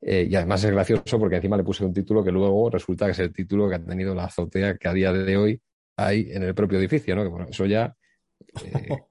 y 0.00 0.32
además 0.36 0.62
es 0.62 0.70
gracioso 0.70 1.18
porque 1.18 1.34
encima 1.34 1.56
le 1.56 1.64
puse 1.64 1.84
un 1.84 1.92
título 1.92 2.22
que 2.22 2.30
luego 2.30 2.70
resulta 2.70 3.06
que 3.06 3.10
es 3.10 3.18
el 3.18 3.32
título 3.32 3.68
que 3.68 3.74
ha 3.74 3.84
tenido 3.84 4.14
la 4.14 4.26
azotea 4.26 4.76
que 4.76 4.86
a 4.86 4.92
día 4.92 5.12
de 5.12 5.36
hoy 5.36 5.60
hay 5.96 6.30
en 6.30 6.44
el 6.44 6.54
propio 6.54 6.78
edificio, 6.78 7.16
¿no? 7.16 7.24
Que 7.24 7.28
bueno, 7.28 7.46
eso 7.50 7.66
ya, 7.66 7.92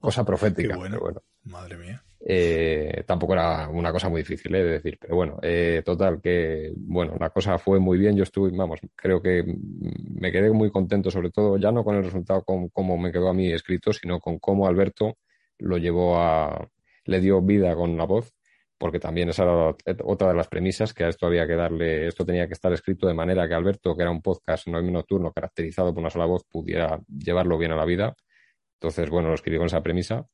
cosa 0.00 0.24
profética. 0.24 0.74
bueno. 0.74 0.98
bueno. 0.98 1.22
Madre 1.42 1.76
mía. 1.76 2.02
Eh, 2.28 3.04
tampoco 3.06 3.34
era 3.34 3.68
una 3.68 3.92
cosa 3.92 4.08
muy 4.08 4.22
difícil 4.22 4.52
eh, 4.56 4.64
de 4.64 4.70
decir, 4.72 4.98
pero 5.00 5.14
bueno, 5.14 5.38
eh, 5.42 5.82
total, 5.84 6.20
que 6.20 6.72
bueno, 6.76 7.14
la 7.20 7.30
cosa 7.30 7.56
fue 7.56 7.78
muy 7.78 7.98
bien. 7.98 8.16
Yo 8.16 8.24
estuve, 8.24 8.50
vamos, 8.50 8.80
creo 8.96 9.22
que 9.22 9.44
me 9.46 10.32
quedé 10.32 10.50
muy 10.50 10.72
contento, 10.72 11.08
sobre 11.10 11.30
todo 11.30 11.56
ya 11.56 11.70
no 11.70 11.84
con 11.84 11.94
el 11.94 12.02
resultado, 12.02 12.42
con 12.42 12.68
cómo 12.70 12.98
me 12.98 13.12
quedó 13.12 13.28
a 13.28 13.34
mí 13.34 13.52
escrito, 13.52 13.92
sino 13.92 14.18
con 14.18 14.40
cómo 14.40 14.66
Alberto 14.66 15.18
lo 15.58 15.78
llevó 15.78 16.18
a, 16.18 16.68
le 17.04 17.20
dio 17.20 17.40
vida 17.42 17.76
con 17.76 17.96
la 17.96 18.04
voz, 18.04 18.32
porque 18.76 18.98
también 18.98 19.28
esa 19.28 19.44
era 19.44 19.76
otra 20.04 20.28
de 20.28 20.34
las 20.34 20.48
premisas 20.48 20.92
que 20.92 21.04
a 21.04 21.08
esto 21.08 21.26
había 21.26 21.46
que 21.46 21.54
darle, 21.54 22.08
esto 22.08 22.26
tenía 22.26 22.48
que 22.48 22.54
estar 22.54 22.72
escrito 22.72 23.06
de 23.06 23.14
manera 23.14 23.46
que 23.48 23.54
Alberto, 23.54 23.96
que 23.96 24.02
era 24.02 24.10
un 24.10 24.22
podcast 24.22 24.66
no 24.66 24.82
nocturno 24.82 25.32
caracterizado 25.32 25.94
por 25.94 26.00
una 26.00 26.10
sola 26.10 26.26
voz, 26.26 26.44
pudiera 26.50 27.00
llevarlo 27.08 27.56
bien 27.56 27.72
a 27.72 27.76
la 27.76 27.84
vida. 27.84 28.14
Entonces, 28.80 29.10
bueno, 29.10 29.28
lo 29.28 29.34
escribí 29.34 29.58
con 29.58 29.66
esa 29.66 29.82
premisa 29.82 30.26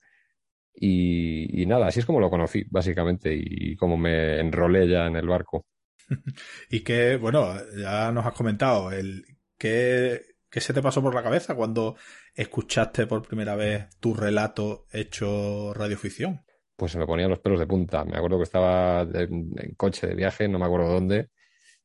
y, 0.74 1.64
nada, 1.66 1.86
así 1.88 2.00
es 2.00 2.06
como 2.06 2.20
lo 2.20 2.30
conocí, 2.30 2.64
básicamente, 2.70 3.34
y 3.34 3.76
como 3.76 3.96
me 3.96 4.40
enrolé 4.40 4.88
ya 4.88 5.06
en 5.06 5.16
el 5.16 5.28
barco. 5.28 5.66
y 6.70 6.80
que, 6.80 7.16
bueno, 7.16 7.54
ya 7.76 8.10
nos 8.10 8.26
has 8.26 8.34
comentado, 8.34 8.90
el 8.90 9.24
¿qué, 9.58 10.22
¿qué 10.50 10.60
se 10.60 10.72
te 10.72 10.82
pasó 10.82 11.02
por 11.02 11.14
la 11.14 11.22
cabeza 11.22 11.54
cuando 11.54 11.96
escuchaste 12.34 13.06
por 13.06 13.26
primera 13.26 13.54
vez 13.54 13.88
tu 14.00 14.14
relato 14.14 14.86
hecho 14.92 15.72
radioficción? 15.74 16.44
Pues 16.76 16.92
se 16.92 16.98
me 16.98 17.06
ponían 17.06 17.30
los 17.30 17.38
pelos 17.38 17.60
de 17.60 17.66
punta. 17.66 18.04
Me 18.04 18.16
acuerdo 18.16 18.38
que 18.38 18.44
estaba 18.44 19.02
en, 19.02 19.74
coche 19.76 20.06
de 20.06 20.14
viaje, 20.14 20.48
no 20.48 20.58
me 20.58 20.64
acuerdo 20.64 20.88
dónde, 20.88 21.28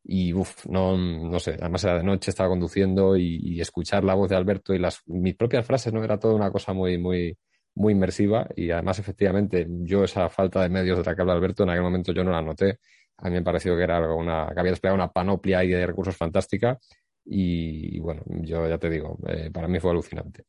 y 0.04 0.34
uff, 0.34 0.66
no, 0.68 0.98
no 0.98 1.40
sé, 1.40 1.58
además 1.60 1.84
era 1.84 1.98
de 1.98 2.04
noche, 2.04 2.32
estaba 2.32 2.50
conduciendo 2.50 3.18
y, 3.18 3.38
y, 3.42 3.62
escuchar 3.62 4.04
la 4.04 4.16
voz 4.16 4.30
de 4.30 4.38
Alberto 4.38 4.74
y 4.74 4.80
las 4.80 5.02
mis 5.08 5.36
propias 5.36 5.66
frases 5.66 5.94
no 5.94 6.04
era 6.04 6.18
toda 6.18 6.34
una 6.34 6.50
cosa 6.52 6.74
muy, 6.74 6.98
muy, 6.98 7.38
muy 7.78 7.94
inmersiva 7.94 8.48
y 8.56 8.72
además 8.72 9.00
efectivamente 9.00 9.68
yo 9.70 10.04
esa 10.04 10.30
falta 10.30 10.64
de 10.64 10.70
medios 10.70 10.98
de 10.98 11.04
la 11.04 11.16
que 11.16 11.22
habla 11.22 11.34
Alberto 11.34 11.64
en 11.64 11.70
aquel 11.70 11.84
momento 11.84 12.12
yo 12.12 12.24
no 12.24 12.32
la 12.32 12.42
noté. 12.42 12.80
A 13.18 13.30
mí 13.30 13.36
me 13.36 13.44
pareció 13.44 13.76
que 13.76 13.84
era 13.84 13.98
algo 13.98 14.16
una, 14.16 14.50
que 14.54 14.60
había 14.60 14.72
desplegado 14.72 14.96
una 14.96 15.12
panoplia 15.12 15.60
de 15.60 15.86
recursos 15.86 16.18
fantástica 16.18 16.78
y, 17.26 18.00
bueno, 18.00 18.24
yo 18.26 18.68
ya 18.68 18.78
te 18.78 18.90
digo, 18.90 19.18
eh, 19.28 19.52
para 19.52 19.68
mí 19.68 19.80
fue 19.80 19.92
alucinante. 19.92 20.46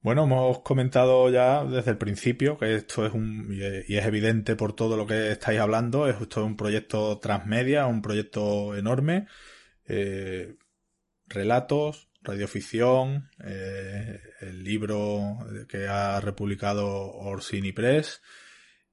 Bueno, 0.00 0.24
hemos 0.24 0.60
comentado 0.60 1.30
ya 1.30 1.64
desde 1.64 1.92
el 1.92 1.98
principio 1.98 2.58
que 2.58 2.74
esto 2.74 3.06
es 3.06 3.12
un, 3.12 3.48
y 3.52 3.96
es 3.96 4.04
evidente 4.04 4.56
por 4.56 4.72
todo 4.74 4.96
lo 4.96 5.06
que 5.06 5.30
estáis 5.32 5.60
hablando, 5.60 6.08
es 6.08 6.20
esto 6.20 6.44
un 6.44 6.56
proyecto 6.56 7.18
transmedia, 7.20 7.86
un 7.86 8.02
proyecto 8.02 8.74
enorme, 8.74 9.26
eh, 9.86 10.56
relatos, 11.26 12.08
radioficción, 12.22 13.28
eh, 13.44 14.20
el 14.40 14.62
libro 14.62 15.38
que 15.68 15.86
ha 15.86 16.20
republicado 16.20 16.86
Orsini 17.12 17.72
Press. 17.72 18.22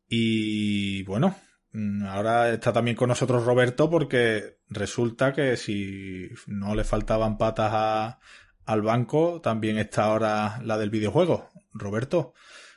Y 0.08 1.04
bueno, 1.04 1.36
mm, 1.72 2.06
ahora 2.06 2.50
está 2.52 2.74
también 2.74 2.98
con 2.98 3.10
nosotros 3.10 3.46
Roberto 3.46 3.90
porque 3.90 4.58
resulta 4.70 5.34
que 5.34 5.58
si 5.58 6.30
no 6.48 6.76
le 6.76 6.84
faltaban 6.84 7.38
patas 7.38 8.18
al 8.66 8.82
banco, 8.82 9.42
también 9.42 9.78
está 9.78 10.06
ahora 10.06 10.62
la 10.64 10.78
del 10.78 10.90
videojuego. 10.90 11.50
Roberto, 11.74 12.34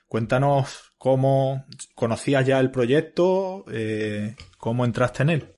cuéntanos 0.06 0.92
cómo 0.98 1.66
conocías 1.94 2.46
ya 2.46 2.60
el 2.60 2.70
proyecto, 2.70 3.64
eh, 3.70 4.36
cómo 4.58 4.84
entraste 4.84 5.22
en 5.22 5.30
él. 5.30 5.51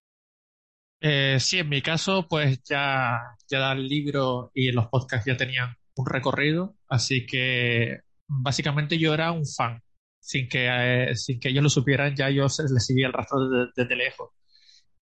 Eh, 1.07 1.39
sí, 1.39 1.59
en 1.59 1.69
mi 1.69 1.83
caso, 1.83 2.27
pues 2.27 2.63
ya, 2.65 3.21
ya 3.47 3.73
el 3.73 3.87
libro 3.87 4.51
y 4.55 4.73
los 4.73 4.87
podcasts 4.89 5.27
ya 5.27 5.37
tenían 5.37 5.77
un 5.97 6.07
recorrido, 6.07 6.77
así 6.89 7.27
que 7.27 8.01
básicamente 8.27 8.99
yo 8.99 9.13
era 9.13 9.31
un 9.33 9.47
fan. 9.47 9.83
Sin 10.19 10.49
que, 10.49 10.67
eh, 11.11 11.17
sin 11.17 11.39
que 11.41 11.51
ellos 11.51 11.63
lo 11.63 11.69
supieran, 11.69 12.17
ya 12.17 12.31
yo 12.31 12.45
les 12.45 12.87
seguía 12.87 13.09
el 13.09 13.13
rastro 13.13 13.39
desde, 13.77 13.97
lejos. 13.97 14.31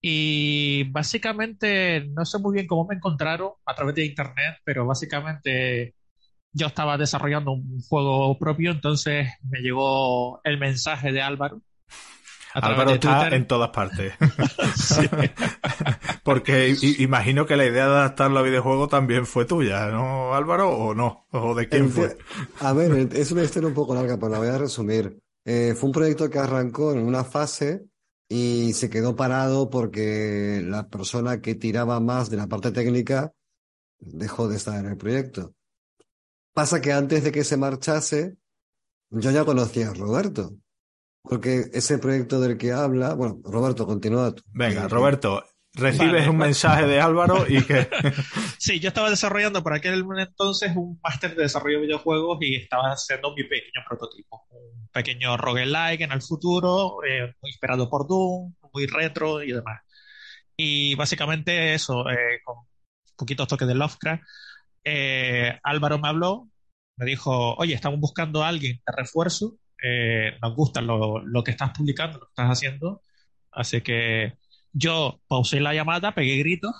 Y 0.00 0.84
básicamente, 0.90 2.08
no 2.10 2.24
sé 2.24 2.38
muy 2.40 2.54
bien 2.54 2.66
cómo 2.66 2.86
me 2.86 2.96
encontraron 2.96 3.52
a 3.64 3.74
través 3.76 3.94
de 3.94 4.04
internet, 4.04 4.56
pero 4.64 4.86
básicamente 4.86 5.94
yo 6.52 6.66
estaba 6.66 6.98
desarrollando 6.98 7.52
un 7.52 7.80
juego 7.82 8.38
propio, 8.38 8.72
entonces 8.72 9.28
me 9.44 9.60
llegó 9.60 10.40
el 10.44 10.58
mensaje 10.58 11.12
de 11.12 11.22
Álvaro 11.22 11.62
Álvaro 12.54 12.90
está 12.90 13.28
en 13.28 13.46
todas 13.46 13.70
partes. 13.70 14.14
Porque 16.24 16.76
imagino 16.98 17.46
que 17.46 17.56
la 17.56 17.64
idea 17.64 17.86
de 17.86 17.92
adaptarlo 17.92 18.38
a 18.38 18.42
videojuego 18.42 18.88
también 18.88 19.26
fue 19.26 19.44
tuya, 19.44 19.88
¿no, 19.88 20.34
Álvaro? 20.34 20.70
¿O 20.70 20.94
no? 20.94 21.26
¿O 21.30 21.54
de 21.54 21.68
quién 21.68 21.90
fue? 21.90 22.16
A 22.60 22.72
ver, 22.72 23.08
es 23.14 23.32
una 23.32 23.42
historia 23.42 23.68
un 23.68 23.74
poco 23.74 23.94
larga, 23.94 24.16
pero 24.16 24.28
la 24.28 24.38
voy 24.38 24.48
a 24.48 24.58
resumir. 24.58 25.18
Eh, 25.44 25.74
fue 25.76 25.88
un 25.88 25.92
proyecto 25.92 26.30
que 26.30 26.38
arrancó 26.38 26.92
en 26.92 27.00
una 27.00 27.24
fase 27.24 27.86
y 28.28 28.72
se 28.74 28.88
quedó 28.88 29.16
parado 29.16 29.68
porque 29.68 30.62
la 30.64 30.88
persona 30.88 31.40
que 31.40 31.54
tiraba 31.54 32.00
más 32.00 32.30
de 32.30 32.36
la 32.36 32.46
parte 32.46 32.70
técnica 32.70 33.34
dejó 33.98 34.48
de 34.48 34.56
estar 34.56 34.78
en 34.78 34.90
el 34.90 34.96
proyecto. 34.96 35.54
Pasa 36.54 36.80
que 36.80 36.92
antes 36.92 37.24
de 37.24 37.32
que 37.32 37.44
se 37.44 37.56
marchase, 37.56 38.36
yo 39.10 39.30
ya 39.30 39.44
conocía 39.44 39.90
a 39.90 39.94
Roberto. 39.94 40.54
Porque 41.22 41.64
ese 41.72 41.98
proyecto 41.98 42.40
del 42.40 42.58
que 42.58 42.72
habla, 42.72 43.14
bueno, 43.14 43.40
Roberto, 43.44 43.86
continúa 43.86 44.34
tú. 44.34 44.42
Venga, 44.52 44.88
Roberto, 44.88 45.44
recibes 45.74 46.26
un 46.28 46.36
mensaje 46.36 46.86
de 46.86 47.00
Álvaro 47.00 47.44
y 47.48 47.62
que... 47.64 47.88
sí, 48.58 48.80
yo 48.80 48.88
estaba 48.88 49.08
desarrollando 49.08 49.62
por 49.62 49.72
aquel 49.72 50.04
entonces 50.18 50.72
un 50.74 50.98
máster 51.02 51.34
de 51.34 51.42
desarrollo 51.42 51.78
de 51.78 51.86
videojuegos 51.86 52.38
y 52.40 52.56
estaba 52.56 52.92
haciendo 52.92 53.34
mi 53.34 53.44
pequeño 53.44 53.84
prototipo. 53.88 54.46
Un 54.50 54.88
pequeño 54.88 55.36
roguelike 55.36 56.02
en 56.02 56.12
el 56.12 56.22
futuro, 56.22 56.98
eh, 57.04 57.34
muy 57.40 57.50
inspirado 57.50 57.88
por 57.88 58.06
Doom, 58.06 58.54
muy 58.72 58.86
retro 58.86 59.42
y 59.42 59.52
demás. 59.52 59.80
Y 60.56 60.94
básicamente 60.96 61.74
eso, 61.74 62.08
eh, 62.10 62.40
con 62.44 62.56
poquitos 63.16 63.48
toques 63.48 63.68
de 63.68 63.74
Lovecraft, 63.74 64.22
eh, 64.84 65.58
Álvaro 65.62 65.98
me 65.98 66.08
habló, 66.08 66.48
me 66.96 67.06
dijo, 67.06 67.54
oye, 67.54 67.74
estamos 67.74 68.00
buscando 68.00 68.42
a 68.42 68.48
alguien 68.48 68.80
de 68.86 68.92
refuerzo, 68.96 69.56
nos 70.40 70.54
gusta 70.54 70.80
lo, 70.80 71.20
lo 71.20 71.42
que 71.42 71.52
estás 71.52 71.70
publicando, 71.70 72.18
lo 72.18 72.26
que 72.26 72.30
estás 72.30 72.50
haciendo, 72.50 73.02
así 73.50 73.80
que 73.80 74.34
yo 74.72 75.20
pausé 75.28 75.60
la 75.60 75.74
llamada, 75.74 76.14
pegué 76.14 76.38
gritos, 76.38 76.74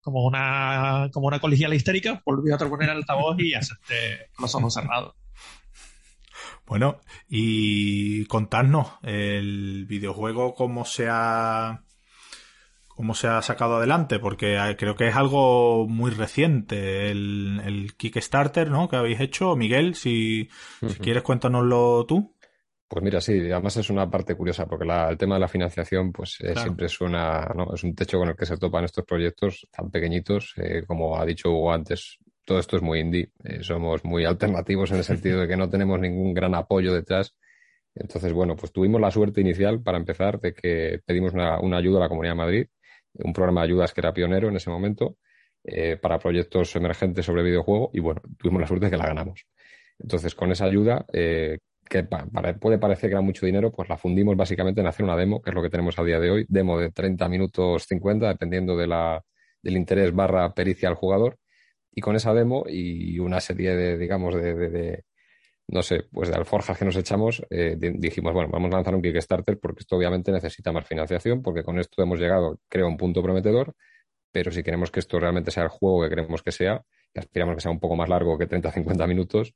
como 0.00 0.24
una, 0.24 1.10
como 1.12 1.28
una 1.28 1.40
colegiala 1.40 1.74
histérica, 1.74 2.22
volví 2.26 2.52
a 2.52 2.58
poner 2.58 2.90
el 2.90 2.96
altavoz 2.98 3.36
y 3.40 3.54
acepté 3.54 4.28
los 4.38 4.54
ojos 4.54 4.74
cerrados. 4.74 5.14
Bueno, 6.66 6.98
y 7.28 8.24
contadnos 8.24 8.92
el 9.02 9.84
videojuego 9.86 10.54
cómo 10.54 10.86
se 10.86 11.08
ha 11.10 11.84
cómo 12.88 13.14
se 13.14 13.28
ha 13.28 13.42
sacado 13.42 13.76
adelante, 13.76 14.18
porque 14.18 14.76
creo 14.78 14.94
que 14.94 15.08
es 15.08 15.16
algo 15.16 15.86
muy 15.88 16.10
reciente 16.10 17.10
el, 17.10 17.60
el 17.64 17.94
Kickstarter, 17.96 18.70
¿no? 18.70 18.88
Que 18.88 18.96
habéis 18.96 19.20
hecho, 19.20 19.56
Miguel, 19.56 19.94
si, 19.94 20.48
si 20.80 20.94
quieres 21.00 21.22
cuéntanoslo 21.22 22.06
tú. 22.06 22.33
Pues 22.86 23.02
mira, 23.02 23.20
sí, 23.20 23.50
además 23.50 23.76
es 23.78 23.88
una 23.88 24.10
parte 24.10 24.34
curiosa 24.34 24.66
porque 24.66 24.84
el 24.84 25.16
tema 25.16 25.36
de 25.36 25.40
la 25.40 25.48
financiación 25.48 26.12
pues 26.12 26.38
eh, 26.40 26.54
siempre 26.54 26.88
suena, 26.88 27.50
¿no? 27.54 27.74
Es 27.74 27.82
un 27.82 27.94
techo 27.94 28.18
con 28.18 28.28
el 28.28 28.36
que 28.36 28.44
se 28.44 28.58
topan 28.58 28.84
estos 28.84 29.04
proyectos 29.04 29.66
tan 29.70 29.90
pequeñitos, 29.90 30.52
eh, 30.58 30.84
como 30.86 31.18
ha 31.18 31.24
dicho 31.24 31.50
Hugo 31.50 31.72
antes, 31.72 32.18
todo 32.44 32.58
esto 32.58 32.76
es 32.76 32.82
muy 32.82 33.00
indie, 33.00 33.30
eh, 33.42 33.62
somos 33.62 34.04
muy 34.04 34.26
alternativos 34.26 34.90
en 34.90 34.98
el 34.98 35.04
sentido 35.04 35.40
de 35.40 35.48
que 35.48 35.56
no 35.56 35.70
tenemos 35.70 35.98
ningún 35.98 36.34
gran 36.34 36.54
apoyo 36.54 36.92
detrás. 36.92 37.34
Entonces, 37.94 38.32
bueno, 38.32 38.54
pues 38.54 38.70
tuvimos 38.70 39.00
la 39.00 39.10
suerte 39.10 39.40
inicial 39.40 39.82
para 39.82 39.96
empezar 39.96 40.38
de 40.40 40.52
que 40.52 41.00
pedimos 41.06 41.32
una, 41.32 41.56
ayuda 41.76 41.98
a 41.98 42.02
la 42.02 42.08
Comunidad 42.08 42.32
de 42.32 42.38
Madrid, 42.38 42.66
un 43.14 43.32
programa 43.32 43.62
de 43.62 43.68
ayudas 43.68 43.94
que 43.94 44.02
era 44.02 44.12
pionero 44.12 44.48
en 44.48 44.56
ese 44.56 44.68
momento 44.68 45.16
para 46.02 46.18
proyectos 46.18 46.76
emergentes 46.76 47.24
sobre 47.24 47.42
videojuego 47.42 47.90
y 47.94 48.00
bueno, 48.00 48.20
tuvimos 48.36 48.60
la 48.60 48.66
suerte 48.66 48.86
de 48.86 48.90
que 48.90 48.98
la 48.98 49.06
ganamos. 49.06 49.46
Entonces, 49.98 50.34
con 50.34 50.52
esa 50.52 50.66
ayuda 50.66 51.06
que 51.88 52.04
puede 52.60 52.78
parecer 52.78 53.10
que 53.10 53.14
era 53.14 53.20
mucho 53.20 53.46
dinero, 53.46 53.72
pues 53.72 53.88
la 53.88 53.96
fundimos 53.96 54.36
básicamente 54.36 54.80
en 54.80 54.86
hacer 54.86 55.04
una 55.04 55.16
demo, 55.16 55.42
que 55.42 55.50
es 55.50 55.54
lo 55.54 55.62
que 55.62 55.70
tenemos 55.70 55.98
a 55.98 56.04
día 56.04 56.20
de 56.20 56.30
hoy, 56.30 56.46
demo 56.48 56.78
de 56.78 56.90
30 56.90 57.28
minutos 57.28 57.86
50, 57.86 58.28
dependiendo 58.28 58.76
de 58.76 58.86
la, 58.86 59.22
del 59.62 59.76
interés 59.76 60.14
barra 60.14 60.52
pericia 60.54 60.88
al 60.88 60.94
jugador. 60.94 61.38
Y 61.92 62.00
con 62.00 62.16
esa 62.16 62.34
demo 62.34 62.64
y 62.68 63.18
una 63.20 63.40
serie 63.40 63.76
de, 63.76 63.96
digamos, 63.96 64.34
de, 64.34 65.04
no 65.68 65.82
sé, 65.82 66.04
pues 66.12 66.28
de 66.28 66.34
alforjas 66.36 66.76
que 66.78 66.84
nos 66.84 66.96
echamos, 66.96 67.42
eh, 67.50 67.76
dijimos, 67.78 68.32
bueno, 68.32 68.50
vamos 68.50 68.72
a 68.72 68.76
lanzar 68.76 68.94
un 68.94 69.02
Kickstarter 69.02 69.58
porque 69.58 69.80
esto 69.80 69.96
obviamente 69.96 70.32
necesita 70.32 70.72
más 70.72 70.86
financiación, 70.86 71.42
porque 71.42 71.62
con 71.62 71.78
esto 71.78 72.02
hemos 72.02 72.18
llegado, 72.18 72.58
creo, 72.68 72.86
a 72.86 72.88
un 72.88 72.96
punto 72.96 73.22
prometedor, 73.22 73.74
pero 74.32 74.50
si 74.50 74.62
queremos 74.62 74.90
que 74.90 75.00
esto 75.00 75.18
realmente 75.20 75.50
sea 75.50 75.62
el 75.64 75.68
juego 75.70 76.02
que 76.02 76.10
queremos 76.10 76.42
que 76.42 76.52
sea, 76.52 76.82
que 77.12 77.20
aspiramos 77.20 77.54
que 77.54 77.60
sea 77.62 77.70
un 77.70 77.80
poco 77.80 77.96
más 77.96 78.08
largo 78.08 78.36
que 78.36 78.48
30-50 78.48 79.06
minutos, 79.08 79.54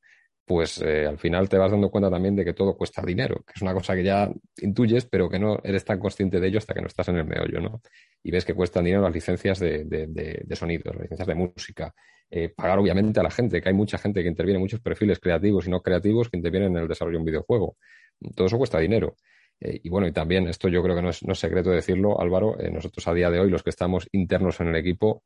pues 0.49 0.81
eh, 0.81 1.07
al 1.07 1.19
final 1.19 1.49
te 1.49 1.59
vas 1.59 1.71
dando 1.71 1.91
cuenta 1.91 2.11
también 2.11 2.35
de 2.35 2.43
que 2.43 2.55
todo 2.55 2.75
cuesta 2.75 3.03
dinero, 3.03 3.45
que 3.47 3.53
es 3.55 3.63
una 3.63 3.75
cosa 3.75 3.95
que 3.95 4.03
ya 4.03 4.31
intuyes, 4.63 5.05
pero 5.05 5.29
que 5.29 5.39
no 5.39 5.61
eres 5.63 5.85
tan 5.85 6.01
consciente 6.01 6.41
de 6.41 6.49
ello 6.49 6.59
hasta 6.59 6.73
que 6.73 6.81
no 6.81 6.87
estás 6.87 7.09
en 7.11 7.17
el 7.17 7.27
meollo, 7.27 7.61
¿no? 7.61 7.83
Y 8.23 8.31
ves 8.31 8.47
que 8.47 8.55
cuestan 8.55 8.85
dinero 8.85 9.03
las 9.03 9.13
licencias 9.13 9.61
de, 9.61 9.85
de, 9.85 10.07
de, 10.07 10.57
sonidos, 10.57 10.95
las 10.95 11.03
licencias 11.03 11.29
de 11.29 11.35
música, 11.35 11.95
eh, 12.31 12.49
pagar 12.49 12.79
obviamente 12.79 13.21
a 13.21 13.23
la 13.23 13.31
gente, 13.31 13.61
que 13.61 13.69
hay 13.69 13.75
mucha 13.75 13.99
gente 13.99 14.23
que 14.23 14.29
interviene, 14.29 14.59
muchos 14.59 14.81
perfiles 14.81 15.21
creativos 15.21 15.67
y 15.67 15.71
no 15.71 15.83
creativos 15.83 16.31
que 16.31 16.39
intervienen 16.39 16.75
en 16.75 16.83
el 16.83 16.89
desarrollo 16.89 17.19
de 17.19 17.21
un 17.21 17.27
videojuego. 17.27 17.77
Todo 18.35 18.47
eso 18.47 18.57
cuesta 18.57 18.79
dinero. 18.79 19.17
Eh, 19.61 19.81
y 19.85 19.89
bueno, 19.91 20.07
y 20.09 20.13
también 20.13 20.49
esto 20.49 20.69
yo 20.69 20.83
creo 20.83 20.97
que 20.97 21.03
no 21.03 21.11
es, 21.11 21.23
no 21.25 21.35
es 21.35 21.39
secreto 21.39 21.71
decirlo, 21.71 22.21
Álvaro, 22.21 22.57
nosotros 22.73 23.07
a 23.07 23.13
día 23.13 23.31
de 23.31 23.39
hoy, 23.39 23.51
los 23.51 23.63
que 23.63 23.71
estamos 23.71 24.09
internos 24.13 24.61
en 24.61 24.69
el 24.69 24.77
equipo, 24.77 25.25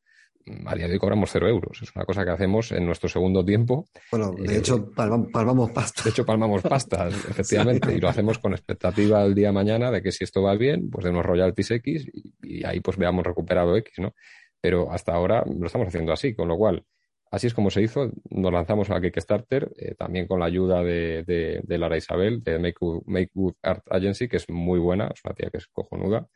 a 0.65 0.75
día 0.75 0.87
de 0.87 0.93
hoy 0.93 0.99
cobramos 0.99 1.29
cero 1.31 1.47
euros. 1.47 1.81
Es 1.81 1.95
una 1.95 2.05
cosa 2.05 2.23
que 2.23 2.31
hacemos 2.31 2.71
en 2.71 2.85
nuestro 2.85 3.09
segundo 3.09 3.43
tiempo. 3.45 3.87
Bueno, 4.11 4.31
de 4.31 4.57
hecho, 4.57 4.77
eh, 4.77 5.27
palmamos 5.31 5.71
pasta. 5.71 6.03
De 6.03 6.09
hecho, 6.09 6.25
palmamos 6.25 6.61
pastas, 6.61 7.13
efectivamente, 7.29 7.93
y 7.93 7.99
lo 7.99 8.09
hacemos 8.09 8.39
con 8.39 8.53
expectativa 8.53 9.23
el 9.23 9.35
día 9.35 9.47
de 9.47 9.53
mañana 9.53 9.91
de 9.91 10.01
que 10.01 10.11
si 10.11 10.23
esto 10.23 10.41
va 10.41 10.55
bien, 10.55 10.89
pues 10.89 11.05
de 11.05 11.11
unos 11.11 11.25
royalties 11.25 11.71
X 11.71 12.07
y, 12.41 12.63
ahí 12.65 12.79
pues 12.79 12.97
veamos 12.97 13.25
recuperado 13.25 13.75
X, 13.77 13.99
¿no? 13.99 14.13
Pero 14.59 14.91
hasta 14.91 15.13
ahora 15.13 15.43
lo 15.45 15.65
estamos 15.65 15.87
haciendo 15.87 16.13
así, 16.13 16.35
con 16.35 16.47
lo 16.47 16.57
cual, 16.57 16.85
así 17.31 17.47
es 17.47 17.53
como 17.53 17.69
se 17.69 17.81
hizo. 17.81 18.11
Nos 18.29 18.53
lanzamos 18.53 18.89
a 18.89 19.01
Kickstarter, 19.01 19.71
eh, 19.77 19.95
también 19.95 20.27
con 20.27 20.39
la 20.39 20.45
ayuda 20.45 20.83
de, 20.83 21.23
de, 21.25 21.77
Lara 21.77 21.97
Isabel, 21.97 22.43
de 22.43 22.59
Make 22.59 23.31
Good, 23.33 23.55
Art 23.61 23.83
Agency, 23.89 24.27
que 24.27 24.37
es 24.37 24.49
muy 24.49 24.79
buena, 24.79 25.09
es 25.13 25.21
una 25.25 25.33
tía 25.33 25.49
que 25.49 25.57
es 25.57 25.67
cojonuda, 25.67 26.27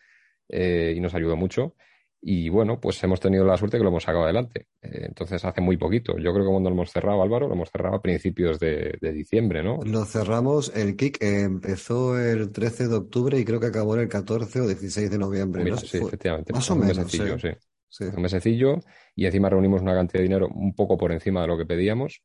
eh, 0.49 0.93
y 0.95 0.99
nos 0.99 1.13
ayudó 1.13 1.35
mucho. 1.35 1.75
Y 2.21 2.49
bueno, 2.49 2.79
pues 2.79 3.01
hemos 3.03 3.19
tenido 3.19 3.45
la 3.45 3.57
suerte 3.57 3.77
que 3.77 3.83
lo 3.83 3.89
hemos 3.89 4.03
sacado 4.03 4.23
adelante. 4.23 4.67
Eh, 4.81 5.05
entonces, 5.05 5.43
hace 5.45 5.61
muy 5.61 5.77
poquito. 5.77 6.17
Yo 6.17 6.33
creo 6.33 6.45
que 6.45 6.51
cuando 6.51 6.69
lo 6.69 6.75
hemos 6.75 6.91
cerrado, 6.91 7.21
Álvaro, 7.21 7.47
lo 7.47 7.53
hemos 7.53 7.69
cerrado 7.69 7.95
a 7.95 8.01
principios 8.01 8.59
de, 8.59 8.97
diciembre, 9.01 9.63
¿no? 9.63 9.79
Lo 9.83 10.03
cerramos, 10.05 10.75
el 10.75 10.95
kick 10.95 11.21
empezó 11.21 12.19
el 12.19 12.51
13 12.51 12.87
de 12.87 12.95
octubre 12.95 13.39
y 13.39 13.45
creo 13.45 13.59
que 13.59 13.67
acabó 13.67 13.95
en 13.95 14.01
el 14.01 14.09
14 14.09 14.61
o 14.61 14.67
16 14.67 15.11
de 15.11 15.17
noviembre. 15.17 15.77
sí, 15.77 15.97
efectivamente. 15.97 16.53
Más 16.53 16.69
o 16.71 16.75
menos. 16.75 16.97
Mesecillo, 16.97 17.37
sí. 17.37 17.49
sí. 17.87 18.05
Un 18.05 18.21
mesecillo 18.21 18.79
y 19.15 19.25
encima 19.25 19.49
reunimos 19.49 19.81
una 19.81 19.93
cantidad 19.93 20.19
de 20.19 20.23
dinero 20.23 20.47
un 20.47 20.75
poco 20.75 20.97
por 20.97 21.11
encima 21.11 21.41
de 21.41 21.47
lo 21.47 21.57
que 21.57 21.65
pedíamos. 21.65 22.23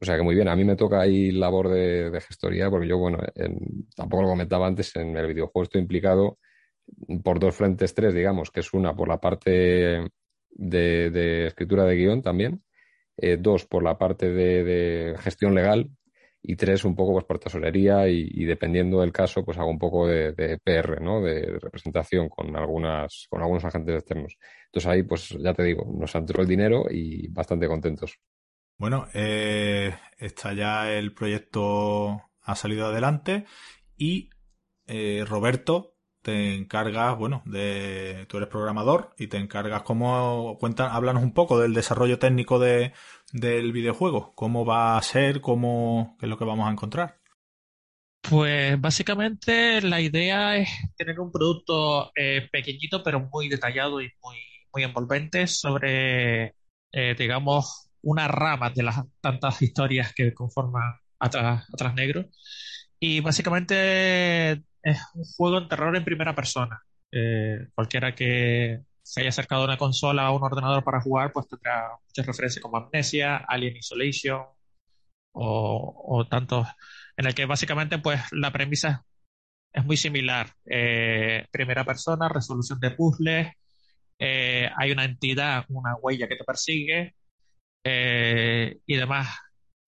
O 0.00 0.04
sea 0.04 0.16
que 0.16 0.22
muy 0.22 0.34
bien, 0.34 0.48
a 0.48 0.56
mí 0.56 0.64
me 0.64 0.76
toca 0.76 1.00
ahí 1.00 1.30
labor 1.30 1.68
de, 1.68 2.20
gestoría 2.26 2.70
porque 2.70 2.88
yo, 2.88 2.96
bueno, 2.96 3.18
tampoco 3.94 4.22
lo 4.22 4.28
comentaba 4.28 4.66
antes, 4.66 4.96
en 4.96 5.14
el 5.14 5.26
videojuego 5.26 5.64
estoy 5.64 5.82
implicado 5.82 6.38
por 7.22 7.40
dos 7.40 7.54
frentes, 7.54 7.94
tres, 7.94 8.14
digamos, 8.14 8.50
que 8.50 8.60
es 8.60 8.72
una 8.72 8.94
por 8.94 9.08
la 9.08 9.20
parte 9.20 10.10
de, 10.50 11.46
escritura 11.46 11.84
de 11.84 11.96
guion 11.96 12.22
también, 12.22 12.62
eh, 13.16 13.36
dos 13.38 13.66
por 13.66 13.82
la 13.82 13.98
parte 13.98 14.30
de, 14.30 15.16
gestión 15.18 15.54
legal 15.54 15.90
y 16.42 16.56
tres 16.56 16.84
un 16.84 16.94
poco 16.94 17.12
pues, 17.12 17.24
por 17.24 17.38
tesorería 17.38 18.08
y, 18.08 18.44
dependiendo 18.44 19.00
del 19.00 19.12
caso 19.12 19.44
pues 19.44 19.58
hago 19.58 19.70
un 19.70 19.78
poco 19.78 20.06
de, 20.06 20.58
PR, 20.64 21.00
¿no? 21.00 21.20
De, 21.20 21.58
representación 21.60 22.28
con 22.28 22.56
algunas 22.56 23.26
con 23.28 23.42
algunos 23.42 23.64
agentes 23.64 23.96
externos. 23.96 24.38
Entonces 24.66 24.90
ahí 24.90 25.02
pues 25.02 25.28
ya 25.38 25.52
te 25.52 25.64
digo, 25.64 25.86
nos 25.92 26.14
entró 26.14 26.42
el 26.42 26.48
dinero 26.48 26.86
y 26.90 27.28
bastante 27.28 27.68
contentos. 27.68 28.18
Bueno, 28.78 29.06
eh, 29.12 29.94
está 30.16 30.54
ya 30.54 30.90
el 30.90 31.12
proyecto 31.12 32.22
ha 32.42 32.54
salido 32.54 32.86
adelante 32.86 33.44
y 33.98 34.30
eh, 34.86 35.24
Roberto 35.26 35.89
te 36.22 36.54
encargas, 36.54 37.16
bueno, 37.16 37.42
de, 37.46 38.26
tú 38.28 38.36
eres 38.36 38.48
programador 38.48 39.14
y 39.18 39.28
te 39.28 39.38
encargas 39.38 39.82
cómo, 39.82 40.56
cuenta, 40.58 40.94
háblanos 40.94 41.22
un 41.22 41.32
poco 41.32 41.58
del 41.58 41.74
desarrollo 41.74 42.18
técnico 42.18 42.58
de, 42.58 42.92
del 43.32 43.72
videojuego, 43.72 44.34
cómo 44.34 44.64
va 44.64 44.98
a 44.98 45.02
ser, 45.02 45.40
cómo, 45.40 46.16
qué 46.18 46.26
es 46.26 46.30
lo 46.30 46.38
que 46.38 46.44
vamos 46.44 46.68
a 46.68 46.72
encontrar. 46.72 47.18
Pues 48.22 48.78
básicamente 48.78 49.80
la 49.80 50.00
idea 50.00 50.56
es 50.56 50.68
tener 50.96 51.18
un 51.20 51.32
producto 51.32 52.12
eh, 52.14 52.48
pequeñito 52.52 53.02
pero 53.02 53.28
muy 53.32 53.48
detallado 53.48 54.02
y 54.02 54.10
muy, 54.22 54.36
muy 54.72 54.82
envolvente 54.84 55.46
sobre, 55.46 56.54
eh, 56.92 57.14
digamos, 57.18 57.90
una 58.02 58.28
rama 58.28 58.70
de 58.70 58.82
las 58.82 58.96
tantas 59.20 59.62
historias 59.62 60.12
que 60.14 60.34
conforman 60.34 61.00
Atrás, 61.18 61.66
Atrás 61.72 61.94
Negro. 61.94 62.26
Y 62.98 63.20
básicamente 63.20 64.62
es 64.82 64.98
un 65.14 65.24
juego 65.24 65.58
en 65.58 65.68
terror 65.68 65.96
en 65.96 66.04
primera 66.04 66.34
persona. 66.34 66.82
Eh, 67.12 67.68
cualquiera 67.74 68.14
que 68.14 68.80
se 69.02 69.20
haya 69.20 69.30
acercado 69.30 69.62
a 69.62 69.64
una 69.66 69.78
consola 69.78 70.30
o 70.30 70.36
un 70.36 70.44
ordenador 70.44 70.84
para 70.84 71.00
jugar, 71.00 71.32
pues 71.32 71.48
tendrá 71.48 71.90
muchas 72.06 72.26
referencias 72.26 72.62
como 72.62 72.76
Amnesia, 72.76 73.36
Alien 73.36 73.76
Isolation 73.76 74.44
o, 75.32 76.26
tantos, 76.28 76.66
en 77.16 77.26
el 77.26 77.34
que 77.34 77.46
básicamente 77.46 77.98
pues 77.98 78.20
la 78.32 78.52
premisa 78.52 79.04
es 79.72 79.84
muy 79.84 79.96
similar. 79.96 80.54
Eh, 80.66 81.46
primera 81.50 81.84
persona, 81.84 82.28
resolución 82.28 82.80
de 82.80 82.90
puzzles, 82.92 83.52
eh, 84.18 84.70
hay 84.76 84.92
una 84.92 85.04
entidad, 85.04 85.64
una 85.68 85.94
huella 85.96 86.28
que 86.28 86.36
te 86.36 86.44
persigue 86.44 87.14
y 87.84 88.96
demás. 88.96 89.28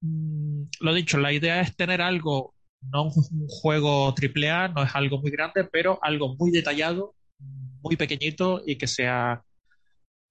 Mm, 0.00 0.64
lo 0.80 0.94
dicho, 0.94 1.18
la 1.18 1.32
idea 1.32 1.60
es 1.60 1.76
tener 1.76 2.02
algo 2.02 2.54
no 2.90 3.08
es 3.08 3.16
un 3.16 3.46
juego 3.48 4.14
AAA, 4.14 4.68
no 4.68 4.82
es 4.82 4.94
algo 4.94 5.20
muy 5.20 5.30
grande, 5.30 5.64
pero 5.64 5.98
algo 6.02 6.34
muy 6.36 6.50
detallado, 6.50 7.14
muy 7.82 7.96
pequeñito 7.96 8.62
y 8.64 8.76
que 8.76 8.86
sea 8.86 9.42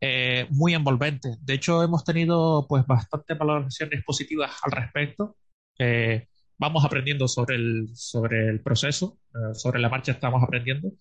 eh, 0.02 0.48
muy 0.50 0.74
envolvente. 0.74 1.36
De 1.42 1.54
hecho, 1.54 1.84
hemos 1.84 2.04
tenido 2.04 2.66
pues 2.68 2.86
bastantes 2.86 3.38
valoraciones 3.38 4.04
positivas 4.04 4.52
al 4.64 4.72
respecto. 4.72 5.36
Vamos 6.62 6.86
aprendiendo 6.86 7.28
sobre 7.28 7.56
el, 7.56 7.90
sobre 7.96 8.48
el 8.48 8.62
proceso, 8.62 9.18
eh, 9.34 9.56
sobre 9.56 9.80
la 9.80 9.90
marcha 9.90 10.12
estamos 10.12 10.44
aprendiendo. 10.44 10.92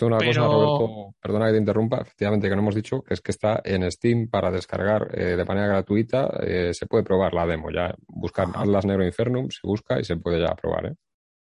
una 0.00 0.16
cosa, 0.16 0.40
Roberto, 0.40 1.14
perdona 1.20 1.46
que 1.46 1.52
te 1.52 1.58
interrumpa, 1.58 2.00
efectivamente 2.00 2.48
que 2.48 2.56
no 2.56 2.62
hemos 2.62 2.74
dicho, 2.74 3.02
que 3.02 3.12
es 3.12 3.20
que 3.20 3.30
está 3.30 3.60
en 3.62 3.88
Steam 3.92 4.30
para 4.30 4.50
descargar 4.50 5.08
eh, 5.12 5.36
de 5.36 5.44
manera 5.44 5.66
gratuita, 5.66 6.26
eh, 6.42 6.72
se 6.72 6.86
puede 6.86 7.04
probar 7.04 7.34
la 7.34 7.46
demo, 7.46 7.70
ya 7.70 7.94
buscar 8.08 8.48
Atlas 8.54 8.86
Negro 8.86 9.04
Infernum, 9.04 9.50
se 9.50 9.60
busca 9.62 10.00
y 10.00 10.04
se 10.04 10.16
puede 10.16 10.40
ya 10.40 10.54
probar, 10.54 10.86
¿eh? 10.86 10.94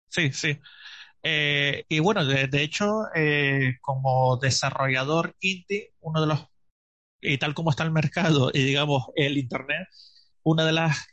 Sí, 0.09 0.33
sí. 0.33 0.59
y 1.23 1.99
bueno, 1.99 2.25
de, 2.25 2.47
de 2.47 2.63
hecho, 2.63 3.03
como 3.79 4.35
desarrollador 4.35 5.33
indie, 5.39 5.93
uno 6.01 6.19
de 6.19 6.27
los, 6.27 6.45
y 7.21 7.37
tal 7.37 7.53
como 7.53 7.69
está 7.69 7.85
el 7.85 7.93
mercado 7.93 8.51
y 8.53 8.65
digamos 8.65 9.05
el 9.15 9.37
Internet, 9.37 9.87
una 10.43 10.65
de 10.65 10.73
las 10.73 11.07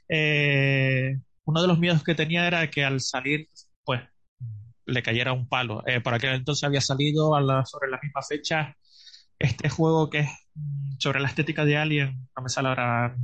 uno 1.48 1.62
de 1.62 1.68
los 1.68 1.78
miedos 1.78 2.04
que 2.04 2.14
tenía 2.14 2.46
era 2.46 2.68
que 2.68 2.84
al 2.84 3.00
salir, 3.00 3.48
pues, 3.82 4.02
le 4.84 5.02
cayera 5.02 5.32
un 5.32 5.48
palo. 5.48 5.82
Eh, 5.86 6.02
por 6.02 6.12
aquel 6.12 6.34
entonces 6.34 6.62
había 6.62 6.82
salido 6.82 7.30
sobre 7.64 7.90
la 7.90 7.98
misma 8.02 8.20
fecha 8.22 8.76
este 9.38 9.70
juego 9.70 10.10
que 10.10 10.20
es 10.20 10.30
mm, 10.54 10.98
sobre 10.98 11.20
la 11.20 11.28
estética 11.28 11.64
de 11.64 11.78
Alien, 11.78 12.28
no 12.36 12.42
me 12.42 12.50
sale 12.50 12.68
ahora 12.68 13.16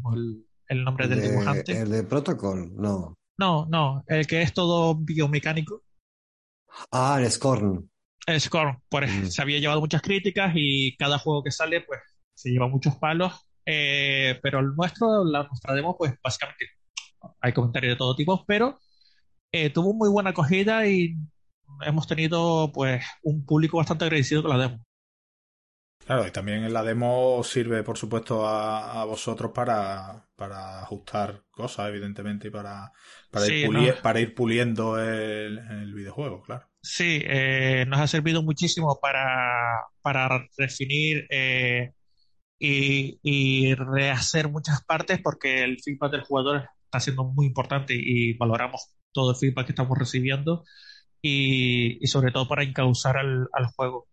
el, 0.68 0.84
nombre 0.84 1.06
del 1.06 1.20
dibujante. 1.20 1.78
El 1.78 1.90
de 1.90 2.04
Protocol, 2.04 2.72
no. 2.74 3.14
No, 3.36 3.66
no, 3.68 4.02
el 4.06 4.26
que 4.26 4.40
es 4.40 4.54
todo 4.54 4.94
biomecánico. 4.94 5.82
Ah, 6.92 7.18
el 7.20 7.30
Scorn. 7.30 7.90
El 8.26 8.40
Scorn, 8.40 8.80
pues 8.88 9.12
mm. 9.12 9.26
se 9.26 9.42
había 9.42 9.58
llevado 9.58 9.80
muchas 9.80 10.00
críticas 10.00 10.52
y 10.54 10.96
cada 10.96 11.18
juego 11.18 11.42
que 11.42 11.50
sale, 11.50 11.82
pues 11.82 12.00
se 12.32 12.50
lleva 12.50 12.68
muchos 12.68 12.96
palos. 12.96 13.34
Eh, 13.66 14.38
pero 14.42 14.60
el 14.60 14.74
nuestro, 14.74 15.24
la 15.24 15.42
nuestra 15.42 15.74
demo, 15.74 15.94
pues 15.96 16.14
básicamente 16.22 16.66
hay 17.40 17.52
comentarios 17.52 17.94
de 17.94 17.98
todo 17.98 18.16
tipo, 18.16 18.44
pero 18.46 18.78
eh, 19.52 19.70
tuvo 19.70 19.94
muy 19.94 20.08
buena 20.08 20.30
acogida 20.30 20.86
y 20.86 21.16
hemos 21.82 22.06
tenido 22.06 22.72
pues 22.72 23.04
un 23.22 23.44
público 23.44 23.78
bastante 23.78 24.04
agradecido 24.04 24.42
con 24.42 24.50
la 24.50 24.68
demo. 24.68 24.84
Claro, 26.06 26.26
y 26.26 26.30
también 26.30 26.70
la 26.70 26.82
demo 26.82 27.42
sirve, 27.42 27.82
por 27.82 27.96
supuesto, 27.96 28.46
a, 28.46 29.04
vosotros 29.06 29.52
para, 29.54 30.26
para, 30.36 30.82
ajustar 30.82 31.44
cosas, 31.50 31.88
evidentemente, 31.88 32.48
y 32.48 32.50
para, 32.50 32.92
para, 33.30 33.46
ir, 33.46 33.94
para 34.02 34.20
ir, 34.20 34.34
puliendo 34.34 35.00
el, 35.00 35.94
videojuego, 35.94 36.42
claro. 36.42 36.68
Sí, 36.82 37.22
eh, 37.24 37.86
nos 37.88 38.00
ha 38.00 38.06
servido 38.06 38.42
muchísimo 38.42 38.98
para, 39.00 39.80
para 40.02 40.46
definir 40.58 41.26
eh, 41.30 41.92
y, 42.58 43.18
y, 43.22 43.74
rehacer 43.74 44.50
muchas 44.50 44.84
partes 44.84 45.20
porque 45.22 45.64
el 45.64 45.80
feedback 45.82 46.12
del 46.12 46.24
jugador 46.24 46.68
está 46.94 47.00
siendo 47.00 47.24
muy 47.24 47.46
importante 47.46 47.94
y 47.96 48.34
valoramos 48.34 48.94
todo 49.12 49.32
el 49.32 49.36
feedback 49.36 49.66
que 49.66 49.72
estamos 49.72 49.98
recibiendo 49.98 50.64
y, 51.20 52.06
sobre 52.06 52.30
todo 52.30 52.46
para 52.46 52.62
encauzar 52.62 53.16
al, 53.16 53.48
juego. 53.74 54.06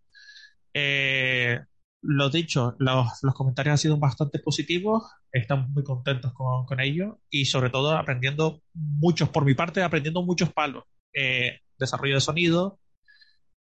Eh, 0.74 1.60
lo 2.02 2.30
dicho, 2.30 2.76
los, 2.80 3.08
comentarios 3.36 3.74
han 3.74 3.78
sido 3.78 3.98
bastante 3.98 4.40
positivos, 4.40 5.04
estamos 5.32 5.70
muy 5.70 5.84
contentos 5.84 6.34
con, 6.34 6.66
con 6.66 6.80
ello 6.80 7.20
y 7.30 7.46
sobre 7.46 7.70
todo 7.70 7.96
aprendiendo 7.96 8.64
muchos, 8.74 9.30
por 9.30 9.46
mi 9.46 9.54
parte, 9.54 9.84
aprendiendo 9.84 10.24
muchos 10.24 10.52
palos. 10.52 10.86
Eh, 11.14 11.60
desarrollo 11.78 12.16
de 12.16 12.22
sonido, 12.22 12.80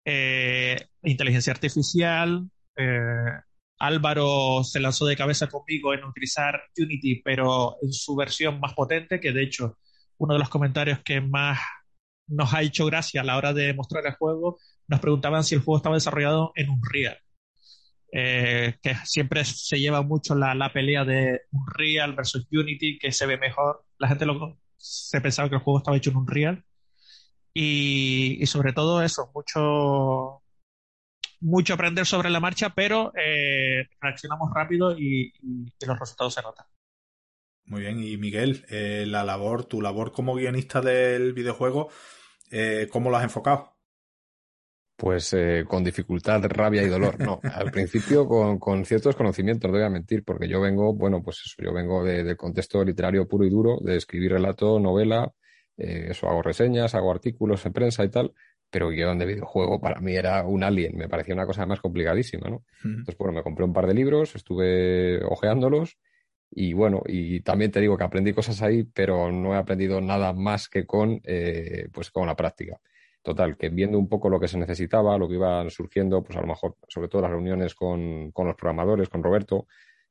eh, 0.05 0.77
inteligencia 1.01 1.53
artificial, 1.53 2.49
Álvaro 3.79 4.63
se 4.63 4.79
lanzó 4.79 5.05
de 5.05 5.15
cabeza 5.15 5.47
conmigo 5.47 5.93
en 5.93 6.03
utilizar 6.03 6.59
Unity, 6.77 7.21
pero 7.23 7.77
en 7.81 7.93
su 7.93 8.15
versión 8.15 8.59
más 8.59 8.73
potente, 8.73 9.19
que 9.19 9.31
de 9.31 9.43
hecho 9.43 9.77
uno 10.17 10.33
de 10.33 10.39
los 10.39 10.49
comentarios 10.49 10.99
que 11.03 11.21
más 11.21 11.59
nos 12.27 12.53
ha 12.53 12.61
hecho 12.61 12.85
gracia 12.85 13.21
a 13.21 13.23
la 13.23 13.37
hora 13.37 13.53
de 13.53 13.73
mostrar 13.73 14.05
el 14.05 14.15
juego, 14.15 14.59
nos 14.87 14.99
preguntaban 14.99 15.43
si 15.43 15.55
el 15.55 15.61
juego 15.61 15.77
estaba 15.77 15.95
desarrollado 15.95 16.51
en 16.55 16.69
Unreal. 16.69 17.17
Eh, 18.11 18.77
que 18.81 18.95
siempre 19.03 19.43
se 19.43 19.79
lleva 19.79 20.01
mucho 20.01 20.33
la, 20.33 20.71
pelea 20.73 21.03
de 21.03 21.41
Unreal 21.51 22.13
versus 22.13 22.47
Unity, 22.51 22.97
que 22.97 23.11
se 23.11 23.25
ve 23.25 23.37
mejor. 23.37 23.85
La 23.97 24.07
gente 24.07 24.25
lo, 24.25 24.57
se 24.77 25.21
pensaba 25.21 25.49
que 25.49 25.55
el 25.55 25.61
juego 25.61 25.79
estaba 25.79 25.97
hecho 25.97 26.09
en 26.11 26.17
Unreal. 26.17 26.63
Y, 27.53 28.37
y 28.41 28.45
sobre 28.45 28.73
todo 28.73 29.01
eso, 29.01 29.31
mucho, 29.33 30.41
mucho 31.39 31.73
aprender 31.73 32.05
sobre 32.05 32.29
la 32.29 32.39
marcha, 32.39 32.73
pero 32.73 33.11
eh, 33.15 33.87
reaccionamos 34.01 34.49
rápido 34.53 34.97
y, 34.97 35.33
los 35.85 35.99
resultados 35.99 36.33
se 36.33 36.41
notan. 36.41 36.65
Muy 37.65 37.81
bien, 37.81 38.01
y 38.01 38.17
Miguel, 38.17 38.65
eh, 38.69 39.05
la 39.07 39.23
labor, 39.23 39.65
tu 39.65 39.81
labor 39.81 40.11
como 40.11 40.35
guionista 40.35 40.81
del 40.81 41.33
videojuego, 41.33 41.89
eh, 42.49 42.87
¿cómo 42.91 43.09
lo 43.09 43.17
has 43.17 43.23
enfocado? 43.23 43.75
Pues 44.95 45.35
con 45.67 45.83
dificultad, 45.83 46.43
rabia 46.45 46.81
y 46.81 46.87
dolor. 46.87 47.19
No, 47.19 47.39
al 47.53 47.69
principio 47.69 48.27
con, 48.27 48.57
con, 48.57 48.83
ciertos 48.83 49.15
conocimientos, 49.15 49.69
no 49.69 49.77
voy 49.77 49.85
a 49.85 49.91
mentir, 49.91 50.23
porque 50.23 50.47
yo 50.47 50.59
vengo, 50.59 50.93
bueno, 50.93 51.21
pues 51.21 51.43
eso, 51.45 51.61
yo 51.61 51.71
vengo 51.71 52.03
del 52.03 52.35
contexto 52.35 52.83
literario 52.83 53.27
puro 53.27 53.45
y 53.45 53.49
duro, 53.49 53.77
de 53.81 53.97
escribir 53.97 54.31
relato, 54.31 54.79
novela, 54.79 55.31
eso 55.75 56.27
hago 56.27 56.41
reseñas, 56.41 56.95
hago 56.95 57.11
artículos 57.11 57.63
en 57.67 57.73
prensa 57.73 58.03
y 58.03 58.09
tal, 58.09 58.33
pero 58.69 58.89
guion 58.89 59.17
de 59.17 59.25
videojuego 59.25 59.79
para 59.79 59.99
mí 59.99 60.15
era 60.15 60.43
un 60.45 60.63
alien, 60.63 60.97
me 60.97 61.07
parecía 61.07 61.33
una 61.33 61.45
cosa 61.45 61.65
más 61.65 61.79
complicadísima, 61.79 62.49
¿no? 62.49 62.63
Entonces, 62.83 63.17
bueno, 63.17 63.33
me 63.33 63.43
compré 63.43 63.65
un 63.65 63.73
par 63.73 63.87
de 63.87 63.93
libros, 63.93 64.35
estuve 64.35 65.23
hojeándolos 65.23 65.97
y 66.51 66.73
bueno, 66.73 67.01
y 67.05 67.41
también 67.41 67.71
te 67.71 67.81
digo 67.81 67.97
que 67.97 68.03
aprendí 68.03 68.33
cosas 68.33 68.61
ahí, 68.61 68.83
pero 68.83 69.31
no 69.31 69.53
he 69.53 69.57
aprendido 69.57 70.01
nada 70.01 70.33
más 70.33 70.69
que 70.69 70.85
con, 70.85 71.19
eh, 71.23 71.87
pues 71.91 72.11
con 72.11 72.27
la 72.27 72.35
práctica. 72.35 72.79
Total, 73.21 73.57
que 73.57 73.69
viendo 73.69 73.99
un 73.99 74.07
poco 74.07 74.29
lo 74.29 74.39
que 74.39 74.47
se 74.47 74.57
necesitaba, 74.57 75.17
lo 75.17 75.27
que 75.27 75.35
iba 75.35 75.69
surgiendo, 75.69 76.23
pues 76.23 76.37
a 76.37 76.41
lo 76.41 76.47
mejor, 76.47 76.75
sobre 76.87 77.09
todo 77.09 77.23
las 77.23 77.31
reuniones 77.31 77.75
con, 77.75 78.31
con 78.31 78.47
los 78.47 78.55
programadores, 78.55 79.09
con 79.09 79.21
Roberto, 79.21 79.67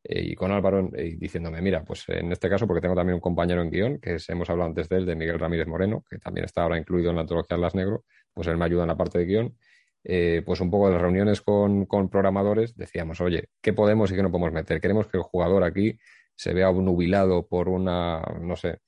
eh, 0.08 0.22
y 0.22 0.34
con 0.34 0.52
Álvaro 0.52 0.88
eh, 0.94 1.16
diciéndome, 1.18 1.60
mira, 1.60 1.82
pues 1.82 2.04
en 2.08 2.30
este 2.30 2.48
caso, 2.48 2.66
porque 2.66 2.80
tengo 2.80 2.94
también 2.94 3.14
un 3.14 3.20
compañero 3.20 3.62
en 3.62 3.70
guion, 3.70 3.98
que 3.98 4.18
hemos 4.28 4.48
hablado 4.50 4.68
antes 4.68 4.88
de 4.88 4.98
él, 4.98 5.06
de 5.06 5.16
Miguel 5.16 5.38
Ramírez 5.38 5.66
Moreno, 5.66 6.04
que 6.08 6.18
también 6.18 6.44
está 6.44 6.62
ahora 6.62 6.78
incluido 6.78 7.10
en 7.10 7.16
la 7.16 7.22
antología 7.22 7.56
Las 7.56 7.74
Negro, 7.74 8.04
pues 8.36 8.46
él 8.48 8.58
me 8.58 8.66
ayuda 8.66 8.82
en 8.82 8.88
la 8.88 8.96
parte 8.96 9.18
de 9.18 9.24
guion. 9.24 9.56
Eh, 10.04 10.42
pues 10.46 10.60
un 10.60 10.70
poco 10.70 10.86
de 10.86 10.92
las 10.92 11.02
reuniones 11.02 11.40
con, 11.40 11.86
con, 11.86 12.08
programadores 12.08 12.76
decíamos, 12.76 13.20
oye, 13.20 13.48
¿qué 13.60 13.72
podemos 13.72 14.12
y 14.12 14.14
qué 14.14 14.22
no 14.22 14.30
podemos 14.30 14.52
meter? 14.52 14.80
Queremos 14.80 15.08
que 15.08 15.16
el 15.16 15.24
jugador 15.24 15.64
aquí 15.64 15.98
se 16.36 16.52
vea 16.52 16.70
nubilado 16.70 17.48
por 17.48 17.68
una, 17.68 18.22
no 18.40 18.54
sé, 18.54 18.78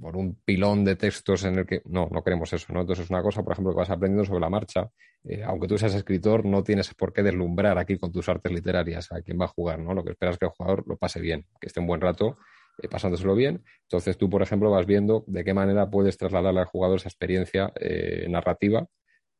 por 0.00 0.16
un 0.16 0.34
pilón 0.44 0.84
de 0.84 0.96
textos 0.96 1.44
en 1.44 1.60
el 1.60 1.66
que 1.66 1.80
no, 1.86 2.08
no 2.10 2.22
queremos 2.22 2.52
eso, 2.52 2.72
¿no? 2.72 2.80
Entonces 2.80 3.04
es 3.04 3.10
una 3.10 3.22
cosa, 3.22 3.42
por 3.42 3.52
ejemplo, 3.52 3.72
que 3.72 3.78
vas 3.78 3.90
aprendiendo 3.90 4.24
sobre 4.24 4.40
la 4.40 4.50
marcha. 4.50 4.90
Eh, 5.24 5.42
aunque 5.44 5.68
tú 5.68 5.78
seas 5.78 5.94
escritor, 5.94 6.44
no 6.44 6.62
tienes 6.62 6.92
por 6.94 7.12
qué 7.12 7.22
deslumbrar 7.22 7.78
aquí 7.78 7.96
con 7.96 8.12
tus 8.12 8.28
artes 8.28 8.52
literarias 8.52 9.10
a 9.12 9.22
quién 9.22 9.40
va 9.40 9.44
a 9.46 9.48
jugar, 9.48 9.78
¿no? 9.78 9.94
Lo 9.94 10.04
que 10.04 10.10
esperas 10.10 10.34
es 10.34 10.38
que 10.38 10.46
el 10.46 10.52
jugador 10.52 10.84
lo 10.86 10.96
pase 10.96 11.20
bien, 11.20 11.46
que 11.60 11.68
esté 11.68 11.80
un 11.80 11.86
buen 11.86 12.00
rato 12.00 12.36
eh, 12.82 12.88
pasándoselo 12.88 13.34
bien. 13.34 13.64
Entonces 13.82 14.18
tú, 14.18 14.28
por 14.28 14.42
ejemplo, 14.42 14.70
vas 14.70 14.86
viendo 14.86 15.24
de 15.26 15.44
qué 15.44 15.54
manera 15.54 15.90
puedes 15.90 16.16
trasladarle 16.18 16.60
al 16.60 16.66
jugador 16.66 16.98
esa 16.98 17.08
experiencia 17.08 17.72
eh, 17.80 18.26
narrativa 18.28 18.86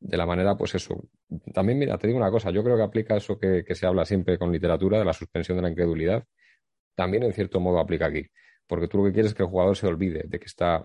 de 0.00 0.16
la 0.16 0.26
manera, 0.26 0.56
pues 0.56 0.74
eso. 0.74 1.08
También, 1.54 1.78
mira, 1.78 1.96
te 1.98 2.06
digo 2.08 2.18
una 2.18 2.30
cosa, 2.30 2.50
yo 2.50 2.64
creo 2.64 2.76
que 2.76 2.82
aplica 2.82 3.16
eso 3.16 3.38
que, 3.38 3.64
que 3.64 3.74
se 3.74 3.86
habla 3.86 4.04
siempre 4.04 4.38
con 4.38 4.50
literatura, 4.50 4.98
de 4.98 5.04
la 5.04 5.12
suspensión 5.12 5.56
de 5.58 5.62
la 5.62 5.70
incredulidad. 5.70 6.24
También, 6.96 7.22
en 7.22 7.32
cierto 7.32 7.60
modo, 7.60 7.78
aplica 7.78 8.06
aquí 8.06 8.26
porque 8.72 8.88
tú 8.88 8.96
lo 8.96 9.04
que 9.04 9.12
quieres 9.12 9.32
es 9.32 9.34
que 9.34 9.42
el 9.42 9.50
jugador 9.50 9.76
se 9.76 9.86
olvide 9.86 10.22
de 10.26 10.38
que 10.38 10.46
está 10.46 10.82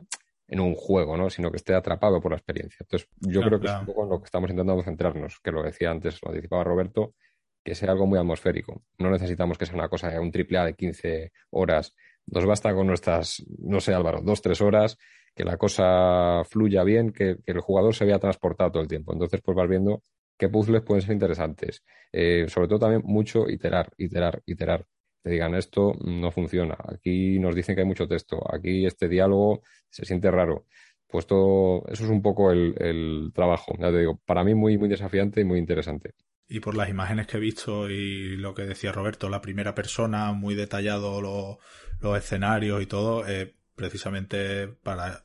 en 0.49 0.60
un 0.60 0.76
juego, 0.76 1.16
¿no? 1.16 1.30
Sino 1.30 1.51
que 1.51 1.55
esté 1.55 1.74
atrapado 1.74 2.20
por 2.20 2.32
la 2.32 2.38
experiencia. 2.38 2.80
Entonces, 2.82 3.08
yo 3.20 3.41
creo 3.41 3.62
que 3.62 3.68
es 3.68 3.74
un 3.74 3.86
poco 3.86 4.03
en 4.03 4.10
lo 4.10 4.20
que 4.20 4.26
estamos 4.26 4.49
intentando 4.49 4.84
centrarnos, 4.84 5.39
que 5.41 5.53
lo 5.53 5.64
decía 5.64 5.91
antes, 5.91 6.20
lo 6.22 6.30
anticipaba 6.32 6.66
Roberto, 6.66 7.16
que 7.64 7.76
sea 7.76 7.91
algo 7.91 8.05
muy 8.05 8.20
atmosférico. 8.20 8.84
No 8.97 9.10
necesitamos 9.10 9.58
que 9.58 9.66
sea 9.66 9.76
una 9.76 9.88
cosa, 9.88 10.20
un 10.20 10.32
triple 10.34 10.58
A 10.58 10.66
de 10.66 10.74
15 10.74 11.32
horas. 11.51 11.95
Nos 12.28 12.45
basta 12.45 12.73
con 12.73 12.88
nuestras, 12.88 13.43
no 13.59 13.80
sé, 13.80 13.93
Álvaro, 13.93 14.21
dos, 14.21 14.41
tres 14.41 14.61
horas, 14.61 14.97
que 15.36 15.43
la 15.43 15.57
cosa 15.57 16.43
fluya 16.45 16.84
bien, 16.84 17.11
que, 17.11 17.38
el 17.45 17.59
jugador 17.61 17.95
se 17.95 18.05
vea 18.05 18.19
transportado 18.19 18.71
todo 18.71 18.84
el 18.84 18.89
tiempo. 18.89 19.13
Entonces, 19.13 19.41
pues 19.41 19.55
vas 19.55 19.69
viendo 19.69 20.03
qué 20.38 20.49
puzzles 20.49 20.84
pueden 20.84 21.01
ser 21.01 21.13
interesantes. 21.13 21.84
Eh, 22.11 22.45
sobre 22.47 22.67
todo 22.67 22.80
también 22.80 23.01
mucho 23.05 23.49
iterar, 23.49 23.91
iterar, 23.97 24.41
iterar 24.45 24.86
digan 25.28 25.55
esto 25.55 25.93
no 26.03 26.32
funciona, 26.32 26.78
aquí 26.88 27.39
nos 27.39 27.55
dicen 27.55 27.75
que 27.75 27.82
hay 27.82 27.88
mucho 27.88 28.07
texto, 28.07 28.41
aquí 28.53 28.86
este 28.86 29.07
diálogo 29.07 29.61
se 29.89 30.05
siente 30.05 30.32
raro. 30.32 30.65
Pues 31.07 31.25
todo, 31.25 31.86
eso 31.88 32.03
es 32.03 32.09
un 32.09 32.21
poco 32.21 32.51
el, 32.51 33.32
trabajo, 33.34 33.73
ya 33.80 33.91
te 33.91 33.99
digo, 33.99 34.19
para 34.25 34.43
mí 34.43 34.53
muy, 34.55 34.78
muy 34.78 34.89
desafiante 34.89 35.41
y 35.41 35.45
muy 35.45 35.59
interesante. 35.59 36.13
Y 36.48 36.60
por 36.62 36.76
las 36.76 36.89
imágenes 36.89 37.28
que 37.28 37.38
he 37.38 37.41
visto 37.41 37.89
y 37.89 38.38
lo 38.38 38.54
que 38.54 38.64
decía 38.64 38.91
Roberto, 38.91 39.30
la 39.30 39.41
primera 39.41 39.76
persona, 39.76 40.32
muy 40.32 40.56
detallado 40.56 41.22
los, 41.22 42.18
escenarios 42.18 42.82
y 42.82 42.86
todo, 42.86 43.28
eh, 43.28 43.54
precisamente 43.76 44.68
para 44.68 45.22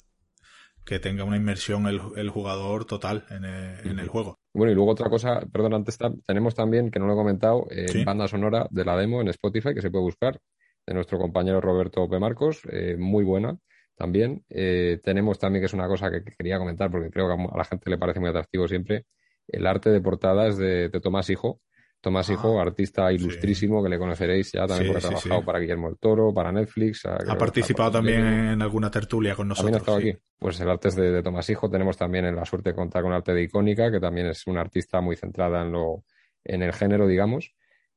que 0.84 0.98
tenga 0.98 1.24
una 1.24 1.36
inmersión 1.36 1.86
el, 1.86 2.28
jugador 2.30 2.84
total 2.84 3.24
en 3.30 3.44
el, 3.44 4.08
juego. 4.08 4.38
Bueno, 4.52 4.72
y 4.72 4.74
luego 4.74 4.90
otra 4.90 5.08
cosa, 5.08 5.40
perdón, 5.52 5.74
antes 5.74 5.96
tenemos 6.26 6.54
también, 6.54 6.90
que 6.90 6.98
no 6.98 7.06
lo 7.06 7.12
he 7.12 7.16
comentado, 7.16 7.66
eh, 7.70 8.04
banda 8.04 8.26
sonora 8.26 8.66
de 8.70 8.84
la 8.84 8.96
demo 8.96 9.20
en 9.20 9.28
Spotify 9.28 9.74
que 9.74 9.80
se 9.82 9.90
puede 9.90 10.04
buscar, 10.04 10.40
de 10.86 10.94
nuestro 10.94 11.18
compañero 11.18 11.60
Roberto 11.60 12.08
P. 12.08 12.18
Marcos, 12.18 12.62
eh, 12.70 12.96
muy 12.98 13.24
buena. 13.24 13.56
también. 13.94 14.44
Eh, 14.48 15.00
tenemos 15.04 15.38
también, 15.38 15.62
que 15.62 15.66
es 15.66 15.74
una 15.74 15.86
cosa 15.86 16.10
que 16.10 16.24
quería 16.24 16.58
comentar 16.58 16.90
porque 16.90 17.10
creo 17.10 17.28
que 17.28 17.34
a 17.34 17.56
la 17.56 17.64
gente 17.64 17.88
le 17.88 17.98
parece 17.98 18.18
muy 18.18 18.30
atractivo 18.30 18.66
siempre, 18.66 19.04
el 19.48 19.66
arte 19.66 19.90
de 19.90 20.00
portada 20.00 20.48
es 20.48 20.56
de, 20.56 20.88
Tomás 21.02 21.30
Hijo. 21.30 21.60
Tomás 22.00 22.28
Hijo, 22.30 22.58
ah, 22.58 22.62
artista 22.62 23.12
ilustrísimo 23.12 23.80
que 23.82 23.88
le 23.88 23.98
conoceréis 23.98 24.50
ya 24.52 24.66
también 24.66 24.92
porque 24.92 25.06
ha 25.06 25.10
trabajado 25.10 25.44
para 25.44 25.60
Guillermo 25.60 25.88
el 25.88 25.98
Toro, 25.98 26.34
para 26.34 26.50
Netflix. 26.50 27.06
Ha, 27.06 27.38
participado 27.38 27.92
también 27.92 28.24
en 28.24 28.62
alguna 28.62 28.90
tertulia 28.90 29.36
con 29.36 29.46
nosotros. 29.46 29.70
También 29.70 29.74
ha 29.76 29.78
estado 29.78 29.98
aquí. 29.98 30.24
Pues 30.36 30.60
el 30.60 30.68
arte 30.68 30.88
es 30.88 30.96
de, 30.96 31.22
Tomás 31.22 31.48
Hijo. 31.48 31.70
Tenemos 31.70 31.96
también 31.96 32.34
la 32.34 32.44
suerte 32.44 32.70
de 32.70 32.74
contar 32.74 33.02
con 33.02 33.12
arte 33.12 33.32
de 33.32 33.42
Icónica, 33.42 33.92
que 33.92 34.00
también 34.00 34.26
es 34.26 34.46
una 34.48 34.62
artista 34.62 35.00
muy 35.00 35.14
centrada 35.14 35.62
en, 35.62 35.70
lo, 35.70 36.04
en 36.44 36.62
el 36.62 36.72
género, 36.72 37.06
digamos. 37.06 37.54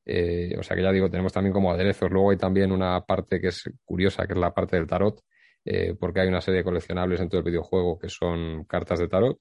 Eh, 0.08 0.54
o 0.56 0.62
sea 0.62 0.76
que 0.76 0.84
ya 0.84 0.92
digo, 0.92 1.10
tenemos 1.10 1.32
también 1.32 1.52
como 1.52 1.72
aderezos. 1.72 2.10
Luego 2.10 2.30
hay 2.30 2.36
también 2.36 2.70
una 2.70 3.00
parte 3.04 3.40
que 3.40 3.48
es 3.48 3.68
curiosa, 3.84 4.26
que 4.26 4.34
es 4.34 4.38
la 4.38 4.54
parte 4.54 4.76
del 4.76 4.86
tarot, 4.86 5.20
eh, 5.64 5.94
porque 5.98 6.20
hay 6.20 6.28
una 6.28 6.40
serie 6.40 6.58
de 6.58 6.64
coleccionables 6.64 7.20
en 7.20 7.28
todo 7.28 7.40
el 7.40 7.44
videojuego 7.44 7.98
que 7.98 8.08
son 8.08 8.64
cartas 8.64 9.00
de 9.00 9.08
tarot, 9.08 9.40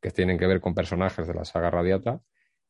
que 0.00 0.10
tienen 0.10 0.38
que 0.38 0.46
ver 0.46 0.60
con 0.60 0.74
personajes 0.74 1.26
de 1.26 1.34
la 1.34 1.44
saga 1.44 1.70
Radiata. 1.70 2.20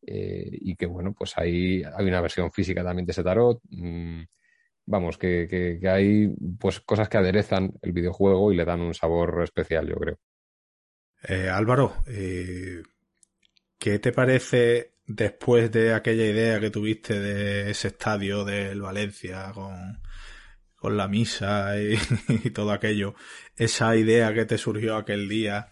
Eh, 0.06 0.48
y 0.52 0.76
que 0.76 0.86
bueno, 0.86 1.12
pues 1.12 1.36
ahí 1.36 1.82
hay 1.82 2.06
una 2.06 2.20
versión 2.20 2.52
física 2.52 2.84
también 2.84 3.06
de 3.06 3.12
ese 3.12 3.24
tarot. 3.24 3.60
Mm, 3.70 4.22
vamos, 4.86 5.18
que, 5.18 5.46
que, 5.80 5.88
hay 5.88 6.28
pues 6.58 6.80
cosas 6.80 7.08
que 7.08 7.18
aderezan 7.18 7.72
el 7.82 7.92
videojuego 7.92 8.52
y 8.52 8.56
le 8.56 8.64
dan 8.64 8.80
un 8.80 8.94
sabor 8.94 9.42
especial, 9.42 9.88
yo 9.88 9.96
creo. 9.96 10.18
Álvaro, 11.50 12.04
¿qué 12.04 13.98
te 13.98 14.12
parece 14.12 14.96
después 15.06 15.70
de 15.70 15.94
aquella 15.94 16.24
idea 16.24 16.60
que 16.60 16.70
tuviste 16.70 17.18
de 17.18 17.70
ese 17.70 17.88
estadio 17.88 18.44
del 18.44 18.80
Valencia 18.80 19.50
con, 19.54 20.00
con 20.74 20.96
la 20.96 21.08
misa 21.08 21.80
y, 21.80 21.96
todo 22.54 22.72
aquello, 22.72 23.14
esa 23.56 23.96
idea 23.96 24.34
que 24.34 24.44
te 24.44 24.58
surgió 24.58 24.96
aquel 24.96 25.28
día 25.28 25.70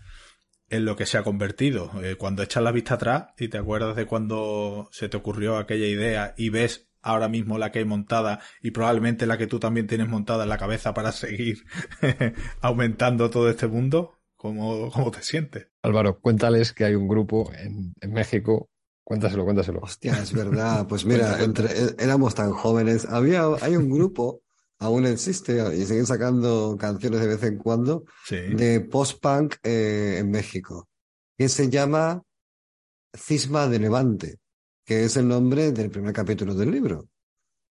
en 0.69 0.85
lo 0.85 0.97
que 0.97 1.07
se 1.07 1.19
ha 1.19 1.23
convertido. 1.23 1.91
Eh, 2.03 2.17
cuando 2.17 2.43
echas 2.43 2.63
la 2.63 2.73
vista 2.73 2.95
atrás 2.95 3.27
y 3.39 3.49
te 3.49 3.59
acuerdas 3.59 3.97
de 3.97 4.07
cuando 4.07 4.89
se 4.93 5.09
te 5.09 5.17
ocurrió 5.17 5.57
aquella 5.57 5.87
idea 5.87 6.35
y 6.37 6.49
ves 6.49 6.89
ahora 7.03 7.29
mismo 7.29 7.59
la 7.59 7.71
que 7.71 7.81
hay 7.81 7.85
montada 7.85 8.41
y 8.63 8.71
probablemente 8.71 9.27
la 9.27 9.37
que 9.37 9.47
tú 9.47 9.61
también 9.61 9.87
tienes 9.87 10.09
montada 10.09 10.45
en 10.45 10.49
la 10.49 10.59
cabeza 10.59 10.95
para 10.95 11.13
seguir 11.13 11.65
aumentando 12.61 13.31
todo 13.31 13.49
este 13.51 13.67
mundo, 13.67 14.19
¿cómo, 14.37 14.91
¿cómo, 14.91 15.11
te 15.11 15.23
sientes? 15.23 15.69
Álvaro, 15.83 16.19
cuéntales 16.21 16.73
que 16.73 16.85
hay 16.85 16.95
un 16.95 17.09
grupo 17.09 17.53
en, 17.55 17.93
en 18.01 18.13
México 18.13 18.69
Cuéntaselo, 19.05 19.45
cuéntaselo. 19.45 19.81
Hostia, 19.83 20.15
es 20.15 20.33
verdad. 20.33 20.87
Pues 20.89 21.05
mira, 21.05 21.43
entre, 21.43 21.67
eh, 21.67 21.95
éramos 21.99 22.35
tan 22.35 22.53
jóvenes. 22.53 23.05
Había, 23.05 23.45
hay 23.61 23.77
un 23.77 23.91
grupo, 23.91 24.41
aún 24.85 25.07
existe, 25.07 25.63
y 25.75 25.87
siguen 25.87 26.07
sacando 26.07 26.77
canciones 26.79 27.21
de 27.21 27.27
vez 27.27 27.43
en 27.43 27.59
cuando, 27.59 28.05
de 28.31 28.81
post-punk 28.81 29.57
eh, 29.63 30.17
en 30.19 30.31
México, 30.31 30.89
que 31.37 31.49
se 31.49 31.71
llama 31.71 32.23
Cisma 33.17 33.67
de 33.69 33.79
Levante, 33.79 34.39
que 34.85 35.05
es 35.05 35.17
el 35.17 35.27
nombre 35.27 35.73
del 35.73 35.91
primer 35.91 36.13
capítulo 36.13 36.55
del 36.55 36.71
libro. 36.71 37.09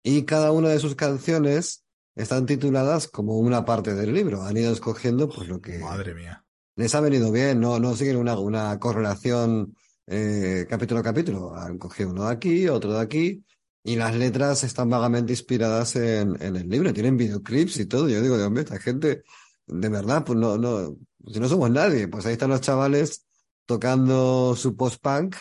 Y 0.02 0.22
cada 0.22 0.52
una 0.52 0.68
de 0.68 0.78
sus 0.78 0.94
canciones 0.94 1.84
están 2.14 2.46
tituladas 2.46 3.08
como 3.08 3.38
una 3.38 3.64
parte 3.64 3.94
del 3.94 4.14
libro. 4.14 4.42
Han 4.42 4.56
ido 4.56 4.72
escogiendo 4.72 5.28
pues 5.28 5.48
lo 5.48 5.60
que... 5.60 5.78
Madre 5.78 6.14
mía. 6.14 6.44
Les 6.76 6.94
ha 6.94 7.00
venido 7.00 7.30
bien, 7.32 7.60
no, 7.60 7.78
no 7.78 7.94
siguen 7.96 8.16
una, 8.16 8.38
una 8.38 8.78
correlación 8.78 9.74
eh, 10.06 10.66
capítulo 10.70 11.00
a 11.00 11.02
capítulo. 11.02 11.54
Han 11.54 11.76
cogido 11.76 12.10
uno 12.10 12.26
de 12.26 12.32
aquí, 12.32 12.68
otro 12.68 12.94
de 12.94 13.00
aquí, 13.00 13.44
y 13.82 13.96
las 13.96 14.14
letras 14.14 14.62
están 14.64 14.90
vagamente 14.90 15.32
inspiradas 15.32 15.96
en, 15.96 16.40
en 16.42 16.56
el 16.56 16.68
libro. 16.68 16.92
Tienen 16.92 17.16
videoclips 17.16 17.78
y 17.78 17.86
todo. 17.86 18.08
Yo 18.08 18.20
digo, 18.20 18.36
Dios 18.36 18.50
mío, 18.50 18.60
esta 18.60 18.78
gente, 18.78 19.22
de 19.66 19.88
verdad, 19.88 20.24
pues 20.24 20.38
no, 20.38 20.58
no, 20.58 20.96
si 21.26 21.40
no 21.40 21.48
somos 21.48 21.70
nadie, 21.70 22.08
pues 22.08 22.26
ahí 22.26 22.32
están 22.32 22.50
los 22.50 22.60
chavales 22.60 23.26
tocando 23.66 24.54
su 24.56 24.76
post-punk 24.76 25.36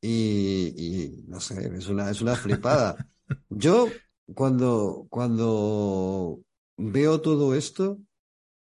y, 0.00 0.74
y, 0.76 1.24
no 1.28 1.40
sé, 1.40 1.70
es 1.76 1.88
una, 1.88 2.10
es 2.10 2.20
una 2.20 2.36
flipada. 2.36 2.96
Yo, 3.48 3.88
cuando, 4.34 5.06
cuando 5.08 6.40
veo 6.76 7.20
todo 7.20 7.54
esto, 7.54 7.98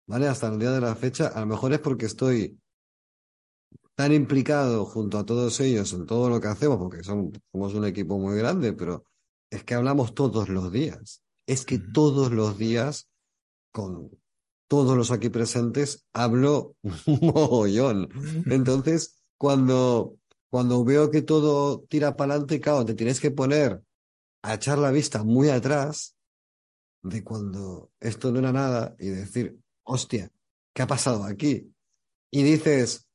¿vale? 0.06 0.28
Hasta 0.28 0.48
el 0.48 0.58
día 0.58 0.70
de 0.70 0.80
la 0.80 0.94
fecha, 0.94 1.28
a 1.28 1.40
lo 1.40 1.46
mejor 1.46 1.72
es 1.72 1.80
porque 1.80 2.06
estoy 2.06 2.58
tan 3.94 4.12
implicado 4.12 4.84
junto 4.84 5.18
a 5.18 5.24
todos 5.24 5.60
ellos 5.60 5.92
en 5.92 6.06
todo 6.06 6.28
lo 6.28 6.40
que 6.40 6.48
hacemos, 6.48 6.78
porque 6.78 7.02
son, 7.02 7.32
somos 7.52 7.74
un 7.74 7.84
equipo 7.84 8.18
muy 8.18 8.36
grande, 8.36 8.72
pero 8.72 9.04
es 9.54 9.62
que 9.62 9.74
hablamos 9.74 10.14
todos 10.14 10.48
los 10.48 10.72
días. 10.72 11.22
Es 11.46 11.64
que 11.64 11.78
todos 11.78 12.32
los 12.32 12.58
días, 12.58 13.08
con 13.72 14.10
todos 14.68 14.96
los 14.96 15.12
aquí 15.12 15.28
presentes, 15.28 16.04
hablo 16.12 16.74
un 16.82 17.20
mogollón. 17.32 18.08
Entonces, 18.46 19.22
cuando, 19.38 20.16
cuando 20.50 20.84
veo 20.84 21.10
que 21.10 21.22
todo 21.22 21.82
tira 21.88 22.16
para 22.16 22.32
adelante, 22.32 22.60
claro, 22.60 22.84
te 22.84 22.94
tienes 22.94 23.20
que 23.20 23.30
poner 23.30 23.80
a 24.42 24.54
echar 24.54 24.78
la 24.78 24.90
vista 24.90 25.22
muy 25.22 25.50
atrás 25.50 26.16
de 27.02 27.22
cuando 27.22 27.92
esto 28.00 28.32
no 28.32 28.40
era 28.40 28.50
nada 28.50 28.96
y 28.98 29.08
decir, 29.08 29.56
hostia, 29.84 30.32
¿qué 30.74 30.82
ha 30.82 30.86
pasado 30.88 31.22
aquí? 31.24 31.72
Y 32.32 32.42
dices, 32.42 33.06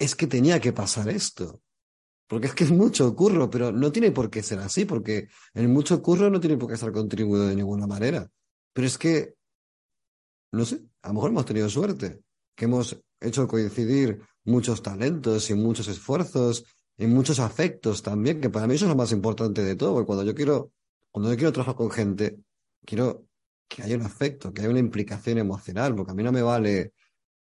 es 0.00 0.16
que 0.16 0.26
tenía 0.26 0.60
que 0.60 0.72
pasar 0.72 1.08
esto. 1.08 1.62
Porque 2.34 2.48
es 2.48 2.54
que 2.54 2.64
mucho 2.64 3.14
curro, 3.14 3.48
pero 3.48 3.70
no 3.70 3.92
tiene 3.92 4.10
por 4.10 4.28
qué 4.28 4.42
ser 4.42 4.58
así, 4.58 4.84
porque 4.84 5.28
el 5.52 5.68
mucho 5.68 6.02
curro 6.02 6.28
no 6.30 6.40
tiene 6.40 6.56
por 6.56 6.66
qué 6.66 6.74
estar 6.74 6.90
contribuido 6.90 7.46
de 7.46 7.54
ninguna 7.54 7.86
manera. 7.86 8.28
Pero 8.72 8.88
es 8.88 8.98
que, 8.98 9.36
no 10.50 10.64
sé, 10.64 10.80
a 11.02 11.08
lo 11.10 11.14
mejor 11.14 11.30
hemos 11.30 11.44
tenido 11.46 11.68
suerte, 11.68 12.22
que 12.56 12.64
hemos 12.64 13.00
hecho 13.20 13.46
coincidir 13.46 14.20
muchos 14.46 14.82
talentos 14.82 15.48
y 15.48 15.54
muchos 15.54 15.86
esfuerzos 15.86 16.64
y 16.98 17.06
muchos 17.06 17.38
afectos 17.38 18.02
también, 18.02 18.40
que 18.40 18.50
para 18.50 18.66
mí 18.66 18.74
eso 18.74 18.86
es 18.86 18.88
lo 18.88 18.96
más 18.96 19.12
importante 19.12 19.62
de 19.62 19.76
todo, 19.76 19.92
porque 19.92 20.06
cuando 20.06 20.24
yo 20.24 20.34
quiero, 20.34 20.72
cuando 21.12 21.30
yo 21.30 21.36
quiero 21.36 21.52
trabajar 21.52 21.76
con 21.76 21.92
gente, 21.92 22.40
quiero 22.84 23.28
que 23.68 23.84
haya 23.84 23.94
un 23.94 24.02
afecto, 24.02 24.52
que 24.52 24.62
haya 24.62 24.70
una 24.70 24.80
implicación 24.80 25.38
emocional, 25.38 25.94
porque 25.94 26.10
a 26.10 26.14
mí 26.16 26.24
no 26.24 26.32
me 26.32 26.42
vale, 26.42 26.94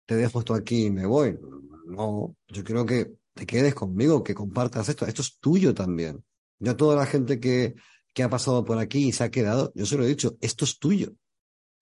te 0.06 0.16
dejo 0.16 0.40
esto 0.40 0.54
aquí 0.54 0.86
y 0.86 0.90
me 0.90 1.06
voy. 1.06 1.38
No, 1.86 2.34
yo 2.48 2.64
quiero 2.64 2.86
que 2.86 3.19
te 3.40 3.46
quedes 3.46 3.74
conmigo, 3.74 4.22
que 4.22 4.36
compartas 4.36 4.90
esto. 4.90 5.06
Esto 5.06 5.22
es 5.22 5.40
tuyo 5.40 5.74
también. 5.74 6.26
Yo 6.60 6.74
a 6.74 6.78
toda 6.78 6.98
la 6.98 7.06
gente 7.06 7.40
que, 7.40 7.76
que 8.14 8.24
ha 8.24 8.30
pasado 8.30 8.66
por 8.66 8.78
aquí 8.80 9.08
y 9.08 9.12
se 9.14 9.24
ha 9.24 9.32
quedado, 9.32 9.72
yo 9.76 9.86
se 9.86 9.98
lo 9.98 10.04
he 10.04 10.08
dicho, 10.08 10.38
esto 10.42 10.66
es 10.66 10.78
tuyo. 10.78 11.14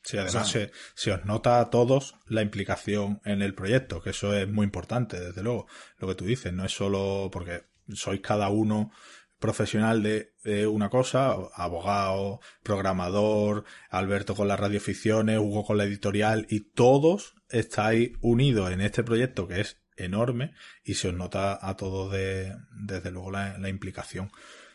Sí, 0.03 0.17
además 0.17 0.49
se, 0.95 1.11
os 1.11 1.25
nota 1.25 1.59
a 1.59 1.69
todos 1.71 2.15
la 2.27 2.43
implicación 2.43 3.19
en 3.25 3.41
el 3.41 3.55
proyecto, 3.55 4.01
que 4.01 4.11
eso 4.11 4.33
es 4.33 4.47
muy 4.47 4.65
importante, 4.65 5.19
desde 5.19 5.41
luego. 5.41 5.65
Lo 5.97 6.07
que 6.07 6.15
tú 6.15 6.25
dices, 6.25 6.53
no 6.53 6.63
es 6.63 6.71
solo 6.71 7.29
porque 7.31 7.63
sois 7.91 8.21
cada 8.21 8.49
uno 8.49 8.91
profesional 9.39 10.03
de, 10.03 10.67
una 10.67 10.89
cosa, 10.89 11.35
abogado, 11.55 12.39
programador, 12.63 13.65
Alberto 13.89 14.35
con 14.35 14.47
las 14.47 14.59
radioficciones, 14.59 15.39
Hugo 15.39 15.65
con 15.65 15.77
la 15.77 15.85
editorial, 15.85 16.45
y 16.49 16.71
todos 16.71 17.33
estáis 17.49 18.11
unidos 18.21 18.71
en 18.71 18.81
este 18.81 19.03
proyecto 19.03 19.47
que 19.47 19.61
es 19.61 19.81
enorme 19.97 20.53
y 20.83 20.95
se 20.95 21.09
os 21.09 21.13
nota 21.13 21.57
a 21.61 21.75
todos 21.75 22.11
de, 22.11 22.55
desde 22.71 23.11
luego 23.11 23.31
la, 23.31 23.69
implicación. 23.69 24.31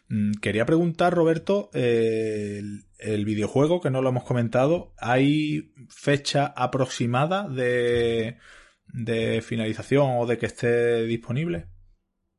Mm, 0.09 0.33
quería 0.35 0.67
preguntar, 0.67 1.15
Roberto, 1.15 1.71
el, 1.73 2.85
videojuego 3.25 3.81
que 3.81 3.91
no 3.91 4.03
lo 4.03 4.11
hemos 4.11 4.25
comentado, 4.25 4.95
¿hay 4.99 5.73
fecha 5.89 6.47
aproximada 6.57 7.49
de, 7.49 8.39
de 8.87 9.43
finalización 9.43 10.19
o 10.19 10.27
de 10.27 10.39
que 10.39 10.47
esté 10.47 11.05
disponible? 11.05 11.69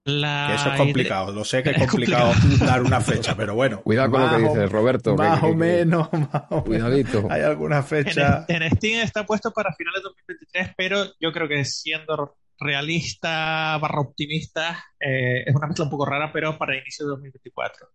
Que 0.06 0.56
eso 0.56 0.70
es 0.70 0.78
complicado, 0.78 1.32
lo 1.32 1.46
sé 1.46 1.64
que 1.64 1.70
es, 1.70 1.78
complicado, 1.90 2.34
dar 2.60 2.82
una 2.82 3.00
fecha, 3.00 3.36
pero 3.38 3.56
bueno. 3.56 3.82
Cuidado 3.82 4.12
con 4.12 4.22
lo 4.22 4.30
que 4.30 4.44
dices, 4.44 4.70
Roberto. 4.70 5.16
Más 5.16 5.42
o 5.42 5.54
menos, 5.56 6.12
más 6.12 6.44
o 6.50 6.64
Cuidadito. 6.64 7.26
Hay 7.30 7.42
alguna 7.42 7.82
fecha. 7.84 8.44
En, 8.50 8.70
Steam 8.76 9.00
está 9.00 9.26
puesto 9.26 9.52
para 9.52 9.74
finales 9.74 10.02
de 10.02 10.10
2023, 10.10 10.74
pero 10.76 11.06
yo 11.22 11.32
creo 11.32 11.48
que 11.48 11.64
siendo 11.64 12.36
realista 12.60 13.78
barra 13.78 14.02
optimista, 14.02 14.84
eh, 15.00 15.44
es 15.46 15.56
una 15.56 15.68
mezcla 15.68 15.86
un 15.86 15.92
poco 15.92 16.06
rara, 16.06 16.32
pero 16.32 16.58
para 16.58 16.78
inicio 16.78 17.06
de 17.06 17.12
2024. 17.12 17.88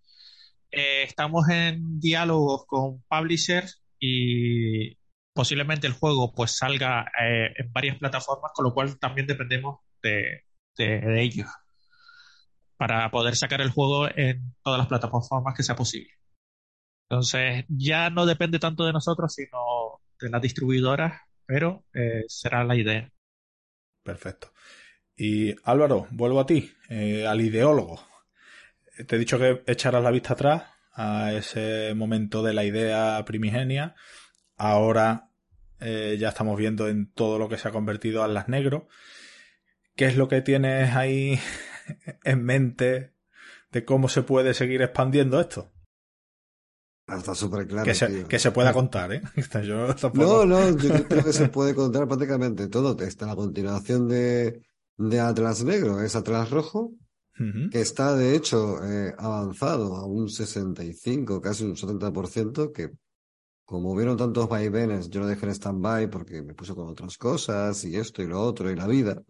Eh, 0.71 1.03
estamos 1.05 1.49
en 1.49 1.99
diálogos 1.99 2.67
con 2.67 3.03
publishers 3.09 3.83
y 3.99 4.97
posiblemente 5.33 5.87
el 5.87 5.95
juego 5.95 6.33
pues 6.35 6.57
salga 6.57 7.11
eh, 7.21 7.53
en 7.57 7.73
varias 7.73 7.99
plataformas, 7.99 8.53
con 8.55 8.65
lo 8.65 8.75
cual 8.75 8.99
también 8.99 9.27
dependemos 9.27 9.81
de, 10.03 10.45
de 10.77 11.23
ellos 11.23 11.49
para 12.77 13.11
poder 13.11 13.35
sacar 13.35 13.61
el 13.61 13.71
juego 13.71 14.09
en 14.09 14.55
todas 14.63 14.79
las 14.79 14.89
plataformas 14.89 15.55
que 15.57 15.63
sea 15.63 15.75
posible. 15.75 16.13
Entonces, 17.11 17.65
ya 17.69 18.11
no 18.11 18.27
depende 18.27 18.59
tanto 18.59 18.85
de 18.85 18.93
nosotros, 18.93 19.35
sino 19.35 20.01
de 20.21 20.31
las 20.31 20.43
distribuidoras, 20.43 21.21
pero 21.47 21.85
será 22.29 22.63
la 22.65 22.77
idea. 22.77 23.11
Perfecto. 24.03 24.53
Y 25.17 25.55
Álvaro, 25.65 26.07
vuelvo 26.11 26.41
a 26.41 26.47
ti, 26.47 26.73
eh, 26.89 27.27
al 27.27 27.41
ideólogo. 27.41 28.01
Te 29.07 29.17
he 29.17 29.19
dicho 29.19 29.39
que 29.39 29.63
echaras 29.67 30.03
la 30.03 30.11
vista 30.11 30.35
atrás 30.35 30.65
a 30.95 31.33
ese 31.33 31.95
momento 31.95 32.43
de 32.43 32.55
la 32.55 32.65
idea 32.65 33.25
primigenia. 33.25 33.95
Ahora 34.57 35.31
eh, 35.81 36.17
ya 36.19 36.29
estamos 36.29 36.59
viendo 36.59 36.89
en 36.89 37.13
todo 37.13 37.39
lo 37.39 37.49
que 37.49 37.57
se 37.57 37.69
ha 37.69 37.73
convertido 37.73 38.23
Atlas 38.23 38.49
Negro. 38.49 38.89
¿Qué 39.95 40.07
es 40.07 40.17
lo 40.17 40.29
que 40.29 40.41
tienes 40.41 40.95
ahí 40.95 41.39
en 42.25 42.45
mente 42.45 43.15
de 43.71 43.85
cómo 43.85 44.09
se 44.09 44.23
puede 44.23 44.55
seguir 44.55 44.83
expandiendo 44.83 45.41
esto? 45.41 45.73
Está 47.09 47.35
súper 47.35 47.67
claro. 47.67 47.85
Que 47.85 47.95
se, 47.95 48.25
que 48.25 48.39
se, 48.39 48.51
pueda 48.51 48.73
contar, 48.73 49.13
¿eh? 49.13 49.23
Yo 49.65 49.95
No, 50.13 50.45
no, 50.45 50.77
yo 50.77 51.09
creo 51.09 51.25
que 51.25 51.33
se 51.33 51.49
puede 51.49 51.75
contar 51.75 52.07
prácticamente 52.07 52.69
todo. 52.69 52.97
Está 53.03 53.27
la 53.27 53.37
continuación 53.37 54.09
de, 54.09 54.63
de 54.99 55.21
Atlas 55.21 55.65
Negro, 55.65 56.01
es 56.03 56.15
Atlas 56.17 56.51
Rojo, 56.51 56.93
que 57.71 57.81
está 57.81 58.17
de 58.17 58.35
hecho 58.35 58.85
eh, 58.85 59.15
avanzado 59.17 59.95
a 59.95 60.05
un 60.05 60.29
65, 60.29 61.41
casi 61.41 61.65
un 61.65 61.77
70%, 61.77 62.73
que 62.73 62.91
como 63.65 63.93
hubieron 63.93 64.17
tantos 64.17 64.49
vaivenes, 64.49 65.09
yo 65.09 65.21
lo 65.21 65.27
dejé 65.27 65.47
en 65.47 65.53
stand-by 65.53 66.11
porque 66.11 66.43
me 66.43 66.55
puse 66.55 66.75
con 66.75 66.89
otras 66.89 67.17
cosas 67.17 67.85
y 67.85 67.97
esto 67.97 68.23
y 68.23 68.27
lo 68.27 68.41
otro 68.41 68.71
y 68.71 68.77
la 68.77 68.87
vida. 68.87 69.23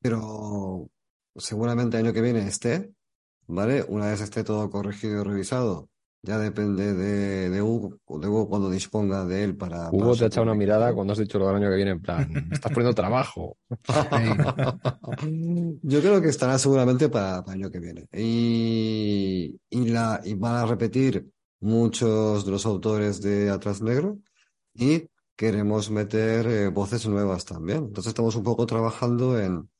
Pero 0.00 0.90
seguramente 1.36 1.96
el 1.96 2.04
año 2.04 2.12
que 2.12 2.20
viene 2.20 2.46
esté, 2.46 2.92
¿vale? 3.46 3.84
Una 3.88 4.10
vez 4.10 4.20
esté 4.20 4.44
todo 4.44 4.68
corregido 4.70 5.20
y 5.20 5.24
revisado, 5.24 5.88
ya 6.22 6.38
depende 6.38 6.92
de, 6.92 7.48
de, 7.48 7.62
Hugo, 7.62 7.98
de 8.18 8.28
Hugo 8.28 8.48
cuando 8.48 8.70
disponga 8.70 9.24
de 9.24 9.42
él 9.42 9.56
para. 9.56 9.88
Hugo 9.90 10.14
te 10.14 10.24
ha 10.24 10.26
echado 10.26 10.42
una 10.42 10.54
mirada 10.54 10.92
cuando 10.92 11.14
has 11.14 11.18
dicho 11.18 11.38
lo 11.38 11.46
del 11.46 11.56
año 11.56 11.70
que 11.70 11.76
viene, 11.76 11.92
en 11.92 12.02
plan, 12.02 12.48
estás 12.52 12.72
poniendo 12.72 12.94
trabajo. 12.94 13.56
Yo 15.82 16.00
creo 16.00 16.20
que 16.20 16.28
estará 16.28 16.58
seguramente 16.58 17.08
para, 17.08 17.42
el 17.46 17.52
año 17.52 17.70
que 17.70 17.80
viene. 17.80 18.06
Y, 18.12 19.58
y, 19.70 19.88
la, 19.88 20.20
y 20.22 20.34
van 20.34 20.56
a 20.56 20.66
repetir 20.66 21.26
muchos 21.60 22.44
de 22.44 22.50
los 22.50 22.66
autores 22.66 23.22
de 23.22 23.50
Atrás 23.50 23.80
Negro 23.80 24.18
y 24.74 25.08
queremos 25.36 25.90
meter 25.90 26.46
eh, 26.46 26.68
voces 26.68 27.06
nuevas 27.06 27.46
también. 27.46 27.84
Entonces 27.84 28.10
estamos 28.10 28.36
un 28.36 28.42
poco 28.42 28.66
trabajando 28.66 29.40
en, 29.40 29.70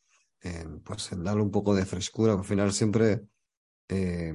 en, 0.40 0.80
pues, 0.80 1.12
en 1.12 1.22
darle 1.22 1.42
un 1.42 1.50
poco 1.50 1.74
de 1.74 1.84
frescura. 1.84 2.32
Al 2.32 2.44
final 2.44 2.72
siempre, 2.72 3.26
eh, 3.88 4.32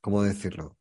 ¿cómo 0.00 0.22
decirlo? 0.22 0.76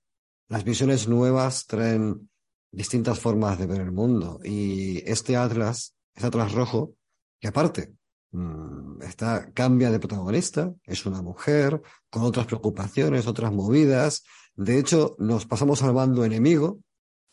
Las 0.48 0.64
visiones 0.64 1.08
nuevas 1.08 1.66
traen 1.66 2.30
distintas 2.72 3.20
formas 3.20 3.58
de 3.58 3.66
ver 3.66 3.82
el 3.82 3.92
mundo. 3.92 4.40
Y 4.44 4.98
este 5.10 5.38
Atlas, 5.38 5.96
este 6.14 6.28
Atlas 6.28 6.52
rojo, 6.52 6.94
que 7.40 7.48
aparte 7.48 7.94
mm, 8.32 9.02
está, 9.02 9.52
cambia 9.54 9.92
de 9.92 10.00
protagonista, 10.00 10.74
es 10.84 11.06
una 11.06 11.22
mujer, 11.22 11.82
con 12.10 12.24
otras 12.24 12.46
preocupaciones, 12.46 13.28
otras 13.28 13.52
movidas. 13.52 14.24
De 14.56 14.78
hecho, 14.78 15.16
nos 15.20 15.46
pasamos 15.46 15.82
al 15.84 15.94
bando 15.94 16.24
enemigo, 16.24 16.68
o 16.68 16.82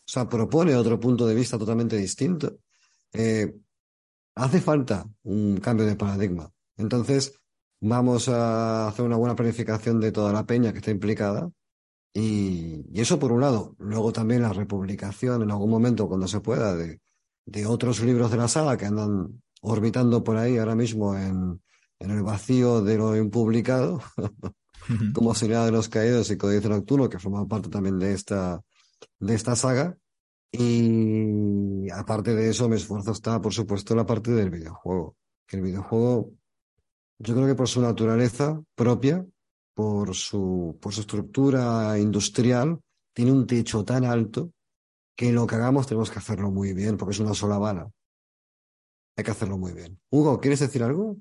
sea, 0.07 0.29
propone 0.29 0.75
otro 0.75 0.99
punto 0.99 1.27
de 1.27 1.35
vista 1.35 1.59
totalmente 1.59 1.97
distinto. 1.97 2.57
Eh, 3.13 3.55
hace 4.35 4.61
falta 4.61 5.07
un 5.25 5.59
cambio 5.59 5.87
de 5.87 5.97
paradigma. 5.97 6.51
Entonces, 6.77 7.35
vamos 7.81 8.29
a 8.29 8.89
hacer 8.89 9.05
una 9.05 9.17
buena 9.17 9.37
planificación 9.37 10.01
de 10.01 10.13
toda 10.13 10.33
la 10.33 10.47
peña 10.47 10.73
que 10.73 10.79
está 10.79 10.91
implicada 10.91 11.51
y, 12.15 13.01
eso 13.01 13.19
por 13.19 13.33
un 13.33 13.41
lado. 13.41 13.75
Luego 13.79 14.13
también 14.13 14.43
la 14.43 14.53
republicación 14.53 15.43
en 15.43 15.51
algún 15.51 15.71
momento, 15.71 16.09
cuando 16.09 16.29
se 16.29 16.41
pueda, 16.41 16.75
de, 16.75 17.01
de 17.47 17.67
otros 17.67 18.01
libros 18.03 18.31
de 18.31 18.37
la 18.37 18.49
saga 18.49 18.77
que 18.77 18.87
andan 18.87 19.43
orbitando 19.63 20.23
por 20.23 20.37
ahí 20.37 20.59
ahora 20.59 20.75
mismo 20.75 21.17
en, 21.17 21.61
en 21.99 22.11
el 22.11 22.23
vacío 22.23 22.83
de 22.83 22.97
lo 22.99 23.17
impublicado, 23.17 24.01
como 25.15 25.35
Señal 25.35 25.67
de 25.67 25.73
los 25.73 25.89
Caídos 25.89 26.31
y 26.31 26.37
Códice 26.37 26.69
Nocturno, 26.69 27.09
que 27.09 27.19
forman 27.19 27.49
parte 27.49 27.69
también 27.69 27.99
de 27.99 28.13
esta, 28.13 28.61
de 29.19 29.35
esta 29.35 29.57
saga. 29.57 29.97
Y 30.51 31.89
aparte 31.91 32.35
de 32.35 32.51
eso, 32.51 32.69
mi 32.69 32.77
esfuerzo 32.77 33.13
está, 33.13 33.41
por 33.41 33.55
supuesto, 33.55 33.95
en 33.95 33.99
la 33.99 34.07
parte 34.07 34.33
del 34.33 34.51
videojuego. 34.51 35.17
Que 35.47 35.57
el 35.57 35.63
videojuego, 35.63 36.33
yo 37.19 37.35
creo 37.35 37.47
que 37.47 37.55
por 37.55 37.69
su 37.69 37.81
naturaleza 37.81 38.61
propia, 38.75 39.25
por 39.75 40.15
su, 40.15 40.79
por 40.81 40.93
su 40.93 41.03
estructura 41.03 41.99
industrial, 41.99 42.81
tiene 43.15 43.33
un 43.33 43.47
techo 43.47 43.85
tan 43.85 44.05
alto 44.05 44.53
que 45.17 45.33
lo 45.33 45.47
que 45.47 45.55
hagamos 45.55 45.87
tenemos 45.87 46.11
que 46.11 46.19
hacerlo 46.19 46.51
muy 46.51 46.73
bien, 46.73 46.97
porque 46.97 47.13
es 47.13 47.21
una 47.21 47.35
sola 47.35 47.59
bala. 47.59 47.91
Hay 49.17 49.25
que 49.25 49.31
hacerlo 49.31 49.59
muy 49.59 49.73
bien. 49.73 50.01
Hugo, 50.11 50.41
¿quieres 50.41 50.61
decir 50.61 50.83
algo? 50.83 51.17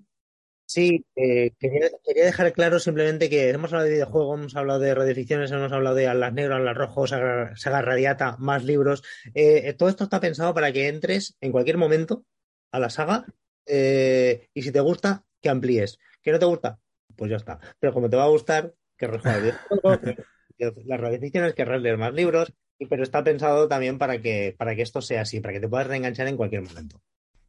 Sí, 0.65 1.05
eh, 1.17 1.51
quería, 1.59 1.89
dejar 2.25 2.53
claro 2.53 2.79
simplemente 2.79 3.29
que 3.29 3.49
hemos 3.49 3.73
hablado 3.73 3.89
de 3.89 3.93
videojuegos, 3.95 4.39
hemos 4.39 4.55
hablado 4.55 4.79
de 4.79 4.95
reediciones, 4.95 5.51
hemos 5.51 5.73
hablado 5.73 5.97
de 5.97 6.07
Alas 6.07 6.31
Negro, 6.31 6.55
Alas 6.55 6.77
Rojo, 6.77 7.07
Saga, 7.07 7.53
Saga 7.57 7.81
Radiata, 7.81 8.37
más 8.39 8.63
libros. 8.63 9.03
Eh, 9.33 9.73
todo 9.73 9.89
esto 9.89 10.05
está 10.05 10.21
pensado 10.21 10.53
para 10.53 10.71
que 10.71 10.87
entres 10.87 11.35
en 11.41 11.51
cualquier 11.51 11.77
momento 11.77 12.23
a 12.71 12.79
la 12.79 12.89
saga 12.89 13.25
eh, 13.65 14.47
y 14.53 14.61
si 14.61 14.71
te 14.71 14.79
gusta, 14.79 15.25
que 15.41 15.49
amplíes. 15.49 15.99
¿Que 16.21 16.31
no 16.31 16.39
te 16.39 16.45
gusta? 16.45 16.79
Pues 17.15 17.31
ya 17.31 17.37
está. 17.37 17.59
Pero 17.79 17.93
como 17.93 18.09
te 18.09 18.17
va 18.17 18.23
a 18.23 18.29
gustar, 18.29 18.73
que 18.97 19.07
las 20.85 20.99
reediciones, 20.99 21.53
que 21.53 21.65
leer 21.65 21.97
más 21.97 22.13
libros, 22.13 22.53
pero 22.89 23.03
está 23.03 23.23
pensado 23.23 23.67
también 23.67 23.97
para 23.97 24.21
que, 24.21 24.55
para 24.57 24.75
que 24.75 24.81
esto 24.81 25.01
sea 25.01 25.21
así, 25.21 25.39
para 25.39 25.53
que 25.53 25.59
te 25.59 25.67
puedas 25.67 25.87
reenganchar 25.87 26.27
en 26.27 26.37
cualquier 26.37 26.61
momento. 26.61 27.01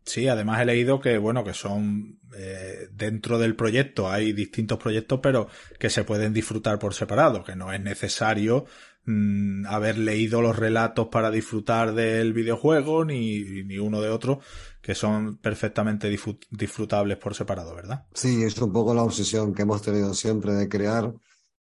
Sí, 0.04 0.26
además 0.26 0.60
he 0.60 0.64
leído 0.64 1.00
que, 1.00 1.16
bueno, 1.16 1.44
que 1.44 1.54
son 1.54 2.18
eh, 2.36 2.88
dentro 2.90 3.38
del 3.38 3.54
proyecto 3.54 4.10
hay 4.10 4.32
distintos 4.32 4.78
proyectos, 4.78 5.20
pero 5.22 5.48
que 5.78 5.90
se 5.90 6.02
pueden 6.02 6.32
disfrutar 6.32 6.78
por 6.78 6.94
separado, 6.94 7.44
que 7.44 7.54
no 7.54 7.72
es 7.72 7.80
necesario 7.80 8.66
mm, 9.04 9.66
haber 9.66 9.98
leído 9.98 10.42
los 10.42 10.56
relatos 10.56 11.08
para 11.08 11.30
disfrutar 11.30 11.94
del 11.94 12.32
videojuego, 12.32 13.04
ni, 13.04 13.64
ni 13.64 13.78
uno 13.78 14.00
de 14.00 14.10
otro, 14.10 14.40
que 14.80 14.94
son 14.94 15.38
perfectamente 15.38 16.08
disfrutables 16.50 17.18
por 17.18 17.34
separado, 17.34 17.74
¿verdad? 17.74 18.06
Sí, 18.14 18.42
es 18.42 18.58
un 18.58 18.72
poco 18.72 18.94
la 18.94 19.02
obsesión 19.02 19.54
que 19.54 19.62
hemos 19.62 19.82
tenido 19.82 20.12
siempre 20.14 20.52
de 20.54 20.68
crear 20.68 21.12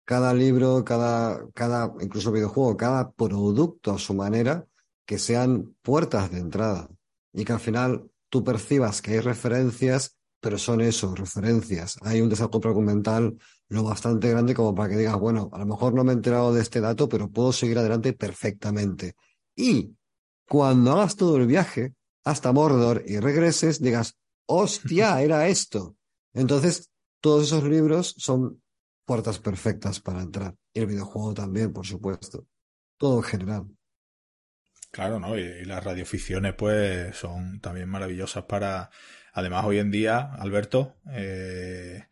cada 0.05 0.32
libro, 0.32 0.84
cada, 0.84 1.45
cada, 1.53 1.93
incluso 2.01 2.30
videojuego, 2.30 2.76
cada 2.76 3.11
producto 3.11 3.93
a 3.93 3.99
su 3.99 4.14
manera, 4.14 4.66
que 5.05 5.18
sean 5.18 5.74
puertas 5.82 6.30
de 6.30 6.39
entrada 6.39 6.89
y 7.32 7.45
que 7.45 7.53
al 7.53 7.61
final 7.61 8.11
tú 8.28 8.45
percibas 8.45 9.03
que 9.03 9.12
hay 9.12 9.20
referencias, 9.20 10.16
pero 10.41 10.59
son 10.59 10.80
eso, 10.80 11.14
referencias. 11.14 11.99
Hay 12.03 12.20
un 12.20 12.28
desarrollo 12.28 12.68
argumental 12.68 13.37
lo 13.68 13.82
bastante 13.82 14.30
grande 14.30 14.54
como 14.54 14.74
para 14.74 14.90
que 14.90 14.96
digas, 14.96 15.18
bueno, 15.18 15.50
a 15.52 15.58
lo 15.58 15.66
mejor 15.66 15.94
no 15.94 16.04
me 16.04 16.12
he 16.12 16.14
enterado 16.14 16.54
de 16.54 16.62
este 16.62 16.80
dato, 16.80 17.08
pero 17.08 17.30
puedo 17.30 17.52
seguir 17.52 17.78
adelante 17.78 18.12
perfectamente. 18.12 19.14
Y 19.54 19.96
cuando 20.48 20.92
hagas 20.92 21.16
todo 21.16 21.36
el 21.36 21.46
viaje, 21.46 21.94
hasta 22.24 22.52
Mordor 22.52 23.02
y 23.06 23.18
regreses, 23.18 23.80
digas, 23.80 24.16
hostia, 24.46 25.20
era 25.22 25.48
esto. 25.48 25.96
Entonces, 26.32 26.90
todos 27.20 27.46
esos 27.46 27.64
libros 27.64 28.14
son 28.18 28.62
puertas 29.04 29.38
perfectas 29.38 30.00
para 30.00 30.22
entrar. 30.22 30.54
Y 30.72 30.80
el 30.80 30.86
videojuego 30.86 31.34
también, 31.34 31.72
por 31.72 31.86
supuesto. 31.86 32.46
Todo 32.98 33.18
en 33.18 33.22
general. 33.22 33.66
Claro, 34.90 35.18
¿no? 35.18 35.36
Y, 35.38 35.64
las 35.64 35.82
radioficciones, 35.82 36.54
pues, 36.54 37.16
son 37.16 37.60
también 37.60 37.88
maravillosas 37.88 38.44
para. 38.44 38.90
Además, 39.32 39.64
hoy 39.66 39.78
en 39.78 39.90
día, 39.90 40.32
Alberto, 40.38 40.96
eh, 41.12 42.06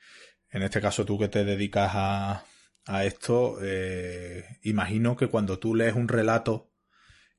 en 0.54 0.62
este 0.62 0.80
caso 0.80 1.04
tú 1.04 1.18
que 1.18 1.26
te 1.26 1.44
dedicas 1.44 1.90
a, 1.94 2.44
a 2.86 3.04
esto, 3.04 3.58
eh, 3.60 4.44
imagino 4.62 5.16
que 5.16 5.26
cuando 5.26 5.58
tú 5.58 5.74
lees 5.74 5.96
un 5.96 6.06
relato 6.06 6.70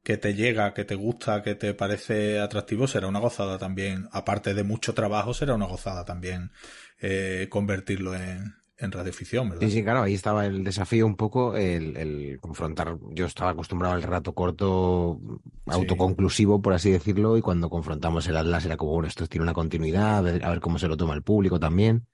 que 0.04 0.18
te 0.18 0.36
llega, 0.36 0.74
que 0.74 0.84
te 0.84 0.96
gusta, 0.96 1.42
que 1.42 1.56
te 1.56 1.74
parece 1.74 2.42
atractivo, 2.42 2.88
será 2.88 3.08
una 3.08 3.20
gozada 3.20 3.58
también. 3.58 4.10
Aparte 4.12 4.54
de 4.54 4.66
mucho 4.66 4.94
trabajo, 4.94 5.34
será 5.34 5.56
una 5.56 5.66
gozada 5.66 6.04
también 6.04 6.52
eh, 7.00 7.48
convertirlo 7.50 8.16
en, 8.16 8.54
en 8.78 8.92
radioficción, 8.92 9.50
¿verdad? 9.50 9.66
Sí, 9.66 9.72
sí, 9.72 9.84
claro, 9.84 10.04
ahí 10.04 10.14
estaba 10.14 10.46
el 10.46 10.66
desafío 10.66 11.06
un 11.06 11.16
poco, 11.16 11.56
el, 11.56 12.38
confrontar. 12.42 12.98
Yo 13.12 13.26
estaba 13.26 13.52
acostumbrado 13.52 13.96
al 13.96 14.04
rato 14.04 14.34
corto, 14.34 15.22
autoconclusivo, 15.68 16.62
por 16.62 16.74
así 16.74 16.92
decirlo, 16.92 17.38
y 17.38 17.42
cuando 17.42 17.70
confrontamos 17.70 18.28
el 18.28 18.36
Atlas 18.36 18.66
era 18.66 18.76
como, 18.76 18.92
bueno, 18.92 19.08
esto 19.08 19.26
tiene 19.28 19.44
una 19.44 19.54
continuidad, 19.54 20.18
a 20.18 20.22
ver, 20.22 20.44
a 20.44 20.50
ver 20.50 20.60
cómo 20.60 20.80
se 20.80 20.90
lo 20.90 20.98
toma 20.98 21.14
el 21.14 21.24
público 21.24 21.62
también. 21.62 22.06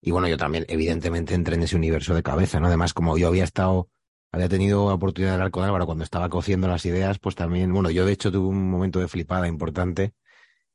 Y 0.00 0.10
bueno, 0.10 0.28
yo 0.28 0.36
también, 0.36 0.64
evidentemente, 0.68 1.34
entré 1.34 1.56
en 1.56 1.62
ese 1.62 1.76
universo 1.76 2.14
de 2.14 2.22
cabeza, 2.22 2.60
¿no? 2.60 2.68
Además, 2.68 2.94
como 2.94 3.18
yo 3.18 3.28
había 3.28 3.44
estado 3.44 3.88
había 4.36 4.48
tenido 4.48 4.88
la 4.88 4.94
oportunidad 4.94 5.30
de 5.32 5.34
hablar 5.36 5.50
con 5.50 5.64
Álvaro 5.64 5.86
cuando 5.86 6.04
estaba 6.04 6.28
cociendo 6.28 6.68
las 6.68 6.84
ideas, 6.84 7.18
pues 7.18 7.34
también, 7.34 7.72
bueno, 7.72 7.90
yo 7.90 8.04
de 8.04 8.12
hecho 8.12 8.30
tuve 8.30 8.48
un 8.48 8.70
momento 8.70 9.00
de 9.00 9.08
flipada 9.08 9.48
importante 9.48 10.12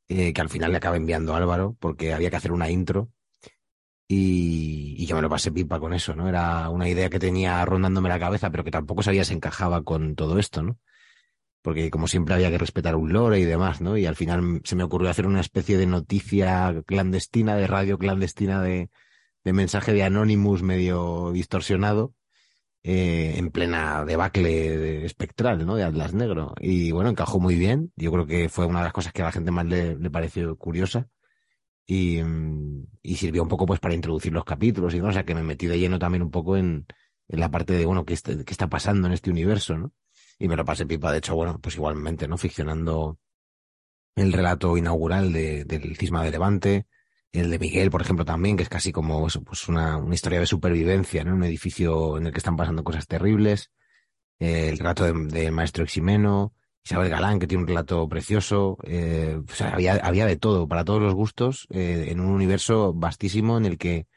eh, 0.07 0.33
que 0.33 0.41
al 0.41 0.49
final 0.49 0.71
le 0.71 0.77
acabé 0.77 0.97
enviando 0.97 1.33
a 1.33 1.37
Álvaro 1.37 1.75
porque 1.79 2.13
había 2.13 2.29
que 2.29 2.37
hacer 2.37 2.51
una 2.51 2.69
intro 2.71 3.11
y, 4.07 4.95
y, 4.97 5.05
yo 5.05 5.15
me 5.15 5.21
lo 5.21 5.29
pasé 5.29 5.51
pipa 5.51 5.79
con 5.79 5.93
eso, 5.93 6.15
¿no? 6.15 6.27
Era 6.27 6.69
una 6.69 6.89
idea 6.89 7.09
que 7.09 7.19
tenía 7.19 7.63
rondándome 7.63 8.09
la 8.09 8.19
cabeza, 8.19 8.49
pero 8.49 8.63
que 8.63 8.71
tampoco 8.71 9.03
sabía 9.03 9.23
si 9.23 9.33
encajaba 9.33 9.83
con 9.83 10.15
todo 10.15 10.37
esto, 10.39 10.63
¿no? 10.63 10.79
Porque 11.61 11.91
como 11.91 12.07
siempre 12.07 12.33
había 12.35 12.49
que 12.51 12.57
respetar 12.57 12.95
un 12.95 13.13
lore 13.13 13.39
y 13.39 13.45
demás, 13.45 13.79
¿no? 13.79 13.97
Y 13.97 14.05
al 14.05 14.15
final 14.15 14.61
se 14.65 14.75
me 14.75 14.83
ocurrió 14.83 15.09
hacer 15.09 15.27
una 15.27 15.39
especie 15.41 15.77
de 15.77 15.85
noticia 15.85 16.83
clandestina, 16.85 17.55
de 17.55 17.67
radio 17.67 17.97
clandestina, 17.97 18.61
de, 18.61 18.89
de 19.43 19.53
mensaje 19.53 19.93
de 19.93 20.03
Anonymous 20.03 20.61
medio 20.63 21.31
distorsionado 21.31 22.13
eh, 22.83 23.35
en 23.37 23.51
plena 23.51 24.03
debacle 24.05 25.05
espectral, 25.05 25.65
¿no? 25.65 25.75
De 25.75 25.83
Atlas 25.83 26.13
Negro. 26.13 26.55
Y 26.59 26.91
bueno, 26.91 27.09
encajó 27.09 27.39
muy 27.39 27.55
bien. 27.55 27.91
Yo 27.95 28.11
creo 28.11 28.25
que 28.25 28.49
fue 28.49 28.65
una 28.65 28.79
de 28.79 28.85
las 28.85 28.93
cosas 28.93 29.13
que 29.13 29.21
a 29.21 29.25
la 29.25 29.31
gente 29.31 29.51
más 29.51 29.65
le, 29.65 29.95
pareció 30.09 30.55
curiosa. 30.57 31.07
Y, 31.85 32.21
mm, 32.23 32.87
y, 33.01 33.15
sirvió 33.17 33.43
un 33.43 33.49
poco 33.49 33.65
pues 33.65 33.79
para 33.79 33.93
introducir 33.93 34.31
los 34.33 34.45
capítulos 34.45 34.93
y 34.93 34.99
¿no? 34.99 35.09
o 35.09 35.11
sea 35.11 35.25
que 35.25 35.35
me 35.35 35.43
metí 35.43 35.67
de 35.67 35.79
lleno 35.79 35.99
también 35.99 36.21
un 36.21 36.31
poco 36.31 36.55
en, 36.55 36.85
en 37.27 37.39
la 37.39 37.49
parte 37.49 37.73
de 37.73 37.85
bueno 37.85 38.05
qué 38.05 38.13
está, 38.13 38.31
qué 38.43 38.51
está 38.51 38.69
pasando 38.69 39.07
en 39.07 39.13
este 39.13 39.31
universo, 39.31 39.77
¿no? 39.77 39.91
Y 40.39 40.47
me 40.47 40.55
lo 40.55 40.65
pasé 40.65 40.85
pipa, 40.85 41.11
de 41.11 41.19
hecho, 41.19 41.35
bueno, 41.35 41.59
pues 41.59 41.75
igualmente, 41.75 42.27
¿no? 42.27 42.37
Ficcionando 42.37 43.19
el 44.15 44.33
relato 44.33 44.77
inaugural 44.77 45.31
de, 45.33 45.65
del 45.65 45.95
cisma 45.97 46.23
de 46.23 46.31
Levante, 46.31 46.87
el 47.31 47.49
de 47.49 47.59
Miguel, 47.59 47.89
por 47.91 48.01
ejemplo, 48.01 48.25
también, 48.25 48.57
que 48.57 48.63
es 48.63 48.69
casi 48.69 48.91
como 48.91 49.27
pues 49.45 49.67
una, 49.69 49.97
una 49.97 50.15
historia 50.15 50.39
de 50.39 50.45
supervivencia, 50.45 51.23
¿no? 51.23 51.33
Un 51.33 51.43
edificio 51.43 52.17
en 52.17 52.27
el 52.27 52.33
que 52.33 52.39
están 52.39 52.57
pasando 52.57 52.83
cosas 52.83 53.07
terribles. 53.07 53.71
Eh, 54.39 54.69
el 54.69 54.77
relato 54.77 55.05
del 55.05 55.51
maestro 55.51 55.83
Eximeno, 55.83 56.53
Isabel 56.83 57.09
Galán, 57.09 57.39
que 57.39 57.47
tiene 57.47 57.63
un 57.63 57.67
relato 57.67 58.07
precioso. 58.09 58.77
Eh, 58.83 59.39
o 59.47 59.53
sea, 59.53 59.73
había, 59.73 59.93
había 59.95 60.25
de 60.25 60.35
todo, 60.37 60.67
para 60.67 60.83
todos 60.83 61.01
los 61.01 61.13
gustos, 61.13 61.67
eh, 61.69 62.07
en 62.09 62.19
un 62.19 62.27
universo 62.31 62.93
vastísimo 62.93 63.57
en 63.57 63.65
el 63.65 63.77
que 63.77 64.07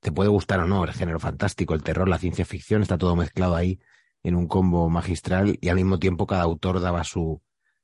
te 0.00 0.12
puede 0.12 0.30
gustar 0.30 0.60
o 0.60 0.66
no 0.66 0.84
el 0.84 0.92
género 0.92 1.20
fantástico, 1.20 1.74
el 1.74 1.82
terror, 1.82 2.08
la 2.08 2.18
ciencia 2.18 2.44
ficción, 2.44 2.82
está 2.82 2.98
todo 2.98 3.16
mezclado 3.16 3.56
ahí 3.56 3.80
en 4.22 4.34
un 4.34 4.48
combo 4.48 4.88
magistral 4.90 5.58
y 5.60 5.68
al 5.68 5.76
mismo 5.76 5.98
tiempo 5.98 6.26
cada 6.26 6.42
autor 6.42 6.80
daba 6.80 7.04
su, 7.04 7.42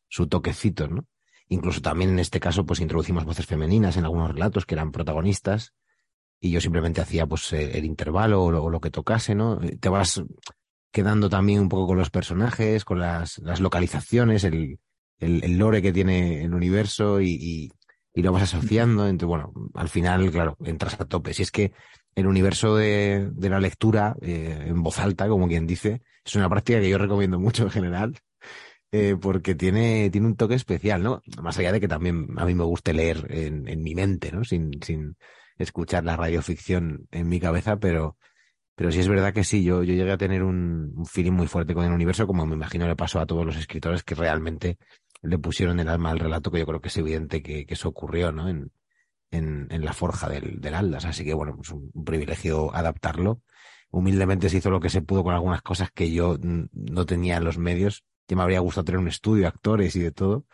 su 0.08 0.26
toquecito, 0.28 0.88
¿no? 0.88 1.06
Incluso 1.52 1.82
también 1.82 2.08
en 2.08 2.18
este 2.18 2.40
caso, 2.40 2.64
pues 2.64 2.80
introducimos 2.80 3.26
voces 3.26 3.44
femeninas 3.44 3.98
en 3.98 4.04
algunos 4.04 4.30
relatos 4.32 4.64
que 4.64 4.74
eran 4.74 4.90
protagonistas 4.90 5.74
y 6.40 6.50
yo 6.50 6.62
simplemente 6.62 7.02
hacía 7.02 7.26
pues 7.26 7.52
eh, 7.52 7.76
el 7.76 7.84
intervalo 7.84 8.44
o 8.44 8.70
lo, 8.70 8.80
que 8.80 8.90
tocase, 8.90 9.34
¿no? 9.34 9.60
Te 9.78 9.90
vas 9.90 10.22
quedando 10.90 11.28
también 11.28 11.60
un 11.60 11.68
poco 11.68 11.88
con 11.88 11.98
los 11.98 12.08
personajes, 12.08 12.86
con 12.86 13.00
las, 13.00 13.38
las 13.40 13.60
localizaciones, 13.60 14.44
el, 14.44 14.78
el, 15.18 15.58
lore 15.58 15.82
que 15.82 15.92
tiene 15.92 16.42
el 16.42 16.54
universo 16.54 17.20
y, 17.20 17.70
y, 18.14 18.22
lo 18.22 18.32
vas 18.32 18.44
asociando. 18.44 19.06
Entonces, 19.06 19.28
bueno, 19.28 19.52
al 19.74 19.90
final, 19.90 20.30
claro, 20.30 20.56
entras 20.64 20.98
a 20.98 21.04
tope. 21.04 21.34
Si 21.34 21.42
es 21.42 21.50
que 21.50 21.72
el 22.14 22.26
universo 22.26 22.76
de, 22.76 23.28
de 23.30 23.50
la 23.50 23.60
lectura 23.60 24.16
eh, 24.22 24.64
en 24.68 24.82
voz 24.82 24.98
alta, 24.98 25.28
como 25.28 25.48
quien 25.48 25.66
dice, 25.66 26.00
es 26.24 26.34
una 26.34 26.48
práctica 26.48 26.80
que 26.80 26.88
yo 26.88 26.96
recomiendo 26.96 27.38
mucho 27.38 27.64
en 27.64 27.70
general 27.70 28.14
eh, 28.94 29.16
porque 29.18 29.54
tiene, 29.54 30.10
tiene 30.10 30.26
un 30.26 30.36
toque 30.36 30.54
especial, 30.54 31.02
¿no? 31.02 31.22
Más 31.42 31.58
allá 31.58 31.72
de 31.72 31.80
que 31.80 31.88
también 31.88 32.28
a 32.36 32.44
mí 32.44 32.54
me 32.54 32.64
guste 32.64 32.92
leer 32.92 33.26
en, 33.30 33.82
mi 33.82 33.94
mente, 33.94 34.30
¿no? 34.30 34.44
Sin, 34.44 34.82
sin 34.82 35.16
escuchar 35.56 36.04
la 36.04 36.14
radioficción 36.14 37.08
en 37.10 37.26
mi 37.26 37.40
cabeza, 37.40 37.78
pero, 37.78 38.18
pero 38.74 38.92
sí 38.92 39.00
es 39.00 39.08
verdad 39.08 39.32
que 39.32 39.44
sí, 39.44 39.64
yo, 39.64 39.82
yo 39.82 39.94
llegué 39.94 40.12
a 40.12 40.18
tener 40.18 40.42
un, 40.42 41.06
feeling 41.06 41.32
muy 41.32 41.46
fuerte 41.46 41.72
con 41.72 41.86
el 41.86 41.92
universo, 41.92 42.26
como 42.26 42.44
me 42.44 42.54
imagino 42.54 42.86
le 42.86 42.94
pasó 42.94 43.18
a 43.20 43.26
todos 43.26 43.46
los 43.46 43.56
escritores 43.56 44.02
que 44.02 44.14
realmente 44.14 44.76
le 45.22 45.38
pusieron 45.38 45.80
el 45.80 45.88
alma 45.88 46.10
al 46.10 46.18
relato, 46.18 46.50
que 46.50 46.58
yo 46.58 46.66
creo 46.66 46.82
que 46.82 46.88
es 46.88 46.96
evidente 46.98 47.42
que, 47.42 47.64
eso 47.68 47.88
ocurrió, 47.88 48.30
¿no? 48.30 48.50
En, 48.50 48.72
en, 49.30 49.68
en 49.70 49.84
la 49.86 49.94
forja 49.94 50.28
del, 50.28 50.60
del 50.60 50.74
Aldas. 50.74 51.06
Así 51.06 51.24
que, 51.24 51.32
bueno, 51.32 51.56
pues 51.56 51.70
un, 51.70 51.90
un, 51.94 52.04
privilegio 52.04 52.74
adaptarlo. 52.74 53.40
Humildemente 53.90 54.50
se 54.50 54.58
hizo 54.58 54.70
lo 54.70 54.80
que 54.80 54.90
se 54.90 55.00
pudo 55.00 55.24
con 55.24 55.34
algunas 55.34 55.62
cosas 55.62 55.90
que 55.92 56.10
yo 56.10 56.36
no 56.42 57.06
tenía 57.06 57.36
en 57.36 57.44
los 57.44 57.56
medios 57.56 58.04
que 58.26 58.36
me 58.36 58.42
habría 58.42 58.60
gustado 58.60 58.84
tener 58.84 59.00
un 59.00 59.08
estudio, 59.08 59.48
actores 59.48 59.96
y 59.96 60.00
de 60.00 60.12
todo. 60.12 60.46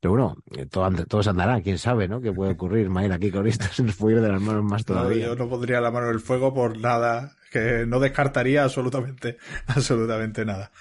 Pero 0.00 0.12
bueno, 0.12 0.36
eh, 0.56 0.66
todo, 0.66 0.90
todo 1.06 1.22
se 1.22 1.30
andará, 1.30 1.60
quién 1.60 1.78
sabe, 1.78 2.08
¿no? 2.08 2.20
¿Qué 2.22 2.32
puede 2.32 2.52
ocurrir, 2.52 2.88
Mayra, 2.88 3.16
aquí 3.16 3.30
con 3.30 3.46
esto 3.46 3.66
se 3.72 3.82
nos 3.82 3.96
puede 3.96 4.16
ir 4.16 4.22
de 4.22 4.32
las 4.32 4.40
manos 4.40 4.64
más 4.64 4.84
todavía. 4.86 5.26
yo 5.26 5.36
no 5.36 5.48
pondría 5.48 5.80
la 5.80 5.90
mano 5.90 6.06
en 6.08 6.14
el 6.14 6.20
fuego 6.20 6.54
por 6.54 6.78
nada, 6.78 7.36
que 7.50 7.84
no 7.86 8.00
descartaría 8.00 8.64
absolutamente, 8.64 9.36
absolutamente 9.66 10.44
nada. 10.44 10.72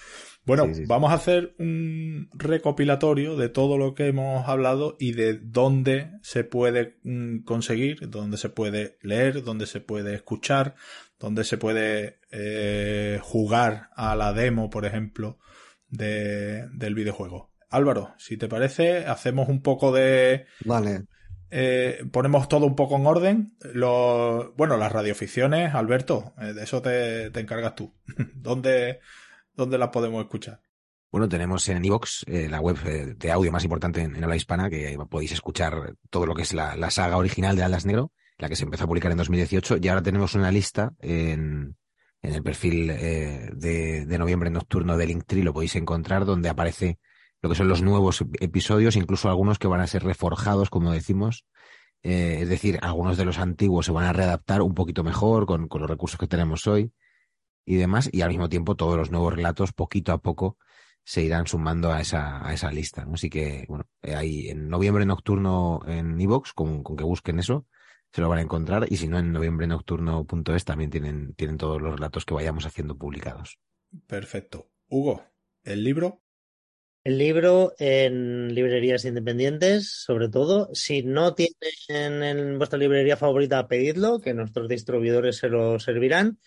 Bueno, 0.45 0.67
vamos 0.87 1.11
a 1.11 1.15
hacer 1.15 1.53
un 1.59 2.29
recopilatorio 2.33 3.35
de 3.35 3.49
todo 3.49 3.77
lo 3.77 3.93
que 3.93 4.07
hemos 4.07 4.47
hablado 4.47 4.95
y 4.99 5.11
de 5.11 5.35
dónde 5.35 6.11
se 6.23 6.43
puede 6.43 6.97
mm, 7.03 7.39
conseguir, 7.39 8.09
dónde 8.09 8.37
se 8.37 8.49
puede 8.49 8.97
leer, 9.01 9.43
dónde 9.43 9.67
se 9.67 9.79
puede 9.79 10.15
escuchar, 10.15 10.73
dónde 11.19 11.43
se 11.43 11.57
puede 11.57 12.19
eh, 12.31 13.19
jugar 13.21 13.89
a 13.95 14.15
la 14.15 14.33
demo, 14.33 14.71
por 14.71 14.85
ejemplo, 14.85 15.37
de, 15.89 16.67
del 16.69 16.95
videojuego. 16.95 17.51
Álvaro, 17.69 18.13
si 18.17 18.37
te 18.37 18.47
parece, 18.47 19.05
hacemos 19.05 19.47
un 19.49 19.61
poco 19.61 19.91
de... 19.91 20.45
Vale. 20.65 21.05
Eh, 21.51 22.03
ponemos 22.11 22.47
todo 22.47 22.65
un 22.65 22.75
poco 22.75 22.95
en 22.95 23.05
orden. 23.05 23.57
Lo, 23.73 24.53
bueno, 24.55 24.77
las 24.77 24.91
radioficciones, 24.91 25.73
Alberto, 25.73 26.33
eh, 26.39 26.53
de 26.53 26.63
eso 26.63 26.81
te, 26.81 27.31
te, 27.31 27.39
encargas 27.39 27.75
tú. 27.75 27.93
¿Dónde, 28.35 28.99
¿Dónde 29.53 29.77
las 29.77 29.89
podemos 29.89 30.21
escuchar? 30.21 30.61
Bueno, 31.11 31.27
tenemos 31.27 31.67
en 31.69 31.83
Evox, 31.83 32.23
eh, 32.27 32.47
la 32.49 32.61
web 32.61 32.77
eh, 32.85 33.15
de 33.17 33.31
audio 33.31 33.51
más 33.51 33.63
importante 33.63 34.01
en, 34.01 34.15
en, 34.15 34.23
habla 34.23 34.35
hispana, 34.35 34.69
que 34.69 34.95
podéis 35.09 35.31
escuchar 35.31 35.95
todo 36.11 36.27
lo 36.27 36.35
que 36.35 36.43
es 36.43 36.53
la, 36.53 36.75
la 36.75 36.91
saga 36.91 37.17
original 37.17 37.55
de 37.55 37.63
Aldas 37.63 37.85
Negro, 37.85 38.11
la 38.37 38.47
que 38.47 38.55
se 38.55 38.63
empezó 38.63 38.83
a 38.83 38.87
publicar 38.87 39.11
en 39.11 39.17
2018, 39.17 39.77
y 39.81 39.87
ahora 39.87 40.03
tenemos 40.03 40.35
una 40.35 40.51
lista 40.51 40.93
en, 40.99 41.75
en 42.21 42.33
el 42.33 42.43
perfil 42.43 42.89
eh, 42.89 43.49
de, 43.53 44.17
noviembre 44.17 44.49
nocturno 44.49 44.97
de 44.97 45.07
Linktree 45.07 45.43
lo 45.43 45.53
podéis 45.53 45.75
encontrar, 45.75 46.25
donde 46.25 46.49
aparece 46.49 46.99
lo 47.41 47.49
que 47.49 47.55
son 47.55 47.69
los 47.69 47.81
nuevos 47.81 48.23
episodios, 48.39 48.95
incluso 48.95 49.29
algunos 49.29 49.59
que 49.59 49.67
van 49.67 49.79
a 49.79 49.87
ser 49.87 50.03
reforjados, 50.03 50.69
como 50.69 50.91
decimos. 50.91 51.45
Eh, 52.03 52.39
es 52.41 52.49
decir, 52.49 52.79
algunos 52.81 53.17
de 53.17 53.25
los 53.25 53.39
antiguos 53.39 53.85
se 53.85 53.91
van 53.91 54.05
a 54.05 54.13
readaptar 54.13 54.61
un 54.61 54.73
poquito 54.73 55.03
mejor 55.03 55.45
con, 55.45 55.67
los 55.69 55.89
recursos 55.89 56.19
que 56.19 56.27
tenemos 56.27 56.67
hoy 56.67 56.91
y 57.65 57.75
demás, 57.75 58.09
y 58.11 58.21
al 58.21 58.29
mismo 58.29 58.49
tiempo 58.49 58.75
todos 58.75 58.97
los 58.97 59.11
nuevos 59.11 59.33
relatos, 59.33 59.73
poquito 59.73 60.11
a 60.11 60.17
poco, 60.17 60.57
se 61.03 61.23
irán 61.23 61.47
sumando 61.47 61.91
a 61.91 62.01
esa, 62.01 62.45
a 62.45 62.53
esa 62.53 62.71
lista. 62.71 63.05
¿no? 63.05 63.13
Así 63.13 63.29
que, 63.29 63.65
bueno, 63.69 63.85
eh, 64.01 64.15
ahí 64.15 64.49
en 64.49 64.69
noviembre 64.69 65.05
nocturno 65.05 65.81
en 65.87 66.19
Evox, 66.19 66.53
con 66.53 66.83
que 66.83 67.03
busquen 67.03 67.39
eso, 67.39 67.65
se 68.11 68.21
lo 68.21 68.29
van 68.29 68.39
a 68.39 68.43
encontrar 68.43 68.85
y 68.89 68.97
si 68.97 69.07
no 69.07 69.19
en 69.19 69.31
noviembre 69.31 69.67
nocturno.es 69.67 70.65
también 70.65 70.89
tienen, 70.89 71.33
tienen 71.35 71.57
todos 71.57 71.81
los 71.81 71.93
relatos 71.93 72.25
que 72.25 72.33
vayamos 72.33 72.65
haciendo 72.65 72.97
publicados. 72.97 73.59
Perfecto. 74.07 74.69
Hugo, 74.87 75.23
¿el 75.63 75.83
libro? 75.83 76.21
El 77.03 77.17
libro 77.17 77.73
en 77.79 78.53
librerías 78.53 79.05
independientes, 79.05 79.89
sobre 79.89 80.27
todo. 80.27 80.69
Si 80.73 81.01
no 81.01 81.33
tienen 81.33 82.23
en 82.23 82.57
vuestra 82.57 82.77
librería 82.77 83.15
favorita, 83.15 83.67
pedidlo, 83.67 84.19
que 84.19 84.33
nuestros 84.33 84.67
distribuidores 84.67 85.37
se 85.37 85.49
lo 85.49 85.79
servirán 85.79 86.39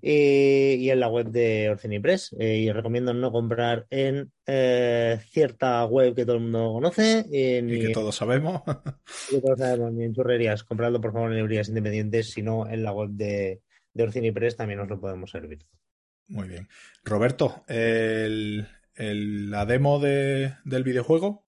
y, 0.00 0.74
y 0.74 0.90
en 0.90 1.00
la 1.00 1.08
web 1.08 1.28
de 1.28 1.70
Orcinipress. 1.70 2.34
Eh, 2.38 2.58
y 2.58 2.72
recomiendo 2.72 3.14
no 3.14 3.32
comprar 3.32 3.86
en 3.90 4.32
eh, 4.46 5.18
cierta 5.30 5.84
web 5.84 6.14
que 6.14 6.24
todo 6.24 6.36
el 6.36 6.42
mundo 6.42 6.72
conoce. 6.74 7.26
Eh, 7.32 7.62
ni, 7.62 7.74
y 7.74 7.80
que 7.80 7.88
todos 7.92 8.16
sabemos. 8.16 8.62
que 9.30 9.40
todos 9.40 9.58
sabemos, 9.58 9.92
ni 9.92 10.04
en 10.04 10.14
churrerías. 10.14 10.64
Compradlo 10.64 11.00
por 11.00 11.12
favor 11.12 11.30
en 11.30 11.36
librerías 11.36 11.68
independientes, 11.68 12.30
sino 12.30 12.68
en 12.68 12.82
la 12.82 12.92
web 12.92 13.10
de, 13.10 13.60
de 13.92 14.02
Orcinipress 14.02 14.56
también 14.56 14.78
nos 14.80 14.88
lo 14.88 15.00
podemos 15.00 15.30
servir. 15.30 15.58
Muy 16.28 16.48
bien. 16.48 16.68
Roberto, 17.04 17.64
el, 17.68 18.66
el, 18.94 19.50
la 19.50 19.64
demo 19.64 20.00
de, 20.00 20.54
del 20.64 20.82
videojuego. 20.82 21.46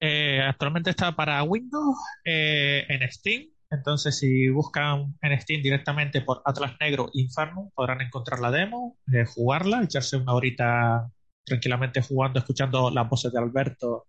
Eh, 0.00 0.40
actualmente 0.40 0.90
está 0.90 1.14
para 1.14 1.42
Windows, 1.42 1.98
eh, 2.24 2.86
en 2.88 3.10
Steam 3.10 3.50
entonces, 3.70 4.18
si 4.18 4.48
buscan 4.48 5.16
en 5.22 5.40
Steam 5.40 5.62
directamente 5.62 6.22
por 6.22 6.42
Atlas 6.44 6.74
Negro 6.80 7.08
Inferno, 7.12 7.70
podrán 7.74 8.00
encontrar 8.00 8.40
la 8.40 8.50
demo, 8.50 8.98
eh, 9.12 9.24
jugarla, 9.24 9.82
echarse 9.82 10.16
una 10.16 10.34
horita 10.34 11.08
tranquilamente 11.44 12.02
jugando, 12.02 12.40
escuchando 12.40 12.90
las 12.90 13.08
voces 13.08 13.32
de 13.32 13.38
Alberto 13.38 14.06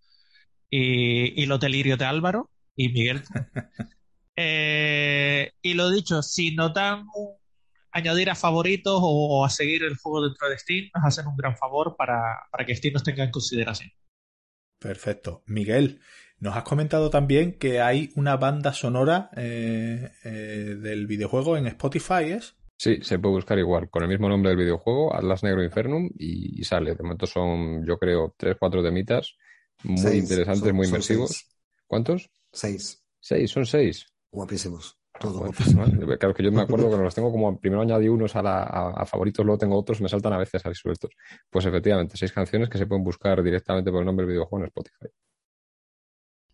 y, 0.70 1.42
y 1.42 1.46
los 1.46 1.60
delirios 1.60 2.00
de 2.00 2.06
Álvaro 2.06 2.50
y 2.76 2.90
Miguel. 2.90 3.22
eh, 4.36 5.52
y 5.62 5.74
lo 5.76 5.92
dicho, 5.92 6.24
si 6.24 6.56
notan 6.56 7.06
añadir 7.92 8.32
a 8.32 8.36
favoritos 8.36 9.00
o, 9.00 9.46
a 9.46 9.50
seguir 9.50 9.84
el 9.84 9.98
juego 9.98 10.24
dentro 10.24 10.50
de 10.50 10.58
Steam, 10.58 10.90
nos 10.96 11.06
hacen 11.06 11.28
un 11.28 11.38
gran 11.38 11.56
favor 11.56 11.96
para, 11.96 12.48
para 12.52 12.66
que 12.66 12.76
Steam 12.76 12.94
nos 12.94 13.04
tenga 13.04 13.24
en 13.24 13.32
consideración. 13.32 13.92
Perfecto. 14.80 15.44
Miguel, 15.46 16.02
nos 16.42 16.58
has 16.58 16.64
comentado 16.64 17.10
también 17.10 17.54
que 17.58 17.80
hay 17.82 18.12
una 18.16 18.36
banda 18.36 18.74
sonora 18.74 19.30
eh, 19.38 20.12
eh, 20.24 20.76
del 20.82 21.08
videojuego 21.08 21.56
en 21.56 21.68
Spotify, 21.68 22.32
¿es? 22.32 22.56
Sí, 22.78 22.98
se 23.04 23.20
puede 23.20 23.36
buscar 23.36 23.60
igual, 23.60 23.92
con 23.92 24.02
el 24.02 24.10
mismo 24.10 24.28
nombre 24.28 24.50
del 24.50 24.58
videojuego, 24.58 25.16
Atlas 25.16 25.44
Negro 25.44 25.64
Infernum, 25.64 26.10
y, 26.18 26.60
y 26.60 26.64
sale. 26.64 26.96
De 26.96 27.04
momento 27.04 27.28
son, 27.28 27.86
yo 27.86 27.98
creo, 27.98 28.34
tres, 28.36 28.58
cuatro 28.60 28.84
temitas 28.84 29.38
muy 29.84 30.00
seis. 30.00 30.24
interesantes, 30.24 30.68
son, 30.68 30.76
muy 30.76 30.88
inmersivos. 30.88 31.48
¿Cuántos? 31.86 32.32
Seis. 32.52 33.06
Seis, 33.20 33.52
son 33.52 33.68
seis. 33.68 34.08
Guapísimos. 34.32 34.98
Todo 35.20 35.42
bueno, 35.76 36.18
claro 36.18 36.34
que 36.34 36.42
yo 36.42 36.52
me 36.52 36.62
acuerdo 36.62 36.90
que 36.90 37.04
los 37.04 37.14
tengo 37.14 37.32
como 37.32 37.60
primero 37.60 37.84
añadí 37.84 38.08
unos 38.08 38.36
a, 38.36 38.42
la, 38.42 38.64
a, 38.64 38.90
a, 39.02 39.06
favoritos, 39.06 39.46
luego 39.46 39.60
tengo 39.60 39.78
otros, 39.78 40.02
me 40.02 40.10
saltan 40.10 40.34
a 40.34 40.40
veces 40.40 40.66
ahí 40.66 40.74
sueltos. 40.74 41.12
Pues 41.52 41.66
efectivamente, 41.66 42.18
seis 42.18 42.32
canciones 42.32 42.70
que 42.70 42.80
se 42.80 42.88
pueden 42.88 43.04
buscar 43.04 43.44
directamente 43.44 43.92
por 43.92 44.00
el 44.00 44.08
nombre 44.08 44.26
del 44.26 44.34
videojuego 44.34 44.64
en 44.64 44.70
Spotify. 44.70 45.06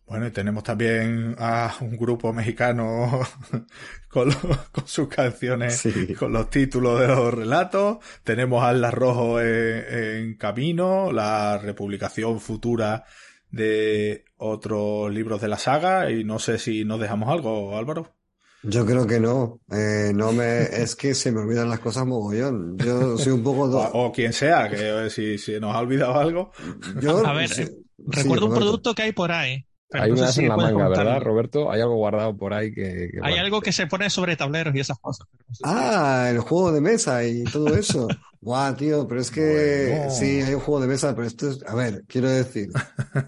Bueno, 0.08 0.26
y 0.26 0.30
tenemos 0.30 0.64
también 0.64 1.36
a 1.38 1.76
un 1.82 1.98
grupo 1.98 2.32
mexicano 2.32 3.20
con, 4.08 4.32
con 4.72 4.86
sus 4.86 5.06
canciones, 5.06 5.86
con 6.18 6.32
los 6.32 6.48
títulos 6.48 6.98
de 6.98 7.08
los 7.08 7.34
relatos. 7.34 7.98
Tenemos 8.24 8.64
a 8.64 8.70
Atlas 8.70 8.94
Rojo 8.94 9.38
en, 9.38 10.36
camino, 10.38 11.12
la 11.12 11.58
republicación 11.58 12.40
futura 12.40 13.04
de 13.50 14.24
otros 14.38 15.12
libros 15.12 15.42
de 15.42 15.48
la 15.48 15.58
saga. 15.58 16.10
Y 16.10 16.24
no 16.24 16.38
sé 16.38 16.58
si 16.58 16.86
nos 16.86 17.00
dejamos 17.00 17.28
algo, 17.28 17.76
Álvaro. 17.76 18.14
Yo 18.62 18.86
creo 18.86 19.06
que 19.06 19.20
no. 19.20 19.60
Eh, 19.70 20.12
no 20.14 20.32
me, 20.32 20.62
es 20.62 20.96
que 20.96 21.14
se 21.14 21.30
me 21.32 21.40
olvidan 21.40 21.68
las 21.68 21.80
cosas 21.80 22.06
mogollón. 22.06 22.78
Yo 22.78 23.18
soy 23.18 23.32
un 23.32 23.42
poco. 23.42 23.64
o, 23.92 24.10
quien 24.10 24.32
sea, 24.32 24.70
que 24.70 25.10
si, 25.10 25.36
si 25.36 25.60
nos 25.60 25.74
ha 25.74 25.80
olvidado 25.80 26.18
algo. 26.18 26.50
Yo, 26.98 27.26
a 27.26 27.34
ver, 27.34 27.50
recuerdo 27.98 28.46
un 28.46 28.54
producto 28.54 28.94
que 28.94 29.02
hay 29.02 29.12
por 29.12 29.32
ahí 29.32 29.67
hay 29.92 30.10
una 30.10 30.30
en 30.30 30.48
la 30.48 30.56
manga, 30.56 30.88
¿verdad, 30.88 31.20
Roberto? 31.22 31.70
Hay 31.70 31.80
algo 31.80 31.96
guardado 31.96 32.36
por 32.36 32.52
ahí 32.52 32.72
que... 32.72 33.10
hay 33.22 33.36
algo 33.36 33.60
que 33.60 33.72
se 33.72 33.86
pone 33.86 34.10
sobre 34.10 34.36
tableros 34.36 34.74
y 34.74 34.80
esas 34.80 34.98
cosas. 34.98 35.26
ah, 35.64 36.28
el 36.30 36.40
juego 36.40 36.72
de 36.72 36.80
mesa 36.80 37.24
y 37.24 37.44
todo 37.44 37.74
eso. 37.74 38.06
Guau, 38.40 38.76
tío, 38.76 39.08
pero 39.08 39.20
es 39.20 39.30
que 39.30 40.08
sí, 40.10 40.42
hay 40.42 40.54
un 40.54 40.60
juego 40.60 40.80
de 40.80 40.88
mesa, 40.88 41.14
pero 41.14 41.26
esto 41.26 41.50
es... 41.50 41.64
A 41.66 41.74
ver, 41.74 42.04
quiero 42.06 42.28
decir, 42.28 42.68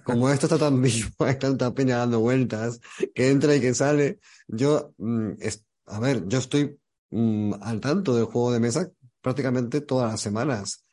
como 0.04 0.30
esto 0.30 0.46
está 0.46 0.58
tan 0.58 0.80
vivo, 0.80 1.08
hay 1.20 1.36
tanta 1.36 1.74
peña 1.74 1.96
dando 1.96 2.20
vueltas, 2.20 2.80
que 3.14 3.30
entra 3.30 3.54
y 3.56 3.60
que 3.60 3.74
sale, 3.74 4.20
yo... 4.46 4.92
Mm, 4.98 5.32
a 5.86 5.98
ver, 5.98 6.28
yo 6.28 6.38
estoy 6.38 6.78
mm, 7.10 7.54
al 7.62 7.80
tanto 7.80 8.14
del 8.14 8.26
juego 8.26 8.52
de 8.52 8.60
mesa 8.60 8.90
prácticamente 9.20 9.80
todas 9.80 10.12
las 10.12 10.20
semanas. 10.20 10.84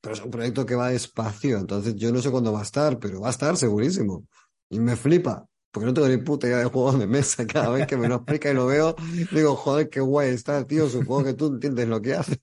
Pero 0.00 0.14
es 0.14 0.20
un 0.22 0.30
proyecto 0.30 0.66
que 0.66 0.74
va 0.74 0.90
despacio, 0.90 1.58
entonces 1.58 1.96
yo 1.96 2.12
no 2.12 2.20
sé 2.20 2.30
cuándo 2.30 2.52
va 2.52 2.60
a 2.60 2.64
estar, 2.64 2.98
pero 2.98 3.22
va 3.22 3.28
a 3.28 3.30
estar 3.30 3.56
segurísimo. 3.56 4.26
Y 4.70 4.78
me 4.78 4.96
flipa, 4.96 5.46
porque 5.70 5.86
no 5.86 5.94
tengo 5.94 6.08
ni 6.08 6.16
puta 6.18 6.46
idea 6.46 6.58
de 6.58 6.64
juegos 6.64 6.98
de 6.98 7.06
mesa. 7.06 7.46
Cada 7.46 7.70
vez 7.70 7.86
que 7.86 7.96
me 7.96 8.08
lo 8.08 8.16
explica 8.16 8.50
y 8.50 8.54
lo 8.54 8.66
veo, 8.66 8.96
digo, 9.32 9.56
joder, 9.56 9.90
qué 9.90 10.00
guay 10.00 10.30
está, 10.30 10.66
tío. 10.66 10.88
Supongo 10.88 11.24
que 11.24 11.34
tú 11.34 11.46
entiendes 11.46 11.88
lo 11.88 12.00
que 12.00 12.14
haces. 12.14 12.38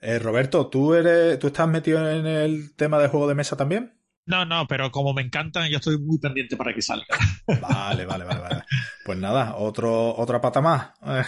Eh, 0.00 0.18
Roberto, 0.18 0.68
¿tú, 0.68 0.94
eres, 0.94 1.38
¿tú 1.38 1.48
estás 1.48 1.68
metido 1.68 2.08
en 2.08 2.26
el 2.26 2.74
tema 2.76 2.98
de 2.98 3.08
juego 3.08 3.28
de 3.28 3.34
mesa 3.34 3.56
también? 3.56 3.96
No, 4.26 4.44
no, 4.44 4.66
pero 4.66 4.90
como 4.90 5.14
me 5.14 5.22
encantan, 5.22 5.70
yo 5.70 5.78
estoy 5.78 5.98
muy 5.98 6.18
pendiente 6.18 6.56
para 6.56 6.74
que 6.74 6.82
salga. 6.82 7.06
Vale, 7.60 8.06
vale, 8.06 8.24
vale, 8.24 8.40
vale. 8.40 8.62
Pues 9.04 9.16
nada, 9.18 9.54
otro, 9.54 10.16
otra 10.16 10.40
pata 10.40 10.60
más 10.60 10.90
eh, 11.06 11.22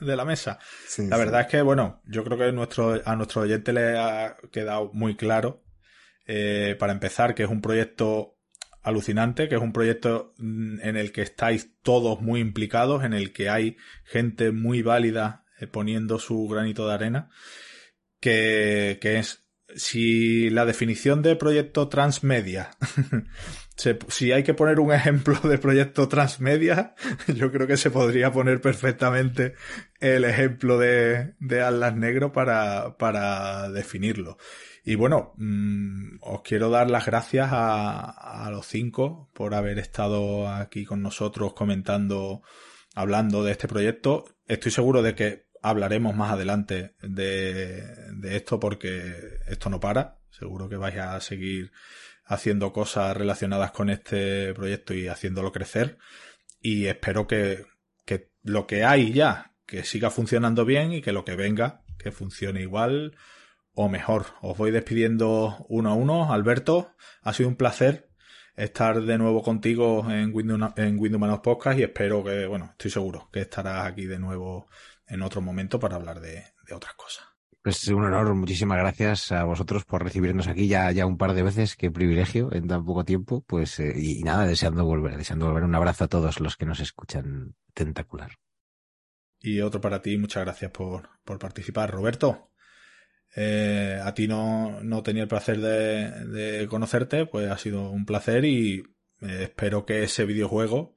de 0.00 0.16
la 0.16 0.24
mesa. 0.24 0.60
la 0.96 1.16
verdad 1.16 1.40
es 1.40 1.46
que, 1.48 1.60
bueno, 1.60 2.00
yo 2.06 2.22
creo 2.22 2.38
que 2.38 2.52
nuestro, 2.52 3.00
a 3.04 3.16
nuestro 3.16 3.42
oyente 3.42 3.72
le 3.72 3.98
ha 3.98 4.36
quedado 4.52 4.90
muy 4.92 5.16
claro, 5.16 5.64
eh, 6.26 6.76
para 6.78 6.92
empezar, 6.92 7.34
que 7.34 7.42
es 7.42 7.50
un 7.50 7.60
proyecto 7.60 8.33
alucinante, 8.84 9.48
que 9.48 9.56
es 9.56 9.60
un 9.60 9.72
proyecto 9.72 10.34
mm, 10.38 10.80
en 10.82 10.96
el 10.96 11.10
que 11.10 11.22
estáis 11.22 11.70
todos 11.82 12.20
muy 12.20 12.40
implicados, 12.40 13.02
en 13.02 13.14
el 13.14 13.32
que 13.32 13.48
hay 13.48 13.76
gente 14.04 14.52
muy 14.52 14.82
válida 14.82 15.44
eh, 15.58 15.66
poniendo 15.66 16.18
su 16.18 16.46
granito 16.46 16.86
de 16.86 16.94
arena, 16.94 17.30
que, 18.20 18.98
que 19.00 19.18
es 19.18 19.40
si 19.76 20.50
la 20.50 20.66
definición 20.66 21.22
de 21.22 21.36
proyecto 21.36 21.88
transmedia, 21.88 22.70
si 24.08 24.32
hay 24.32 24.42
que 24.42 24.54
poner 24.54 24.78
un 24.78 24.92
ejemplo 24.92 25.36
de 25.42 25.58
proyecto 25.58 26.06
transmedia, 26.06 26.94
yo 27.34 27.50
creo 27.50 27.66
que 27.66 27.76
se 27.76 27.90
podría 27.90 28.30
poner 28.30 28.60
perfectamente 28.60 29.54
el 30.00 30.24
ejemplo 30.24 30.78
de, 30.78 31.34
de 31.40 31.62
Atlas 31.62 31.96
Negro 31.96 32.32
para, 32.32 32.96
para 32.98 33.70
definirlo. 33.70 34.36
Y 34.86 34.96
bueno, 34.96 35.32
mm, 35.38 36.18
os 36.20 36.42
quiero 36.42 36.68
dar 36.68 36.90
las 36.90 37.06
gracias 37.06 37.48
a, 37.50 38.44
a, 38.44 38.50
los 38.50 38.66
cinco 38.66 39.30
por 39.32 39.54
haber 39.54 39.78
estado 39.78 40.46
aquí 40.46 40.84
con 40.84 41.02
nosotros 41.02 41.54
comentando, 41.54 42.42
hablando 42.94 43.42
de 43.42 43.52
este 43.52 43.66
proyecto. 43.66 44.26
Estoy 44.46 44.70
seguro 44.70 45.00
de 45.00 45.14
que 45.14 45.46
hablaremos 45.62 46.14
más 46.14 46.32
adelante 46.32 46.96
de, 47.00 47.82
de 48.12 48.36
esto 48.36 48.60
porque 48.60 49.38
esto 49.46 49.70
no 49.70 49.80
para. 49.80 50.18
Seguro 50.28 50.68
que 50.68 50.76
vais 50.76 50.98
a 50.98 51.18
seguir 51.22 51.72
haciendo 52.26 52.70
cosas 52.70 53.16
relacionadas 53.16 53.70
con 53.70 53.88
este 53.88 54.52
proyecto 54.52 54.92
y 54.92 55.08
haciéndolo 55.08 55.50
crecer. 55.50 55.96
Y 56.60 56.86
espero 56.86 57.26
que, 57.26 57.64
que 58.04 58.30
lo 58.42 58.66
que 58.66 58.84
hay 58.84 59.14
ya, 59.14 59.54
que 59.64 59.82
siga 59.82 60.10
funcionando 60.10 60.66
bien 60.66 60.92
y 60.92 61.00
que 61.00 61.12
lo 61.12 61.24
que 61.24 61.36
venga, 61.36 61.82
que 61.98 62.12
funcione 62.12 62.60
igual 62.60 63.16
o 63.74 63.88
mejor. 63.88 64.26
Os 64.40 64.56
voy 64.56 64.70
despidiendo 64.70 65.64
uno 65.68 65.90
a 65.90 65.94
uno. 65.94 66.32
Alberto, 66.32 66.94
ha 67.22 67.32
sido 67.32 67.48
un 67.48 67.56
placer 67.56 68.08
estar 68.56 69.02
de 69.02 69.18
nuevo 69.18 69.42
contigo 69.42 70.08
en 70.10 70.34
Windows, 70.34 70.72
en 70.76 70.98
Windows 70.98 71.20
Manos 71.20 71.40
Podcast 71.40 71.78
y 71.78 71.82
espero 71.82 72.22
que, 72.22 72.46
bueno, 72.46 72.70
estoy 72.70 72.90
seguro 72.90 73.28
que 73.32 73.40
estarás 73.40 73.86
aquí 73.86 74.06
de 74.06 74.18
nuevo 74.18 74.68
en 75.06 75.22
otro 75.22 75.40
momento 75.40 75.78
para 75.78 75.96
hablar 75.96 76.20
de, 76.20 76.44
otras 76.72 76.94
cosas. 76.94 77.24
Pues 77.62 77.88
un 77.88 78.04
honor, 78.04 78.34
muchísimas 78.34 78.78
gracias 78.78 79.32
a 79.32 79.44
vosotros 79.44 79.84
por 79.84 80.04
recibirnos 80.04 80.48
aquí 80.48 80.68
ya, 80.68 80.90
ya 80.92 81.06
un 81.06 81.16
par 81.16 81.32
de 81.32 81.42
veces, 81.42 81.76
qué 81.76 81.90
privilegio 81.90 82.52
en 82.52 82.68
tan 82.68 82.84
poco 82.84 83.04
tiempo, 83.04 83.42
pues 83.46 83.80
eh, 83.80 83.94
y, 83.96 84.22
nada, 84.22 84.46
deseando 84.46 84.84
volver, 84.84 85.16
deseando 85.16 85.46
volver. 85.46 85.64
Un 85.64 85.74
abrazo 85.74 86.04
a 86.04 86.08
todos 86.08 86.40
los 86.40 86.56
que 86.56 86.66
nos 86.66 86.80
escuchan, 86.80 87.54
tentacular. 87.72 88.32
Y 89.40 89.60
otro 89.60 89.80
para 89.80 90.02
ti, 90.02 90.16
muchas 90.18 90.44
gracias 90.44 90.70
por, 90.70 91.08
por 91.24 91.38
participar. 91.38 91.90
Roberto, 91.90 92.50
eh, 93.36 94.00
a 94.02 94.14
ti 94.14 94.28
no, 94.28 94.80
no, 94.82 95.02
tenía 95.02 95.22
el 95.22 95.28
placer 95.28 95.60
de, 95.60 96.66
conocerte, 96.68 97.26
pues 97.26 97.50
ha 97.50 97.58
sido 97.58 97.90
un 97.90 98.06
placer 98.06 98.44
y 98.44 98.84
eh, 99.20 99.44
espero 99.44 99.84
que 99.84 100.04
ese 100.04 100.24
videojuego 100.24 100.96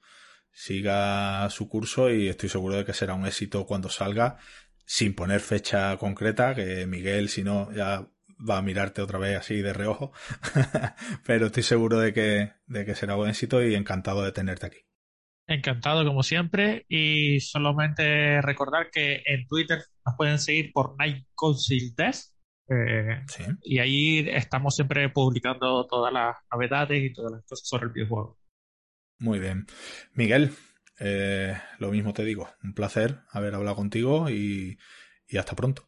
siga 0.51 1.49
su 1.49 1.67
curso 1.69 2.11
y 2.11 2.27
estoy 2.27 2.49
seguro 2.49 2.75
de 2.75 2.85
que 2.85 2.93
será 2.93 3.13
un 3.15 3.25
éxito 3.25 3.65
cuando 3.65 3.89
salga, 3.89 4.37
sin 4.85 5.15
poner 5.15 5.41
fecha 5.41 5.97
concreta, 5.97 6.55
que 6.55 6.85
Miguel, 6.87 7.29
si 7.29 7.43
no, 7.43 7.71
ya 7.73 8.07
va 8.37 8.57
a 8.57 8.61
mirarte 8.61 9.01
otra 9.01 9.19
vez 9.19 9.37
así 9.37 9.61
de 9.61 9.73
reojo, 9.73 10.11
pero 11.25 11.47
estoy 11.47 11.63
seguro 11.63 11.99
de 11.99 12.13
que, 12.13 12.53
de 12.67 12.85
que 12.85 12.95
será 12.95 13.15
un 13.15 13.29
éxito 13.29 13.63
y 13.63 13.75
encantado 13.75 14.23
de 14.23 14.31
tenerte 14.31 14.65
aquí. 14.67 14.86
Encantado 15.47 16.05
como 16.05 16.23
siempre 16.23 16.85
y 16.89 17.39
solamente 17.39 18.41
recordar 18.41 18.89
que 18.91 19.23
en 19.25 19.47
Twitter 19.47 19.79
nos 20.05 20.15
pueden 20.17 20.39
seguir 20.39 20.71
por 20.73 20.97
Night 20.97 21.25
Council 21.35 21.95
Test 21.95 22.37
eh, 22.69 23.23
y 23.63 23.79
ahí 23.79 24.27
estamos 24.29 24.75
siempre 24.75 25.07
publicando 25.09 25.87
todas 25.87 26.11
las 26.11 26.35
novedades 26.51 27.01
y 27.01 27.13
todas 27.13 27.31
las 27.31 27.45
cosas 27.45 27.67
sobre 27.67 27.85
el 27.85 27.93
videojuego. 27.93 28.37
Muy 29.19 29.39
bien. 29.39 29.65
Miguel, 30.13 30.51
eh, 30.99 31.57
lo 31.79 31.91
mismo 31.91 32.13
te 32.13 32.25
digo, 32.25 32.49
un 32.63 32.73
placer 32.73 33.21
haber 33.31 33.55
hablado 33.55 33.77
contigo 33.77 34.29
y, 34.29 34.77
y 35.27 35.37
hasta 35.37 35.55
pronto. 35.55 35.87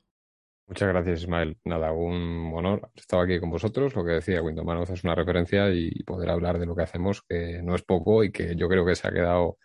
Muchas 0.70 0.88
gracias, 0.89 1.22
Ismael. 1.24 1.57
Nada, 1.65 1.91
un 1.91 2.51
honor 2.53 2.82
haber 2.84 2.91
estado 2.95 3.24
aquí 3.24 3.39
con 3.39 3.49
vosotros. 3.49 3.95
Lo 3.95 4.05
que 4.05 4.11
decía 4.11 4.43
Windows 4.43 4.67
Manos 4.67 4.88
es 4.91 5.03
una 5.03 5.15
referencia 5.15 5.67
y 5.74 6.03
poder 6.03 6.30
hablar 6.30 6.59
de 6.59 6.67
lo 6.67 6.76
que 6.76 6.84
hacemos, 6.84 7.24
que 7.28 7.59
no 7.63 7.74
es 7.74 7.82
poco 7.82 8.24
y 8.24 8.32
que 8.32 8.55
yo 8.55 8.70
creo 8.70 8.86
que 8.86 8.93
se 8.93 9.07
ha 9.07 9.11
quedado, 9.11 9.57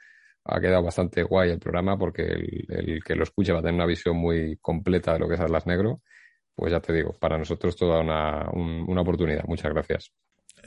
ha 0.44 0.58
quedado 0.60 0.82
bastante 0.82 1.22
guay 1.22 1.50
el 1.50 1.58
programa 1.58 1.98
porque 1.98 2.22
el, 2.22 3.04
que 3.04 3.16
lo 3.16 3.24
escuche 3.24 3.52
va 3.52 3.58
a 3.58 3.60
tener 3.60 3.74
una 3.74 3.84
visión 3.84 4.16
muy 4.16 4.56
completa 4.62 5.12
de 5.12 5.18
lo 5.18 5.28
que 5.28 5.34
es 5.34 5.40
Atlas 5.40 5.66
Negro. 5.66 6.00
Pues 6.54 6.72
ya 6.72 6.80
te 6.80 6.94
digo, 6.94 7.12
para 7.20 7.36
nosotros 7.36 7.76
toda 7.76 8.00
una, 8.00 8.48
una 8.52 9.02
oportunidad. 9.02 9.44
Muchas 9.44 9.74
gracias. 9.74 10.10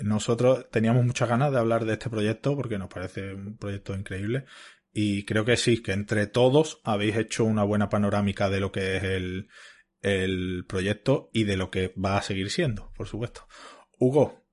Nosotros 0.04 0.70
teníamos 0.70 1.03
muchas 1.03 1.30
ganas 1.30 1.52
de 1.52 1.57
hablar 1.57 1.84
de 1.86 1.94
este 1.94 2.11
proyecto 2.11 2.56
porque 2.56 2.78
nos 2.78 2.90
parece 2.90 3.34
un 3.34 3.57
proyecto 3.57 3.95
increíble 3.95 4.45
y 4.94 5.26
creo 5.26 5.45
que 5.45 5.57
sí, 5.57 5.82
que 5.82 5.94
entre 5.94 6.28
todos 6.28 6.80
habéis 6.84 7.18
hecho 7.18 7.44
una 7.44 7.64
buena 7.64 7.90
panorámica 7.90 8.49
de 8.49 8.60
lo 8.60 8.72
que 8.72 8.98
es 8.98 9.03
el, 9.03 9.48
el 10.08 10.66
proyecto 10.68 11.30
y 11.34 11.44
de 11.44 11.58
lo 11.58 11.72
que 11.72 11.94
va 12.04 12.18
a 12.18 12.22
seguir 12.22 12.50
siendo, 12.50 12.92
por 12.96 13.08
supuesto. 13.08 13.48
Hugo, 14.00 14.48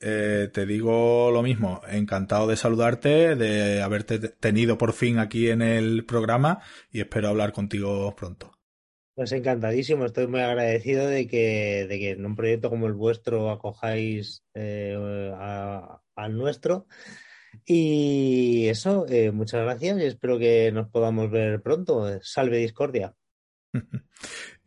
eh, 0.00 0.48
te 0.52 0.64
digo 0.66 1.30
lo 1.32 1.42
mismo, 1.42 1.80
encantado 1.88 2.46
de 2.46 2.56
saludarte, 2.56 3.34
de 3.34 3.82
haberte 3.82 4.18
tenido 4.18 4.78
por 4.78 4.92
fin 4.92 5.18
aquí 5.18 5.50
en 5.50 5.62
el 5.62 6.04
programa 6.04 6.62
y 6.90 7.00
espero 7.00 7.28
hablar 7.28 7.52
contigo 7.52 8.14
pronto. 8.14 8.52
Pues 9.14 9.32
encantadísimo, 9.32 10.04
estoy 10.04 10.28
muy 10.28 10.40
agradecido 10.40 11.08
de 11.08 11.26
que, 11.26 11.86
de 11.88 11.98
que 11.98 12.10
en 12.10 12.24
un 12.24 12.36
proyecto 12.36 12.70
como 12.70 12.86
el 12.86 12.92
vuestro 12.92 13.50
acojáis 13.50 14.44
eh, 14.54 14.96
al 15.34 16.36
nuestro. 16.36 16.86
Y 17.64 18.68
eso, 18.68 19.06
eh, 19.08 19.32
muchas 19.32 19.62
gracias 19.62 19.98
y 19.98 20.04
espero 20.04 20.38
que 20.38 20.70
nos 20.70 20.88
podamos 20.88 21.30
ver 21.30 21.60
pronto. 21.62 22.20
Salve 22.22 22.58
Discordia. 22.58 23.14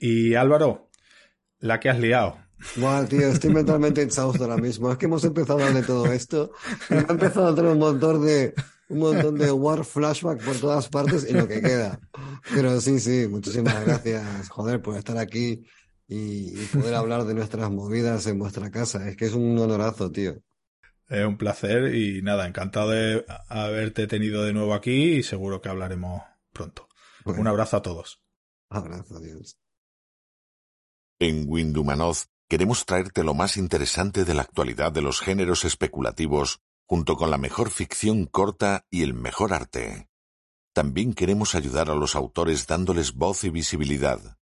y 0.02 0.34
Álvaro, 0.34 0.90
la 1.60 1.80
que 1.80 1.90
has 1.90 1.99
liado. 1.99 2.38
Bueno, 2.76 3.07
tío, 3.07 3.28
estoy 3.28 3.53
mentalmente 3.53 4.02
exhausto 4.02 4.44
ahora 4.44 4.57
mismo. 4.57 4.91
Es 4.91 4.98
que 4.98 5.06
hemos 5.06 5.23
empezado 5.23 5.60
a 5.60 5.68
hablar 5.68 5.82
de 5.82 5.88
todo 5.88 6.11
esto 6.11 6.52
y 6.90 6.95
me 6.95 6.99
ha 7.02 7.11
empezado 7.11 7.48
a 7.48 7.56
tener 7.56 7.72
un 7.72 7.80
montón 7.80 8.26
de 8.26 8.53
un 8.90 8.99
montón 8.99 9.38
de 9.38 9.52
war 9.52 9.86
flashback 9.86 10.44
por 10.44 10.57
todas 10.57 10.90
partes 10.90 11.26
y 11.30 11.34
lo 11.34 11.48
que 11.48 11.61
queda. 11.61 11.99
Pero 12.53 12.82
sí, 12.82 12.99
sí, 12.99 13.28
muchísimas 13.30 13.86
gracias, 13.86 14.49
joder, 14.49 14.82
por 14.82 14.98
estar 14.98 15.18
aquí 15.18 15.64
y, 16.07 16.52
poder 16.65 16.95
hablar 16.95 17.23
de 17.23 17.34
nuestras 17.34 17.69
movidas 17.72 18.28
en 18.28 18.40
vuestra 18.40 18.69
casa. 18.69 19.07
Es 19.07 19.15
que 19.15 19.26
es 19.26 19.34
un 19.34 19.57
honorazo, 19.57 20.11
tío. 20.11 20.41
Es 21.07 21.26
un 21.26 21.38
placer 21.38 21.95
y 21.95 22.22
nada, 22.22 22.48
encantado 22.48 22.90
de 22.90 23.26
haberte 23.49 24.07
tenido 24.07 24.44
de 24.44 24.53
nuevo 24.53 24.73
aquí 24.73 25.15
y 25.15 25.23
seguro 25.23 25.61
que 25.61 25.69
hablaremos 25.69 26.22
pronto. 26.52 26.88
Un 27.26 27.48
abrazo 27.48 27.78
a 27.78 27.82
todos. 27.82 28.22
Abrazo, 28.69 29.18
adiós. 29.18 29.57
En 31.23 31.45
Windumanoz 31.48 32.30
queremos 32.49 32.84
traerte 32.88 33.23
lo 33.23 33.35
más 33.35 33.56
interesante 33.56 34.26
de 34.26 34.34
la 34.34 34.41
actualidad 34.41 34.91
de 34.91 35.03
los 35.03 35.22
géneros 35.22 35.65
especulativos, 35.65 36.61
junto 36.88 37.15
con 37.15 37.30
la 37.30 37.38
mejor 37.38 37.69
ficción 37.69 38.26
corta 38.26 38.88
y 38.89 39.03
el 39.03 39.14
mejor 39.14 39.53
arte. 39.53 40.10
También 40.73 41.14
queremos 41.14 41.53
ayudar 41.53 41.91
a 41.91 41.93
los 41.93 42.15
autores 42.15 42.65
dándoles 42.65 43.14
voz 43.14 43.43
y 43.43 43.52
visibilidad. 43.52 44.39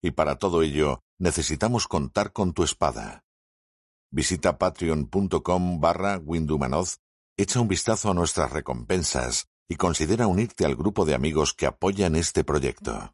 Y 0.00 0.12
para 0.12 0.38
todo 0.38 0.62
ello, 0.62 1.02
necesitamos 1.18 1.86
contar 1.86 2.32
con 2.32 2.54
tu 2.54 2.64
espada. 2.64 3.26
Visita 4.10 4.56
patreon.com 4.56 5.78
barra 5.78 6.16
Windumanoz, 6.16 7.00
echa 7.36 7.60
un 7.60 7.68
vistazo 7.68 8.10
a 8.10 8.14
nuestras 8.14 8.50
recompensas 8.50 9.50
y 9.68 9.76
considera 9.76 10.26
unirte 10.26 10.64
al 10.64 10.74
grupo 10.74 11.04
de 11.04 11.14
amigos 11.14 11.52
que 11.52 11.66
apoyan 11.66 12.16
este 12.16 12.44
proyecto. 12.44 13.12